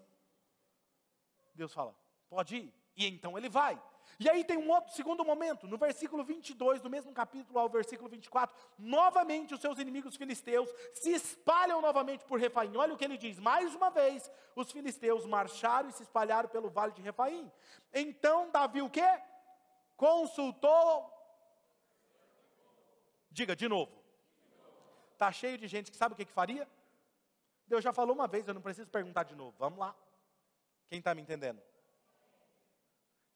Deus 1.53 1.73
fala: 1.73 1.95
pode 2.29 2.57
ir. 2.57 2.73
E 2.95 3.05
então 3.07 3.37
ele 3.37 3.49
vai. 3.49 3.81
E 4.19 4.29
aí 4.29 4.43
tem 4.43 4.57
um 4.57 4.69
outro 4.69 4.93
segundo 4.93 5.23
momento, 5.23 5.67
no 5.67 5.77
versículo 5.77 6.23
22 6.23 6.81
do 6.81 6.89
mesmo 6.89 7.13
capítulo 7.13 7.59
ao 7.59 7.69
versículo 7.69 8.09
24, 8.09 8.55
novamente 8.79 9.53
os 9.53 9.61
seus 9.61 9.77
inimigos 9.77 10.15
filisteus 10.15 10.69
se 10.93 11.11
espalham 11.11 11.81
novamente 11.81 12.25
por 12.25 12.39
Refaim. 12.39 12.75
Olha 12.75 12.93
o 12.93 12.97
que 12.97 13.05
ele 13.05 13.17
diz: 13.17 13.39
mais 13.39 13.75
uma 13.75 13.89
vez 13.89 14.31
os 14.55 14.71
filisteus 14.71 15.25
marcharam 15.25 15.89
e 15.89 15.93
se 15.93 16.03
espalharam 16.03 16.49
pelo 16.49 16.69
vale 16.69 16.93
de 16.93 17.01
Refaim. 17.01 17.51
Então 17.93 18.49
Davi 18.49 18.81
o 18.81 18.89
quê? 18.89 19.21
Consultou. 19.95 21.13
Diga 23.29 23.55
de 23.55 23.67
novo. 23.67 23.91
Está 25.13 25.31
cheio 25.31 25.57
de 25.57 25.67
gente 25.67 25.91
que 25.91 25.97
sabe 25.97 26.13
o 26.13 26.15
que, 26.15 26.25
que 26.25 26.31
faria? 26.31 26.67
Deus 27.67 27.83
já 27.83 27.91
falou 27.91 28.15
uma 28.15 28.27
vez, 28.27 28.47
eu 28.47 28.53
não 28.53 28.61
preciso 28.61 28.89
perguntar 28.89 29.23
de 29.23 29.35
novo. 29.35 29.55
Vamos 29.59 29.77
lá. 29.77 29.95
Quem 30.87 30.99
está 30.99 31.13
me 31.13 31.21
entendendo? 31.21 31.61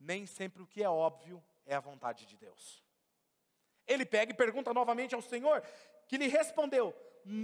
Nem 0.02 0.26
sempre 0.26 0.62
o 0.62 0.68
que 0.68 0.84
é 0.84 0.90
óbvio 0.90 1.44
é 1.66 1.76
a 1.76 1.80
vontade 1.80 2.26
de 2.26 2.36
Deus. 2.36 2.84
Ele 3.88 4.06
pega 4.06 4.32
e 4.32 4.36
pergunta 4.36 4.74
novamente 4.74 5.16
ao 5.16 5.22
Senhor, 5.22 5.62
que 6.08 6.18
lhe 6.18 6.28
respondeu: 6.28 6.94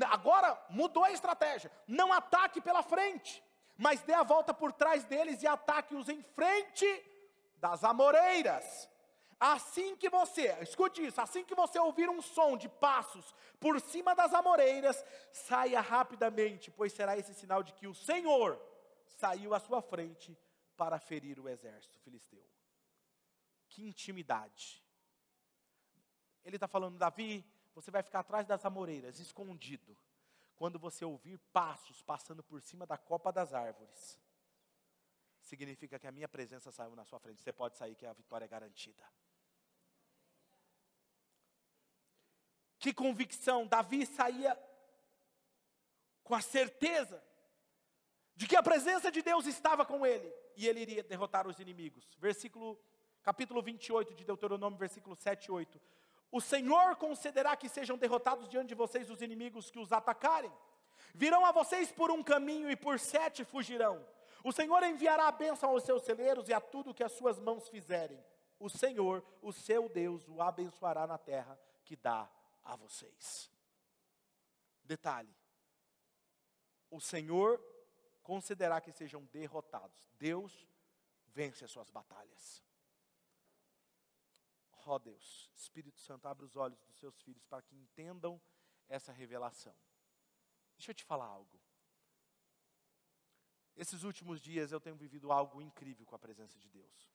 agora 0.09 0.59
mudou 0.69 1.03
a 1.03 1.11
estratégia, 1.11 1.71
não 1.87 2.11
ataque 2.11 2.59
pela 2.61 2.83
frente, 2.83 3.43
mas 3.77 4.01
dê 4.01 4.13
a 4.13 4.23
volta 4.23 4.53
por 4.53 4.71
trás 4.73 5.03
deles 5.05 5.41
e 5.43 5.47
ataque-os 5.47 6.09
em 6.09 6.21
frente 6.21 6.87
das 7.57 7.83
amoreiras. 7.83 8.89
Assim 9.39 9.95
que 9.95 10.09
você, 10.09 10.57
escute 10.61 11.05
isso, 11.05 11.21
assim 11.21 11.43
que 11.43 11.53
você 11.53 11.77
ouvir 11.77 12.09
um 12.09 12.23
som 12.23 12.57
de 12.57 12.67
passos 12.67 13.35
por 13.59 13.79
cima 13.79 14.15
das 14.15 14.33
amoreiras, 14.33 15.05
saia 15.31 15.79
rapidamente, 15.79 16.71
pois 16.71 16.91
será 16.91 17.15
esse 17.15 17.35
sinal 17.35 17.61
de 17.61 17.71
que 17.73 17.85
o 17.85 17.93
Senhor 17.93 18.59
saiu 19.05 19.53
à 19.53 19.59
sua 19.59 19.79
frente 19.79 20.35
para 20.77 20.99
ferir 20.99 21.39
o 21.39 21.49
exército 21.49 21.99
filisteu. 21.99 22.47
Que 23.67 23.83
intimidade. 23.83 24.81
Ele 26.45 26.55
está 26.55 26.67
falando, 26.67 26.97
Davi, 26.97 27.43
você 27.73 27.91
vai 27.91 28.03
ficar 28.03 28.19
atrás 28.19 28.47
das 28.47 28.63
amoreiras, 28.63 29.19
escondido. 29.19 29.97
Quando 30.55 30.79
você 30.79 31.03
ouvir 31.03 31.37
passos 31.51 32.01
passando 32.01 32.41
por 32.41 32.61
cima 32.61 32.85
da 32.85 32.97
copa 32.97 33.31
das 33.31 33.53
árvores, 33.53 34.19
significa 35.41 35.99
que 35.99 36.07
a 36.07 36.11
minha 36.11 36.27
presença 36.27 36.71
saiu 36.71 36.95
na 36.95 37.03
sua 37.03 37.19
frente. 37.19 37.43
Você 37.43 37.51
pode 37.51 37.75
sair, 37.75 37.95
que 37.95 38.05
a 38.05 38.13
vitória 38.13 38.45
é 38.45 38.47
garantida. 38.47 39.03
Que 42.79 42.93
convicção! 42.93 43.67
Davi 43.67 44.05
saía 44.05 44.57
com 46.23 46.35
a 46.35 46.41
certeza 46.41 47.23
de 48.35 48.47
que 48.47 48.55
a 48.55 48.63
presença 48.63 49.11
de 49.11 49.21
Deus 49.21 49.45
estava 49.47 49.85
com 49.85 50.05
ele 50.05 50.46
e 50.57 50.67
ele 50.67 50.81
iria 50.81 51.03
derrotar 51.03 51.47
os 51.47 51.59
inimigos. 51.59 52.03
Versículo 52.19 52.77
capítulo 53.21 53.61
28 53.61 54.13
de 54.15 54.25
Deuteronômio, 54.25 54.77
versículo 54.77 55.15
7 55.15 55.45
e 55.45 55.51
8. 55.51 55.79
O 56.31 56.41
Senhor 56.41 56.95
concederá 56.95 57.55
que 57.55 57.69
sejam 57.69 57.97
derrotados 57.97 58.49
diante 58.49 58.69
de 58.69 58.75
vocês 58.75 59.09
os 59.09 59.21
inimigos 59.21 59.69
que 59.69 59.79
os 59.79 59.93
atacarem. 59.93 60.51
Virão 61.13 61.45
a 61.45 61.51
vocês 61.51 61.91
por 61.91 62.11
um 62.11 62.21
caminho 62.21 62.69
e 62.69 62.75
por 62.75 62.99
sete 62.99 63.45
fugirão. 63.45 64.05
O 64.43 64.51
Senhor 64.51 64.83
enviará 64.83 65.27
a 65.27 65.31
bênção 65.31 65.69
aos 65.69 65.83
seus 65.83 66.03
celeiros 66.03 66.49
e 66.49 66.53
a 66.53 66.59
tudo 66.59 66.93
que 66.93 67.03
as 67.03 67.11
suas 67.13 67.39
mãos 67.39 67.67
fizerem. 67.69 68.23
O 68.59 68.69
Senhor, 68.69 69.23
o 69.41 69.53
seu 69.53 69.87
Deus, 69.87 70.27
o 70.27 70.41
abençoará 70.41 71.05
na 71.05 71.17
terra 71.17 71.57
que 71.85 71.95
dá 71.95 72.29
a 72.63 72.75
vocês. 72.75 73.51
Detalhe: 74.83 75.33
o 76.89 76.99
Senhor 76.99 77.61
concederá 78.27 78.81
que 78.81 78.91
sejam 78.91 79.23
derrotados. 79.27 80.05
Deus 80.19 80.67
vence 81.27 81.63
as 81.63 81.71
suas 81.71 81.89
batalhas. 81.89 82.61
Ó 84.85 84.95
oh 84.95 84.99
Deus, 84.99 85.49
Espírito 85.55 86.01
Santo, 86.01 86.27
abre 86.27 86.45
os 86.45 86.57
olhos 86.57 86.81
dos 86.81 86.97
seus 86.97 87.17
filhos 87.21 87.45
para 87.45 87.61
que 87.61 87.73
entendam 87.73 88.39
essa 88.89 89.13
revelação. 89.13 89.73
Deixa 90.77 90.91
eu 90.91 90.95
te 90.95 91.05
falar 91.05 91.25
algo. 91.25 91.57
Esses 93.77 94.03
últimos 94.03 94.41
dias 94.41 94.73
eu 94.73 94.81
tenho 94.81 94.97
vivido 94.97 95.31
algo 95.31 95.61
incrível 95.61 96.05
com 96.05 96.15
a 96.15 96.19
presença 96.19 96.59
de 96.59 96.69
Deus. 96.69 97.09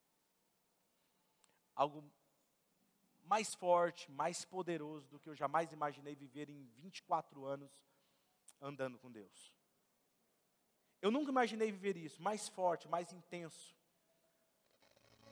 Algo 1.74 2.10
mais 3.22 3.54
forte, 3.54 4.10
mais 4.10 4.46
poderoso 4.46 5.10
do 5.10 5.20
que 5.20 5.28
eu 5.28 5.34
jamais 5.34 5.72
imaginei 5.72 6.14
viver 6.14 6.48
em 6.48 6.64
24 6.68 7.44
anos 7.44 7.70
andando 8.62 8.98
com 8.98 9.10
Deus. 9.10 9.61
Eu 11.02 11.10
nunca 11.10 11.30
imaginei 11.30 11.72
viver 11.72 11.96
isso, 11.96 12.22
mais 12.22 12.48
forte, 12.48 12.88
mais 12.88 13.12
intenso. 13.12 13.74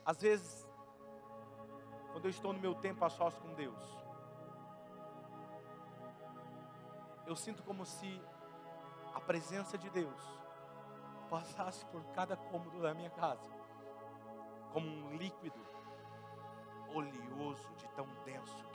Às 0.04 0.20
vezes, 0.20 0.66
quando 2.10 2.24
eu 2.24 2.30
estou 2.30 2.52
no 2.52 2.58
meu 2.58 2.74
tempo 2.74 3.04
a 3.04 3.08
sós 3.08 3.38
com 3.38 3.54
Deus, 3.54 3.80
eu 7.24 7.36
sinto 7.36 7.62
como 7.62 7.86
se 7.86 8.20
a 9.14 9.20
presença 9.20 9.78
de 9.78 9.88
Deus 9.90 10.20
passasse 11.30 11.86
por 11.86 12.04
cada 12.06 12.36
cômodo 12.36 12.82
da 12.82 12.92
minha 12.92 13.10
casa, 13.10 13.48
como 14.72 14.88
um 14.88 15.16
líquido 15.16 15.60
oleoso 16.92 17.72
de 17.76 17.88
tão 17.90 18.06
denso 18.24 18.69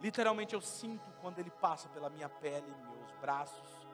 Literalmente 0.00 0.54
eu 0.54 0.60
sinto 0.60 1.10
quando 1.20 1.38
ele 1.38 1.50
passa 1.50 1.88
pela 1.88 2.08
minha 2.08 2.28
pele, 2.28 2.72
meus 2.92 3.12
braços. 3.20 3.88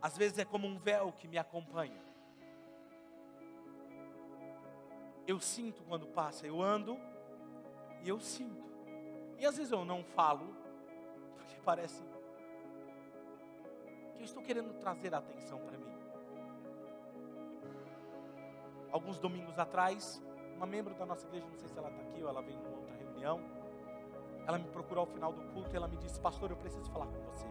Às 0.00 0.16
vezes 0.16 0.38
é 0.38 0.44
como 0.44 0.66
um 0.66 0.78
véu 0.78 1.12
que 1.12 1.28
me 1.28 1.38
acompanha. 1.38 2.02
Eu 5.26 5.38
sinto 5.38 5.84
quando 5.84 6.06
passa, 6.08 6.46
eu 6.46 6.60
ando 6.60 6.98
e 8.02 8.08
eu 8.08 8.18
sinto. 8.18 8.72
E 9.38 9.46
às 9.46 9.56
vezes 9.56 9.70
eu 9.70 9.84
não 9.84 10.02
falo, 10.02 10.56
porque 11.36 11.54
parece 11.64 12.02
que 12.02 12.22
eu 14.18 14.24
estou 14.24 14.42
querendo 14.42 14.72
trazer 14.80 15.14
a 15.14 15.18
atenção 15.18 15.60
para 15.60 15.78
mim. 15.78 15.92
Alguns 18.90 19.18
domingos 19.20 19.58
atrás, 19.58 20.20
uma 20.56 20.66
membro 20.66 20.94
da 20.94 21.06
nossa 21.06 21.26
igreja, 21.26 21.46
não 21.46 21.56
sei 21.56 21.68
se 21.68 21.78
ela 21.78 21.88
está 21.88 22.02
aqui 22.02 22.22
ou 22.22 22.28
ela 22.28 22.42
vem 22.42 22.56
numa 22.56 22.76
outra 22.76 23.01
reunião, 23.22 23.40
ela 24.46 24.58
me 24.58 24.68
procurou 24.68 25.02
ao 25.02 25.06
final 25.06 25.32
do 25.32 25.42
culto 25.52 25.72
e 25.72 25.76
ela 25.76 25.86
me 25.86 25.96
disse: 25.96 26.18
Pastor, 26.20 26.50
eu 26.50 26.56
preciso 26.56 26.90
falar 26.90 27.06
com 27.06 27.20
você. 27.20 27.46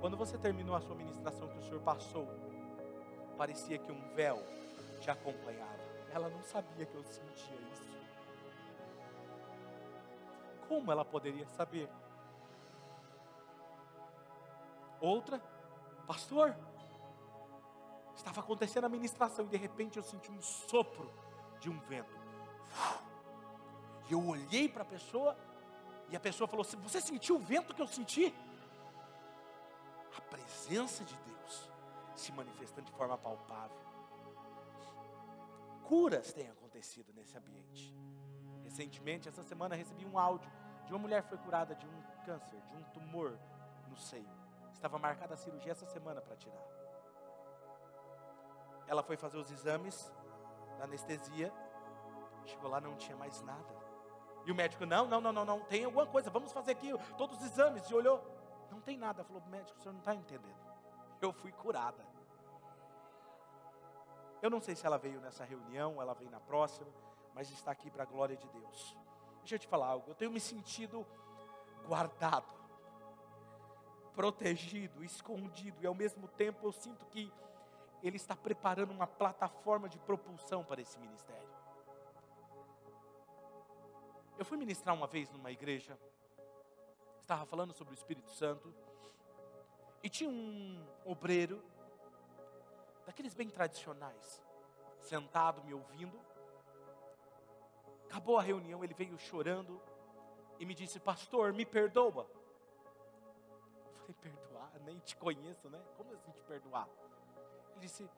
Quando 0.00 0.16
você 0.16 0.36
terminou 0.36 0.76
a 0.76 0.80
sua 0.80 0.94
ministração 0.94 1.48
que 1.48 1.58
o 1.58 1.62
Senhor 1.62 1.80
passou, 1.80 2.28
parecia 3.38 3.78
que 3.78 3.90
um 3.90 4.14
véu 4.14 4.38
te 5.00 5.10
acompanhava. 5.10 5.86
Ela 6.12 6.28
não 6.28 6.42
sabia 6.42 6.84
que 6.84 6.94
eu 6.94 7.02
sentia 7.04 7.56
isso. 7.72 7.96
Como 10.68 10.92
ela 10.92 11.04
poderia 11.04 11.46
saber? 11.46 11.88
Outra, 15.00 15.40
pastor, 16.06 16.54
estava 18.14 18.40
acontecendo 18.40 18.84
a 18.84 18.88
ministração 18.88 19.44
e 19.46 19.48
de 19.48 19.56
repente 19.56 19.96
eu 19.96 20.02
senti 20.02 20.30
um 20.30 20.42
sopro 20.42 21.10
de 21.60 21.70
um 21.70 21.78
vento. 21.80 22.16
E 24.08 24.12
eu 24.12 24.24
olhei 24.26 24.68
para 24.68 24.82
a 24.82 24.86
pessoa 24.86 25.36
e 26.08 26.16
a 26.16 26.20
pessoa 26.20 26.46
falou 26.46 26.64
assim: 26.64 26.76
Você 26.78 27.00
sentiu 27.00 27.36
o 27.36 27.38
vento 27.38 27.74
que 27.74 27.82
eu 27.82 27.86
senti? 27.86 28.34
A 30.16 30.20
presença 30.20 31.04
de 31.04 31.16
Deus 31.16 31.70
se 32.14 32.32
manifestando 32.32 32.86
de 32.86 32.92
forma 32.92 33.18
palpável. 33.18 33.76
Curas 35.84 36.32
têm 36.32 36.48
acontecido 36.48 37.12
nesse 37.14 37.36
ambiente. 37.36 37.94
Recentemente, 38.64 39.28
essa 39.28 39.42
semana, 39.42 39.76
recebi 39.76 40.04
um 40.04 40.18
áudio 40.18 40.50
de 40.84 40.92
uma 40.92 40.98
mulher 40.98 41.22
que 41.22 41.28
foi 41.28 41.38
curada 41.38 41.74
de 41.74 41.86
um 41.86 42.02
câncer, 42.24 42.60
de 42.60 42.76
um 42.76 42.82
tumor 42.92 43.38
no 43.88 43.96
seio. 43.96 44.28
Estava 44.72 44.98
marcada 44.98 45.34
a 45.34 45.36
cirurgia 45.36 45.72
essa 45.72 45.86
semana 45.86 46.20
para 46.20 46.36
tirar. 46.36 46.62
Ela 48.86 49.02
foi 49.02 49.16
fazer 49.16 49.38
os 49.38 49.50
exames 49.50 50.12
da 50.78 50.84
anestesia. 50.84 51.52
Chegou 52.44 52.70
lá, 52.70 52.80
não 52.80 52.96
tinha 52.96 53.16
mais 53.16 53.40
nada. 53.42 53.85
E 54.46 54.52
o 54.52 54.54
médico, 54.54 54.86
não, 54.86 55.06
não, 55.08 55.20
não, 55.20 55.32
não, 55.32 55.44
não, 55.44 55.60
tem 55.62 55.84
alguma 55.84 56.06
coisa, 56.06 56.30
vamos 56.30 56.52
fazer 56.52 56.70
aqui 56.72 56.92
todos 57.18 57.36
os 57.36 57.44
exames. 57.44 57.82
E 57.90 57.94
olhou, 57.94 58.24
não 58.70 58.80
tem 58.80 58.96
nada. 58.96 59.24
Falou, 59.24 59.42
médico, 59.48 59.76
o 59.76 59.82
senhor 59.82 59.92
não 59.92 59.98
está 59.98 60.14
entendendo. 60.14 60.56
Eu 61.20 61.32
fui 61.32 61.50
curada. 61.50 62.06
Eu 64.40 64.48
não 64.48 64.60
sei 64.60 64.76
se 64.76 64.86
ela 64.86 64.98
veio 64.98 65.20
nessa 65.20 65.44
reunião, 65.44 66.00
ela 66.00 66.14
vem 66.14 66.28
na 66.28 66.38
próxima, 66.38 66.86
mas 67.34 67.50
está 67.50 67.72
aqui 67.72 67.90
para 67.90 68.04
a 68.04 68.06
glória 68.06 68.36
de 68.36 68.48
Deus. 68.48 68.96
Deixa 69.40 69.56
eu 69.56 69.58
te 69.58 69.66
falar 69.66 69.88
algo, 69.88 70.10
eu 70.10 70.14
tenho 70.14 70.30
me 70.30 70.38
sentido 70.38 71.04
guardado, 71.86 72.52
protegido, 74.14 75.02
escondido, 75.02 75.78
e 75.82 75.86
ao 75.86 75.94
mesmo 75.94 76.28
tempo 76.28 76.66
eu 76.66 76.72
sinto 76.72 77.04
que 77.06 77.32
Ele 78.02 78.16
está 78.16 78.36
preparando 78.36 78.92
uma 78.92 79.06
plataforma 79.06 79.88
de 79.88 79.98
propulsão 79.98 80.64
para 80.64 80.80
esse 80.80 80.98
ministério. 80.98 81.48
Eu 84.38 84.44
fui 84.44 84.58
ministrar 84.58 84.94
uma 84.94 85.06
vez 85.06 85.30
numa 85.30 85.50
igreja, 85.50 85.98
estava 87.22 87.46
falando 87.46 87.72
sobre 87.72 87.94
o 87.94 87.96
Espírito 87.96 88.30
Santo, 88.30 88.72
e 90.02 90.10
tinha 90.10 90.28
um 90.28 90.86
obreiro, 91.06 91.64
daqueles 93.06 93.32
bem 93.32 93.48
tradicionais, 93.48 94.42
sentado 95.00 95.64
me 95.64 95.72
ouvindo. 95.72 96.20
Acabou 98.04 98.38
a 98.38 98.42
reunião, 98.42 98.84
ele 98.84 98.92
veio 98.92 99.18
chorando 99.18 99.80
e 100.58 100.66
me 100.66 100.74
disse: 100.74 101.00
Pastor, 101.00 101.54
me 101.54 101.64
perdoa. 101.64 102.28
Eu 103.86 103.98
falei: 104.00 104.14
Perdoar? 104.20 104.70
Nem 104.84 104.98
te 104.98 105.16
conheço, 105.16 105.70
né? 105.70 105.82
Como 105.96 106.12
assim 106.12 106.30
te 106.30 106.42
perdoar? 106.42 106.88
Ele 107.70 107.80
disse: 107.80 108.08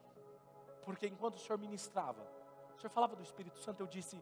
Porque 0.84 1.06
enquanto 1.06 1.36
o 1.36 1.40
senhor 1.40 1.58
ministrava, 1.58 2.26
o 2.74 2.80
senhor 2.80 2.90
falava 2.90 3.14
do 3.14 3.22
Espírito 3.22 3.58
Santo, 3.60 3.82
eu 3.82 3.86
disse: 3.86 4.20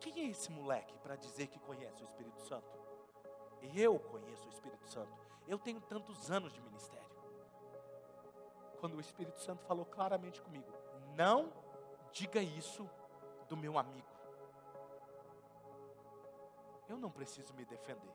quem 0.00 0.20
é 0.20 0.30
esse 0.30 0.50
moleque 0.50 0.96
para 0.98 1.16
dizer 1.16 1.46
que 1.48 1.58
conhece 1.60 2.02
o 2.02 2.04
Espírito 2.04 2.40
Santo? 2.42 2.78
Eu 3.74 3.98
conheço 3.98 4.46
o 4.46 4.50
Espírito 4.50 4.86
Santo. 4.88 5.12
Eu 5.46 5.58
tenho 5.58 5.80
tantos 5.80 6.30
anos 6.30 6.52
de 6.52 6.60
ministério. 6.60 7.04
Quando 8.80 8.96
o 8.96 9.00
Espírito 9.00 9.38
Santo 9.40 9.64
falou 9.64 9.86
claramente 9.86 10.40
comigo: 10.42 10.70
Não 11.14 11.52
diga 12.12 12.40
isso 12.40 12.88
do 13.48 13.56
meu 13.56 13.78
amigo. 13.78 14.06
Eu 16.88 16.98
não 16.98 17.10
preciso 17.10 17.54
me 17.54 17.64
defender. 17.64 18.14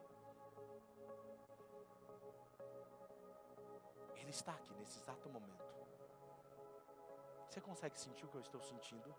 Ele 4.16 4.30
está 4.30 4.52
aqui 4.52 4.74
nesse 4.76 5.00
exato 5.00 5.28
momento. 5.28 5.66
Você 7.50 7.60
consegue 7.60 8.00
sentir 8.00 8.26
o 8.26 8.28
que 8.28 8.36
eu 8.36 8.42
estou 8.42 8.62
sentindo? 8.62 9.14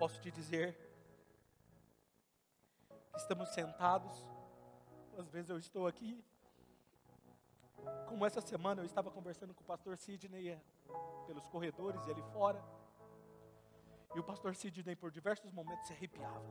Posso 0.00 0.18
te 0.18 0.30
dizer 0.30 0.74
que 3.12 3.18
estamos 3.18 3.50
sentados, 3.50 4.10
às 5.18 5.28
vezes 5.28 5.50
eu 5.50 5.58
estou 5.58 5.86
aqui, 5.86 6.24
como 8.08 8.24
essa 8.24 8.40
semana 8.40 8.80
eu 8.80 8.86
estava 8.86 9.10
conversando 9.10 9.52
com 9.52 9.62
o 9.62 9.66
pastor 9.66 9.98
Sidney 9.98 10.48
eh, 10.48 10.60
pelos 11.26 11.46
corredores 11.48 12.00
e 12.06 12.12
ali 12.12 12.22
fora, 12.32 12.64
e 14.14 14.18
o 14.18 14.24
pastor 14.24 14.56
Sidney 14.56 14.96
por 14.96 15.10
diversos 15.10 15.52
momentos 15.52 15.86
se 15.86 15.92
arrepiava. 15.92 16.48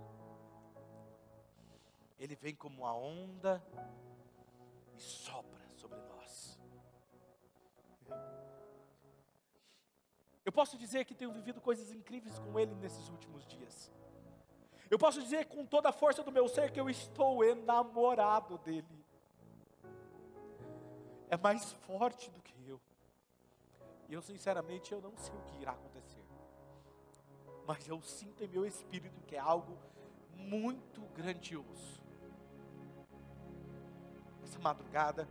Ele 2.20 2.36
vem 2.36 2.54
como 2.54 2.84
uma 2.84 2.94
onda 2.94 3.60
e 4.96 5.02
sopra 5.02 5.68
sobre 5.76 5.98
nós. 6.02 6.60
Eu 10.50 10.52
posso 10.52 10.76
dizer 10.80 11.06
que 11.06 11.14
tenho 11.14 11.32
vivido 11.32 11.62
coisas 11.62 11.92
incríveis 11.92 12.40
com 12.40 12.60
Ele 12.60 12.74
nesses 12.74 13.08
últimos 13.08 13.46
dias. 13.46 13.92
Eu 14.90 14.98
posso 14.98 15.22
dizer 15.22 15.46
com 15.46 15.64
toda 15.64 15.90
a 15.90 15.92
força 15.92 16.24
do 16.24 16.32
meu 16.32 16.48
ser 16.48 16.72
que 16.72 16.80
eu 16.80 16.90
estou 16.90 17.44
enamorado 17.44 18.58
dEle. 18.58 19.06
É 21.30 21.38
mais 21.38 21.72
forte 21.74 22.32
do 22.32 22.42
que 22.42 22.68
eu. 22.68 22.82
E 24.08 24.14
eu, 24.16 24.24
sinceramente, 24.24 24.92
eu 24.92 25.00
não 25.00 25.16
sei 25.18 25.36
o 25.36 25.44
que 25.44 25.62
irá 25.62 25.74
acontecer. 25.74 26.26
Mas 27.68 27.88
eu 27.88 28.02
sinto 28.02 28.44
em 28.44 28.48
meu 28.48 28.66
espírito 28.66 29.22
que 29.28 29.36
é 29.36 29.40
algo 29.40 29.78
muito 30.34 31.02
grandioso. 31.14 32.02
Essa 34.44 34.58
madrugada, 34.58 35.30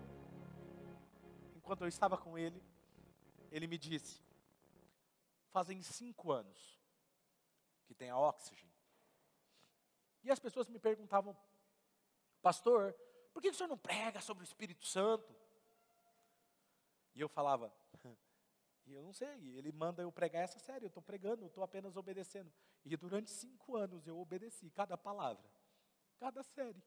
enquanto 1.57 1.81
eu 1.81 1.89
estava 1.89 2.17
com 2.17 2.39
ele, 2.39 2.63
ele 3.51 3.67
me 3.67 3.77
disse: 3.77 4.28
fazem 5.51 5.83
cinco 5.83 6.33
anos 6.33 6.79
que 7.85 7.95
tem 7.95 8.11
a 8.11 8.19
oxigênio. 8.19 8.69
E 10.23 10.31
as 10.31 10.39
pessoas 10.39 10.69
me 10.69 10.79
perguntavam, 10.79 11.37
pastor, 12.43 12.93
por 13.33 13.41
que 13.41 13.49
o 13.49 13.55
senhor 13.55 13.69
não 13.69 13.79
prega 13.79 14.21
sobre 14.21 14.43
o 14.43 14.47
Espírito 14.47 14.85
Santo? 14.85 15.35
E 17.15 17.21
eu 17.21 17.29
falava, 17.29 17.73
eu 18.87 19.03
não 19.03 19.13
sei, 19.13 19.57
ele 19.57 19.73
manda 19.73 20.03
eu 20.03 20.11
pregar 20.11 20.43
essa 20.43 20.59
série, 20.59 20.85
eu 20.85 20.89
estou 20.89 21.03
pregando, 21.03 21.43
eu 21.43 21.49
estou 21.49 21.63
apenas 21.63 21.97
obedecendo. 21.97 22.53
E 22.85 22.97
durante 22.97 23.31
cinco 23.31 23.77
anos 23.77 24.07
eu 24.07 24.19
obedeci 24.19 24.71
cada 24.71 24.97
palavra, 24.97 25.45
cada 26.19 26.43
série. 26.43 26.83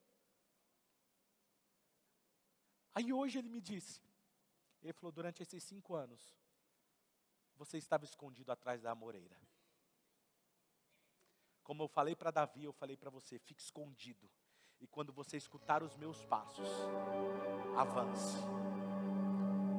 Aí 2.93 3.13
hoje 3.13 3.39
ele 3.39 3.49
me 3.49 3.61
disse, 3.61 4.01
ele 4.81 4.93
falou, 4.93 5.11
durante 5.11 5.41
esses 5.41 5.63
cinco 5.63 5.95
anos, 5.95 6.35
você 7.61 7.77
estava 7.77 8.03
escondido 8.03 8.51
atrás 8.51 8.81
da 8.81 8.89
amoreira. 8.89 9.37
Como 11.61 11.83
eu 11.83 11.87
falei 11.87 12.15
para 12.15 12.31
Davi, 12.31 12.63
eu 12.63 12.73
falei 12.73 12.97
para 12.97 13.11
você, 13.11 13.37
fique 13.37 13.61
escondido. 13.61 14.27
E 14.79 14.87
quando 14.87 15.13
você 15.13 15.37
escutar 15.37 15.83
os 15.83 15.95
meus 15.95 16.23
passos, 16.25 16.67
avance. 17.77 18.37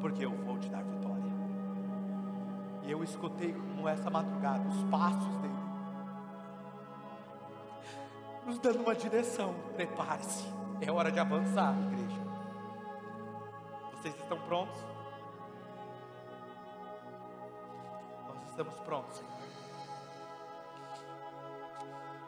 Porque 0.00 0.24
eu 0.24 0.30
vou 0.44 0.60
te 0.60 0.68
dar 0.68 0.84
vitória. 0.84 1.32
E 2.84 2.90
eu 2.92 3.02
escutei 3.02 3.52
como 3.52 3.88
essa 3.88 4.08
madrugada 4.08 4.68
os 4.68 4.84
passos 4.88 5.36
dele. 5.38 5.62
Nos 8.46 8.60
dando 8.60 8.80
uma 8.80 8.94
direção. 8.94 9.54
Prepare-se. 9.74 10.44
É 10.80 10.90
hora 10.90 11.10
de 11.10 11.18
avançar, 11.18 11.76
igreja. 11.90 12.22
Vocês 13.90 14.14
estão 14.14 14.40
prontos? 14.46 15.01
Estamos 18.52 18.78
prontos. 18.80 19.22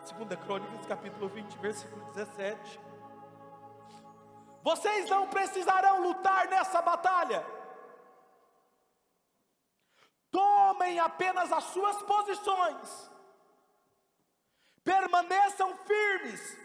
Segunda 0.04 0.36
Crônicas, 0.38 0.86
capítulo 0.86 1.28
20, 1.28 1.58
versículo 1.58 2.02
17. 2.12 2.80
Vocês 4.62 5.10
não 5.10 5.28
precisarão 5.28 6.02
lutar 6.02 6.48
nessa 6.48 6.80
batalha. 6.80 7.44
Tomem 10.30 10.98
apenas 10.98 11.52
as 11.52 11.64
suas 11.64 12.02
posições. 12.02 13.10
Permaneçam 14.82 15.76
firmes. 15.76 16.58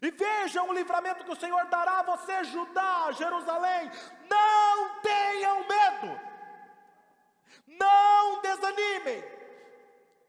E 0.00 0.10
vejam 0.12 0.68
o 0.68 0.72
livramento 0.72 1.24
que 1.24 1.32
o 1.32 1.40
Senhor 1.40 1.66
dará 1.66 1.98
a 1.98 2.02
você, 2.04 2.44
Judá, 2.44 3.10
Jerusalém. 3.12 3.90
Não 4.28 5.00
tenham 5.00 5.66
medo. 5.66 6.30
Não 7.80 8.42
desanimem, 8.42 9.24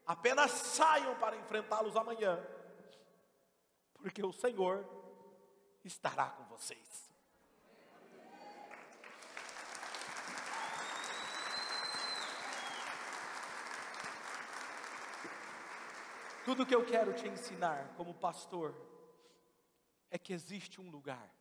apenas 0.06 0.50
saiam 0.50 1.14
para 1.18 1.36
enfrentá-los 1.36 1.96
amanhã, 1.96 2.42
porque 3.94 4.24
o 4.24 4.32
Senhor 4.32 4.84
estará 5.84 6.30
com 6.30 6.44
vocês. 6.44 7.12
Tudo 16.44 16.66
que 16.66 16.74
eu 16.74 16.84
quero 16.84 17.12
te 17.12 17.28
ensinar 17.28 17.94
como 17.96 18.14
pastor 18.14 18.74
é 20.10 20.18
que 20.18 20.32
existe 20.32 20.80
um 20.80 20.90
lugar 20.90 21.32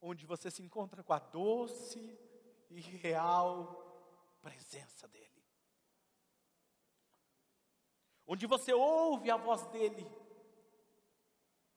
onde 0.00 0.26
você 0.26 0.50
se 0.50 0.62
encontra 0.62 1.02
com 1.02 1.12
a 1.12 1.18
doce 1.18 2.18
e 2.70 2.80
real 2.80 3.82
presença 4.42 5.08
dele. 5.08 5.26
Onde 8.26 8.46
você 8.46 8.72
ouve 8.72 9.30
a 9.30 9.36
voz 9.36 9.66
dele 9.68 10.06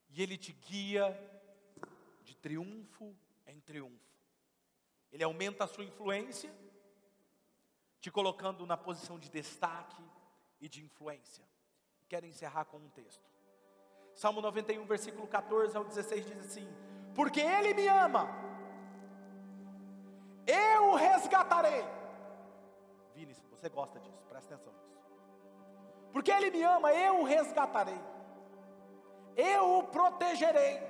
e 0.09 0.21
ele 0.21 0.37
te 0.37 0.51
guia 0.51 1.17
de 2.23 2.35
triunfo 2.35 3.15
em 3.45 3.59
triunfo. 3.61 4.09
Ele 5.11 5.23
aumenta 5.23 5.63
a 5.63 5.67
sua 5.67 5.83
influência 5.83 6.53
te 7.99 8.09
colocando 8.09 8.65
na 8.65 8.77
posição 8.77 9.19
de 9.19 9.29
destaque 9.29 10.03
e 10.59 10.69
de 10.69 10.83
influência. 10.83 11.47
Quero 12.07 12.25
encerrar 12.25 12.65
com 12.65 12.77
um 12.77 12.89
texto. 12.89 13.29
Salmo 14.15 14.41
91, 14.41 14.83
versículo 14.85 15.27
14 15.27 15.77
ao 15.77 15.85
16 15.85 16.25
diz 16.25 16.39
assim: 16.39 16.67
Porque 17.13 17.39
Ele 17.39 17.73
me 17.73 17.87
ama, 17.87 18.27
eu 20.49 20.91
o 20.91 20.95
resgatarei. 20.95 21.85
Vini, 23.13 23.35
você 23.51 23.69
gosta 23.69 23.99
disso, 23.99 24.23
presta 24.29 24.53
atenção 24.53 24.73
nisso. 24.73 24.89
Porque 26.11 26.31
Ele 26.31 26.49
me 26.51 26.63
ama, 26.63 26.91
eu 26.93 27.21
o 27.21 27.23
resgatarei, 27.23 27.99
eu 29.35 29.77
o 29.77 29.83
protegerei, 29.83 30.81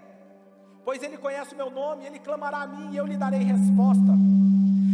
pois 0.83 1.03
Ele 1.03 1.17
conhece 1.17 1.53
o 1.53 1.57
meu 1.57 1.69
nome, 1.69 2.05
Ele 2.05 2.19
clamará 2.19 2.61
a 2.61 2.67
mim 2.67 2.93
e 2.93 2.97
eu 2.97 3.05
lhe 3.05 3.17
darei 3.17 3.41
resposta. 3.41 4.13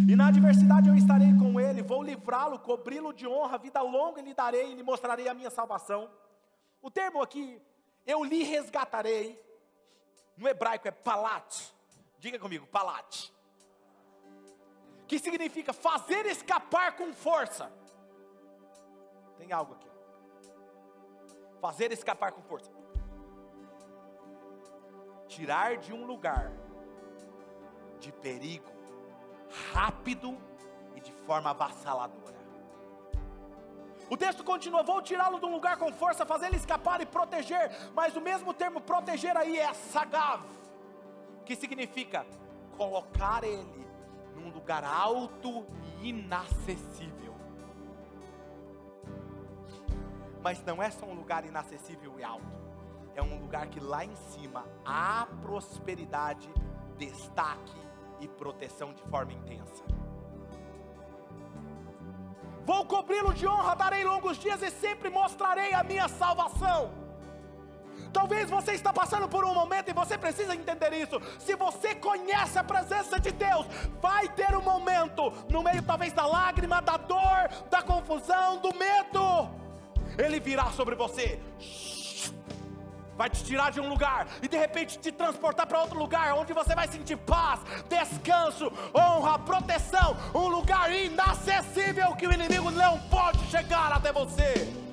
E 0.07 0.15
na 0.15 0.27
adversidade 0.27 0.87
eu 0.87 0.95
estarei 0.95 1.33
com 1.35 1.59
ele, 1.59 1.81
vou 1.81 2.03
livrá-lo, 2.03 2.59
cobri-lo 2.59 3.11
de 3.11 3.27
honra, 3.27 3.57
vida 3.57 3.81
longa 3.81 4.21
lhe 4.21 4.35
darei 4.35 4.71
e 4.71 4.75
lhe 4.75 4.83
mostrarei 4.83 5.27
a 5.27 5.33
minha 5.33 5.49
salvação. 5.49 6.09
O 6.79 6.91
termo 6.91 7.23
aqui, 7.23 7.59
eu 8.05 8.23
lhe 8.23 8.43
resgatarei, 8.43 9.41
no 10.37 10.47
hebraico 10.47 10.87
é 10.87 10.91
palat. 10.91 11.71
Diga 12.19 12.37
comigo, 12.37 12.67
palat. 12.67 13.31
Que 15.07 15.19
significa 15.19 15.73
fazer 15.73 16.25
escapar 16.25 16.95
com 16.95 17.13
força. 17.13 17.71
Tem 19.37 19.51
algo 19.51 19.73
aqui. 19.73 19.89
Fazer 21.61 21.91
escapar 21.91 22.31
com 22.31 22.41
força. 22.41 22.71
Tirar 25.27 25.77
de 25.77 25.93
um 25.93 26.05
lugar 26.05 26.51
de 27.99 28.11
perigo 28.11 28.71
rápido 29.73 30.37
e 30.95 30.99
de 30.99 31.11
forma 31.11 31.49
avassaladora. 31.49 32.35
O 34.09 34.15
texto 34.15 34.43
continua: 34.43 34.83
vou 34.83 35.01
tirá-lo 35.01 35.39
de 35.39 35.45
um 35.45 35.51
lugar 35.51 35.77
com 35.77 35.91
força, 35.91 36.25
fazer 36.25 36.47
ele 36.47 36.57
escapar 36.57 37.01
e 37.01 37.05
proteger. 37.05 37.71
Mas 37.93 38.15
o 38.15 38.21
mesmo 38.21 38.53
termo 38.53 38.81
proteger 38.81 39.35
aí 39.35 39.59
é 39.59 39.73
sagav, 39.73 40.43
que 41.45 41.55
significa 41.55 42.25
colocar 42.77 43.43
ele 43.43 43.84
num 44.45 44.51
lugar 44.51 44.83
alto 44.83 45.65
e 45.83 46.09
inacessível. 46.09 47.33
Mas 50.43 50.63
não 50.63 50.81
é 50.81 50.91
só 50.91 51.05
um 51.07 51.15
lugar 51.15 51.43
inacessível 51.45 52.13
e 52.19 52.23
alto, 52.23 52.45
é 53.15 53.21
um 53.21 53.39
lugar 53.39 53.67
que 53.67 53.79
lá 53.79 54.05
em 54.05 54.15
cima 54.15 54.63
há 54.85 55.27
prosperidade, 55.41 56.47
destaque 56.97 57.81
e 58.19 58.27
proteção 58.27 58.93
de 58.93 59.01
forma 59.03 59.33
intensa. 59.33 59.83
Vou 62.63 62.85
cobri-lo 62.85 63.33
de 63.33 63.47
honra, 63.47 63.75
darei 63.75 64.03
longos 64.03 64.37
dias 64.37 64.61
e 64.61 64.69
sempre 64.69 65.09
mostrarei 65.09 65.73
a 65.73 65.83
minha 65.83 66.07
salvação. 66.07 67.04
Talvez 68.15 68.49
você 68.49 68.71
está 68.71 68.93
passando 68.93 69.27
por 69.27 69.43
um 69.43 69.53
momento 69.53 69.89
e 69.89 69.93
você 69.93 70.17
precisa 70.17 70.55
entender 70.55 70.93
isso. 70.93 71.21
Se 71.37 71.53
você 71.53 71.93
conhece 71.93 72.57
a 72.57 72.63
presença 72.63 73.19
de 73.19 73.29
Deus, 73.29 73.65
vai 74.01 74.29
ter 74.29 74.55
um 74.55 74.61
momento 74.61 75.33
no 75.49 75.61
meio 75.61 75.83
talvez 75.83 76.13
da 76.13 76.25
lágrima, 76.25 76.81
da 76.81 76.95
dor, 76.95 77.49
da 77.69 77.81
confusão, 77.81 78.59
do 78.59 78.73
medo. 78.73 79.49
Ele 80.17 80.39
virá 80.39 80.67
sobre 80.71 80.95
você 80.95 81.41
vai 83.17 83.29
te 83.29 83.45
tirar 83.45 83.71
de 83.71 83.79
um 83.79 83.87
lugar 83.87 84.27
e 84.41 84.47
de 84.47 84.57
repente 84.57 84.99
te 84.99 85.09
transportar 85.09 85.65
para 85.65 85.79
outro 85.79 85.97
lugar, 85.97 86.33
onde 86.33 86.51
você 86.51 86.75
vai 86.75 86.85
sentir 86.85 87.15
paz, 87.15 87.61
descanso, 87.87 88.69
honra, 88.93 89.39
proteção, 89.39 90.17
um 90.33 90.47
lugar 90.49 90.91
inacessível 90.91 92.13
que 92.15 92.27
o 92.27 92.33
inimigo 92.33 92.69
não 92.71 92.99
pode 93.09 93.39
chegar 93.45 93.93
até 93.93 94.11
você. 94.11 94.84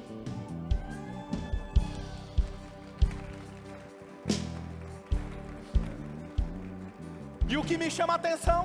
E 7.53 7.57
o 7.59 7.63
que 7.63 7.77
me 7.77 7.91
chama 7.91 8.15
a 8.15 8.17
atenção 8.17 8.61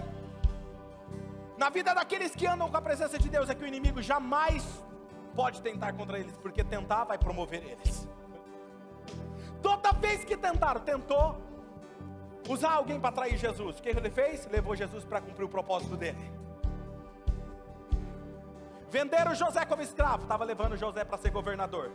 na 1.61 1.69
vida 1.69 1.93
daqueles 1.93 2.33
que 2.33 2.45
andam 2.47 2.69
com 2.71 2.77
a 2.77 2.81
presença 2.81 3.19
de 3.19 3.29
Deus 3.33 3.49
é 3.49 3.53
que 3.53 3.65
o 3.65 3.67
inimigo 3.67 4.01
jamais 4.01 4.63
pode 5.35 5.61
tentar 5.61 5.91
contra 5.91 6.17
eles, 6.17 6.37
porque 6.37 6.63
tentar 6.63 7.03
vai 7.03 7.17
promover 7.17 7.61
eles. 7.71 8.07
Toda 9.61 9.91
vez 9.91 10.23
que 10.23 10.37
tentaram, 10.37 10.79
tentou 10.79 11.35
usar 12.47 12.71
alguém 12.75 12.97
para 12.97 13.11
trair 13.11 13.37
Jesus. 13.37 13.77
O 13.77 13.81
que 13.81 13.89
ele 13.89 14.09
fez? 14.09 14.47
Levou 14.49 14.73
Jesus 14.73 15.03
para 15.03 15.19
cumprir 15.19 15.43
o 15.43 15.49
propósito 15.49 15.97
dele. 15.97 16.31
Venderam 18.89 19.35
José 19.35 19.65
como 19.65 19.81
escravo, 19.81 20.23
estava 20.23 20.45
levando 20.45 20.77
José 20.77 21.03
para 21.03 21.17
ser 21.17 21.31
governador. 21.31 21.91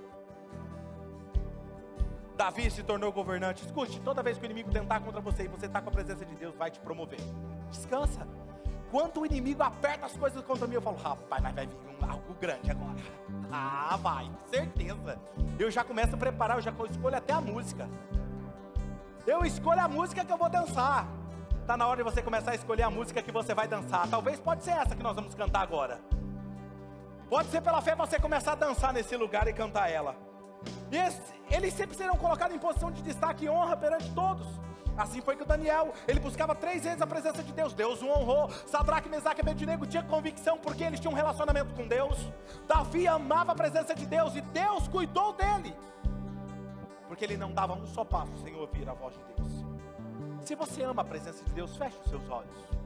Davi 2.36 2.70
se 2.70 2.82
tornou 2.82 3.12
governante. 3.12 3.64
Escute, 3.64 4.00
toda 4.00 4.22
vez 4.22 4.38
que 4.38 4.44
o 4.44 4.46
inimigo 4.46 4.70
tentar 4.70 5.00
contra 5.00 5.20
você 5.20 5.44
e 5.44 5.48
você 5.48 5.66
está 5.66 5.80
com 5.80 5.88
a 5.88 5.92
presença 5.92 6.24
de 6.24 6.34
Deus, 6.34 6.54
vai 6.56 6.70
te 6.70 6.80
promover. 6.80 7.20
Descansa. 7.70 8.26
Quando 8.90 9.20
o 9.20 9.26
inimigo 9.26 9.62
aperta 9.62 10.06
as 10.06 10.16
coisas 10.16 10.42
contra 10.44 10.66
mim, 10.66 10.74
eu 10.74 10.82
falo, 10.82 10.96
rapaz, 10.98 11.42
mas 11.42 11.54
vai 11.54 11.66
vir 11.66 11.76
um, 11.76 12.10
algo 12.10 12.34
grande 12.40 12.70
agora. 12.70 12.96
Ah, 13.54 13.98
vai, 14.00 14.30
certeza. 14.46 15.20
Eu 15.58 15.70
já 15.70 15.84
começo 15.84 16.14
a 16.14 16.18
preparar, 16.18 16.56
eu 16.56 16.62
já 16.62 16.72
escolho 16.90 17.14
até 17.14 17.34
a 17.34 17.40
música. 17.40 17.86
Eu 19.26 19.44
escolho 19.44 19.80
a 19.80 19.86
música 19.86 20.24
que 20.24 20.32
eu 20.32 20.38
vou 20.38 20.48
dançar. 20.48 21.06
Está 21.60 21.76
na 21.76 21.86
hora 21.86 21.98
de 21.98 22.02
você 22.02 22.22
começar 22.22 22.52
a 22.52 22.54
escolher 22.54 22.84
a 22.84 22.90
música 22.90 23.22
que 23.22 23.30
você 23.30 23.54
vai 23.54 23.68
dançar. 23.68 24.08
Talvez 24.08 24.40
pode 24.40 24.64
ser 24.64 24.70
essa 24.70 24.96
que 24.96 25.02
nós 25.02 25.14
vamos 25.14 25.34
cantar 25.34 25.60
agora. 25.60 26.00
Pode 27.28 27.48
ser 27.50 27.60
pela 27.60 27.82
fé 27.82 27.94
você 27.94 28.18
começar 28.18 28.52
a 28.52 28.54
dançar 28.56 28.92
nesse 28.94 29.16
lugar 29.18 29.46
e 29.46 29.52
cantar 29.52 29.90
ela. 29.90 30.16
Eles 31.50 31.72
sempre 31.74 31.96
serão 31.96 32.16
colocados 32.16 32.54
em 32.54 32.58
posição 32.58 32.90
de 32.90 33.02
destaque 33.02 33.46
e 33.46 33.48
honra 33.48 33.76
perante 33.76 34.10
todos. 34.14 34.46
Assim 34.96 35.22
foi 35.22 35.36
que 35.36 35.42
o 35.42 35.46
Daniel, 35.46 35.94
ele 36.06 36.20
buscava 36.20 36.54
três 36.54 36.84
vezes 36.84 37.00
a 37.00 37.06
presença 37.06 37.42
de 37.42 37.52
Deus. 37.52 37.72
Deus 37.72 38.02
o 38.02 38.06
honrou. 38.06 38.50
Sadraque, 38.66 39.08
Mesaque 39.08 39.40
e 39.40 39.42
Abednego 39.42 39.86
tinham 39.86 40.04
convicção 40.04 40.58
porque 40.58 40.84
eles 40.84 41.00
tinham 41.00 41.12
um 41.12 41.16
relacionamento 41.16 41.74
com 41.74 41.86
Deus. 41.86 42.18
Davi 42.66 43.08
amava 43.08 43.52
a 43.52 43.54
presença 43.54 43.94
de 43.94 44.06
Deus 44.06 44.34
e 44.36 44.40
Deus 44.40 44.86
cuidou 44.88 45.32
dele. 45.32 45.74
Porque 47.08 47.24
ele 47.24 47.36
não 47.36 47.52
dava 47.52 47.74
um 47.74 47.86
só 47.86 48.04
passo 48.04 48.36
sem 48.38 48.54
ouvir 48.54 48.88
a 48.88 48.94
voz 48.94 49.14
de 49.14 49.24
Deus. 49.34 49.52
Se 50.42 50.54
você 50.54 50.82
ama 50.82 51.02
a 51.02 51.04
presença 51.04 51.44
de 51.44 51.52
Deus, 51.52 51.76
feche 51.76 51.96
os 52.04 52.10
seus 52.10 52.28
olhos. 52.28 52.81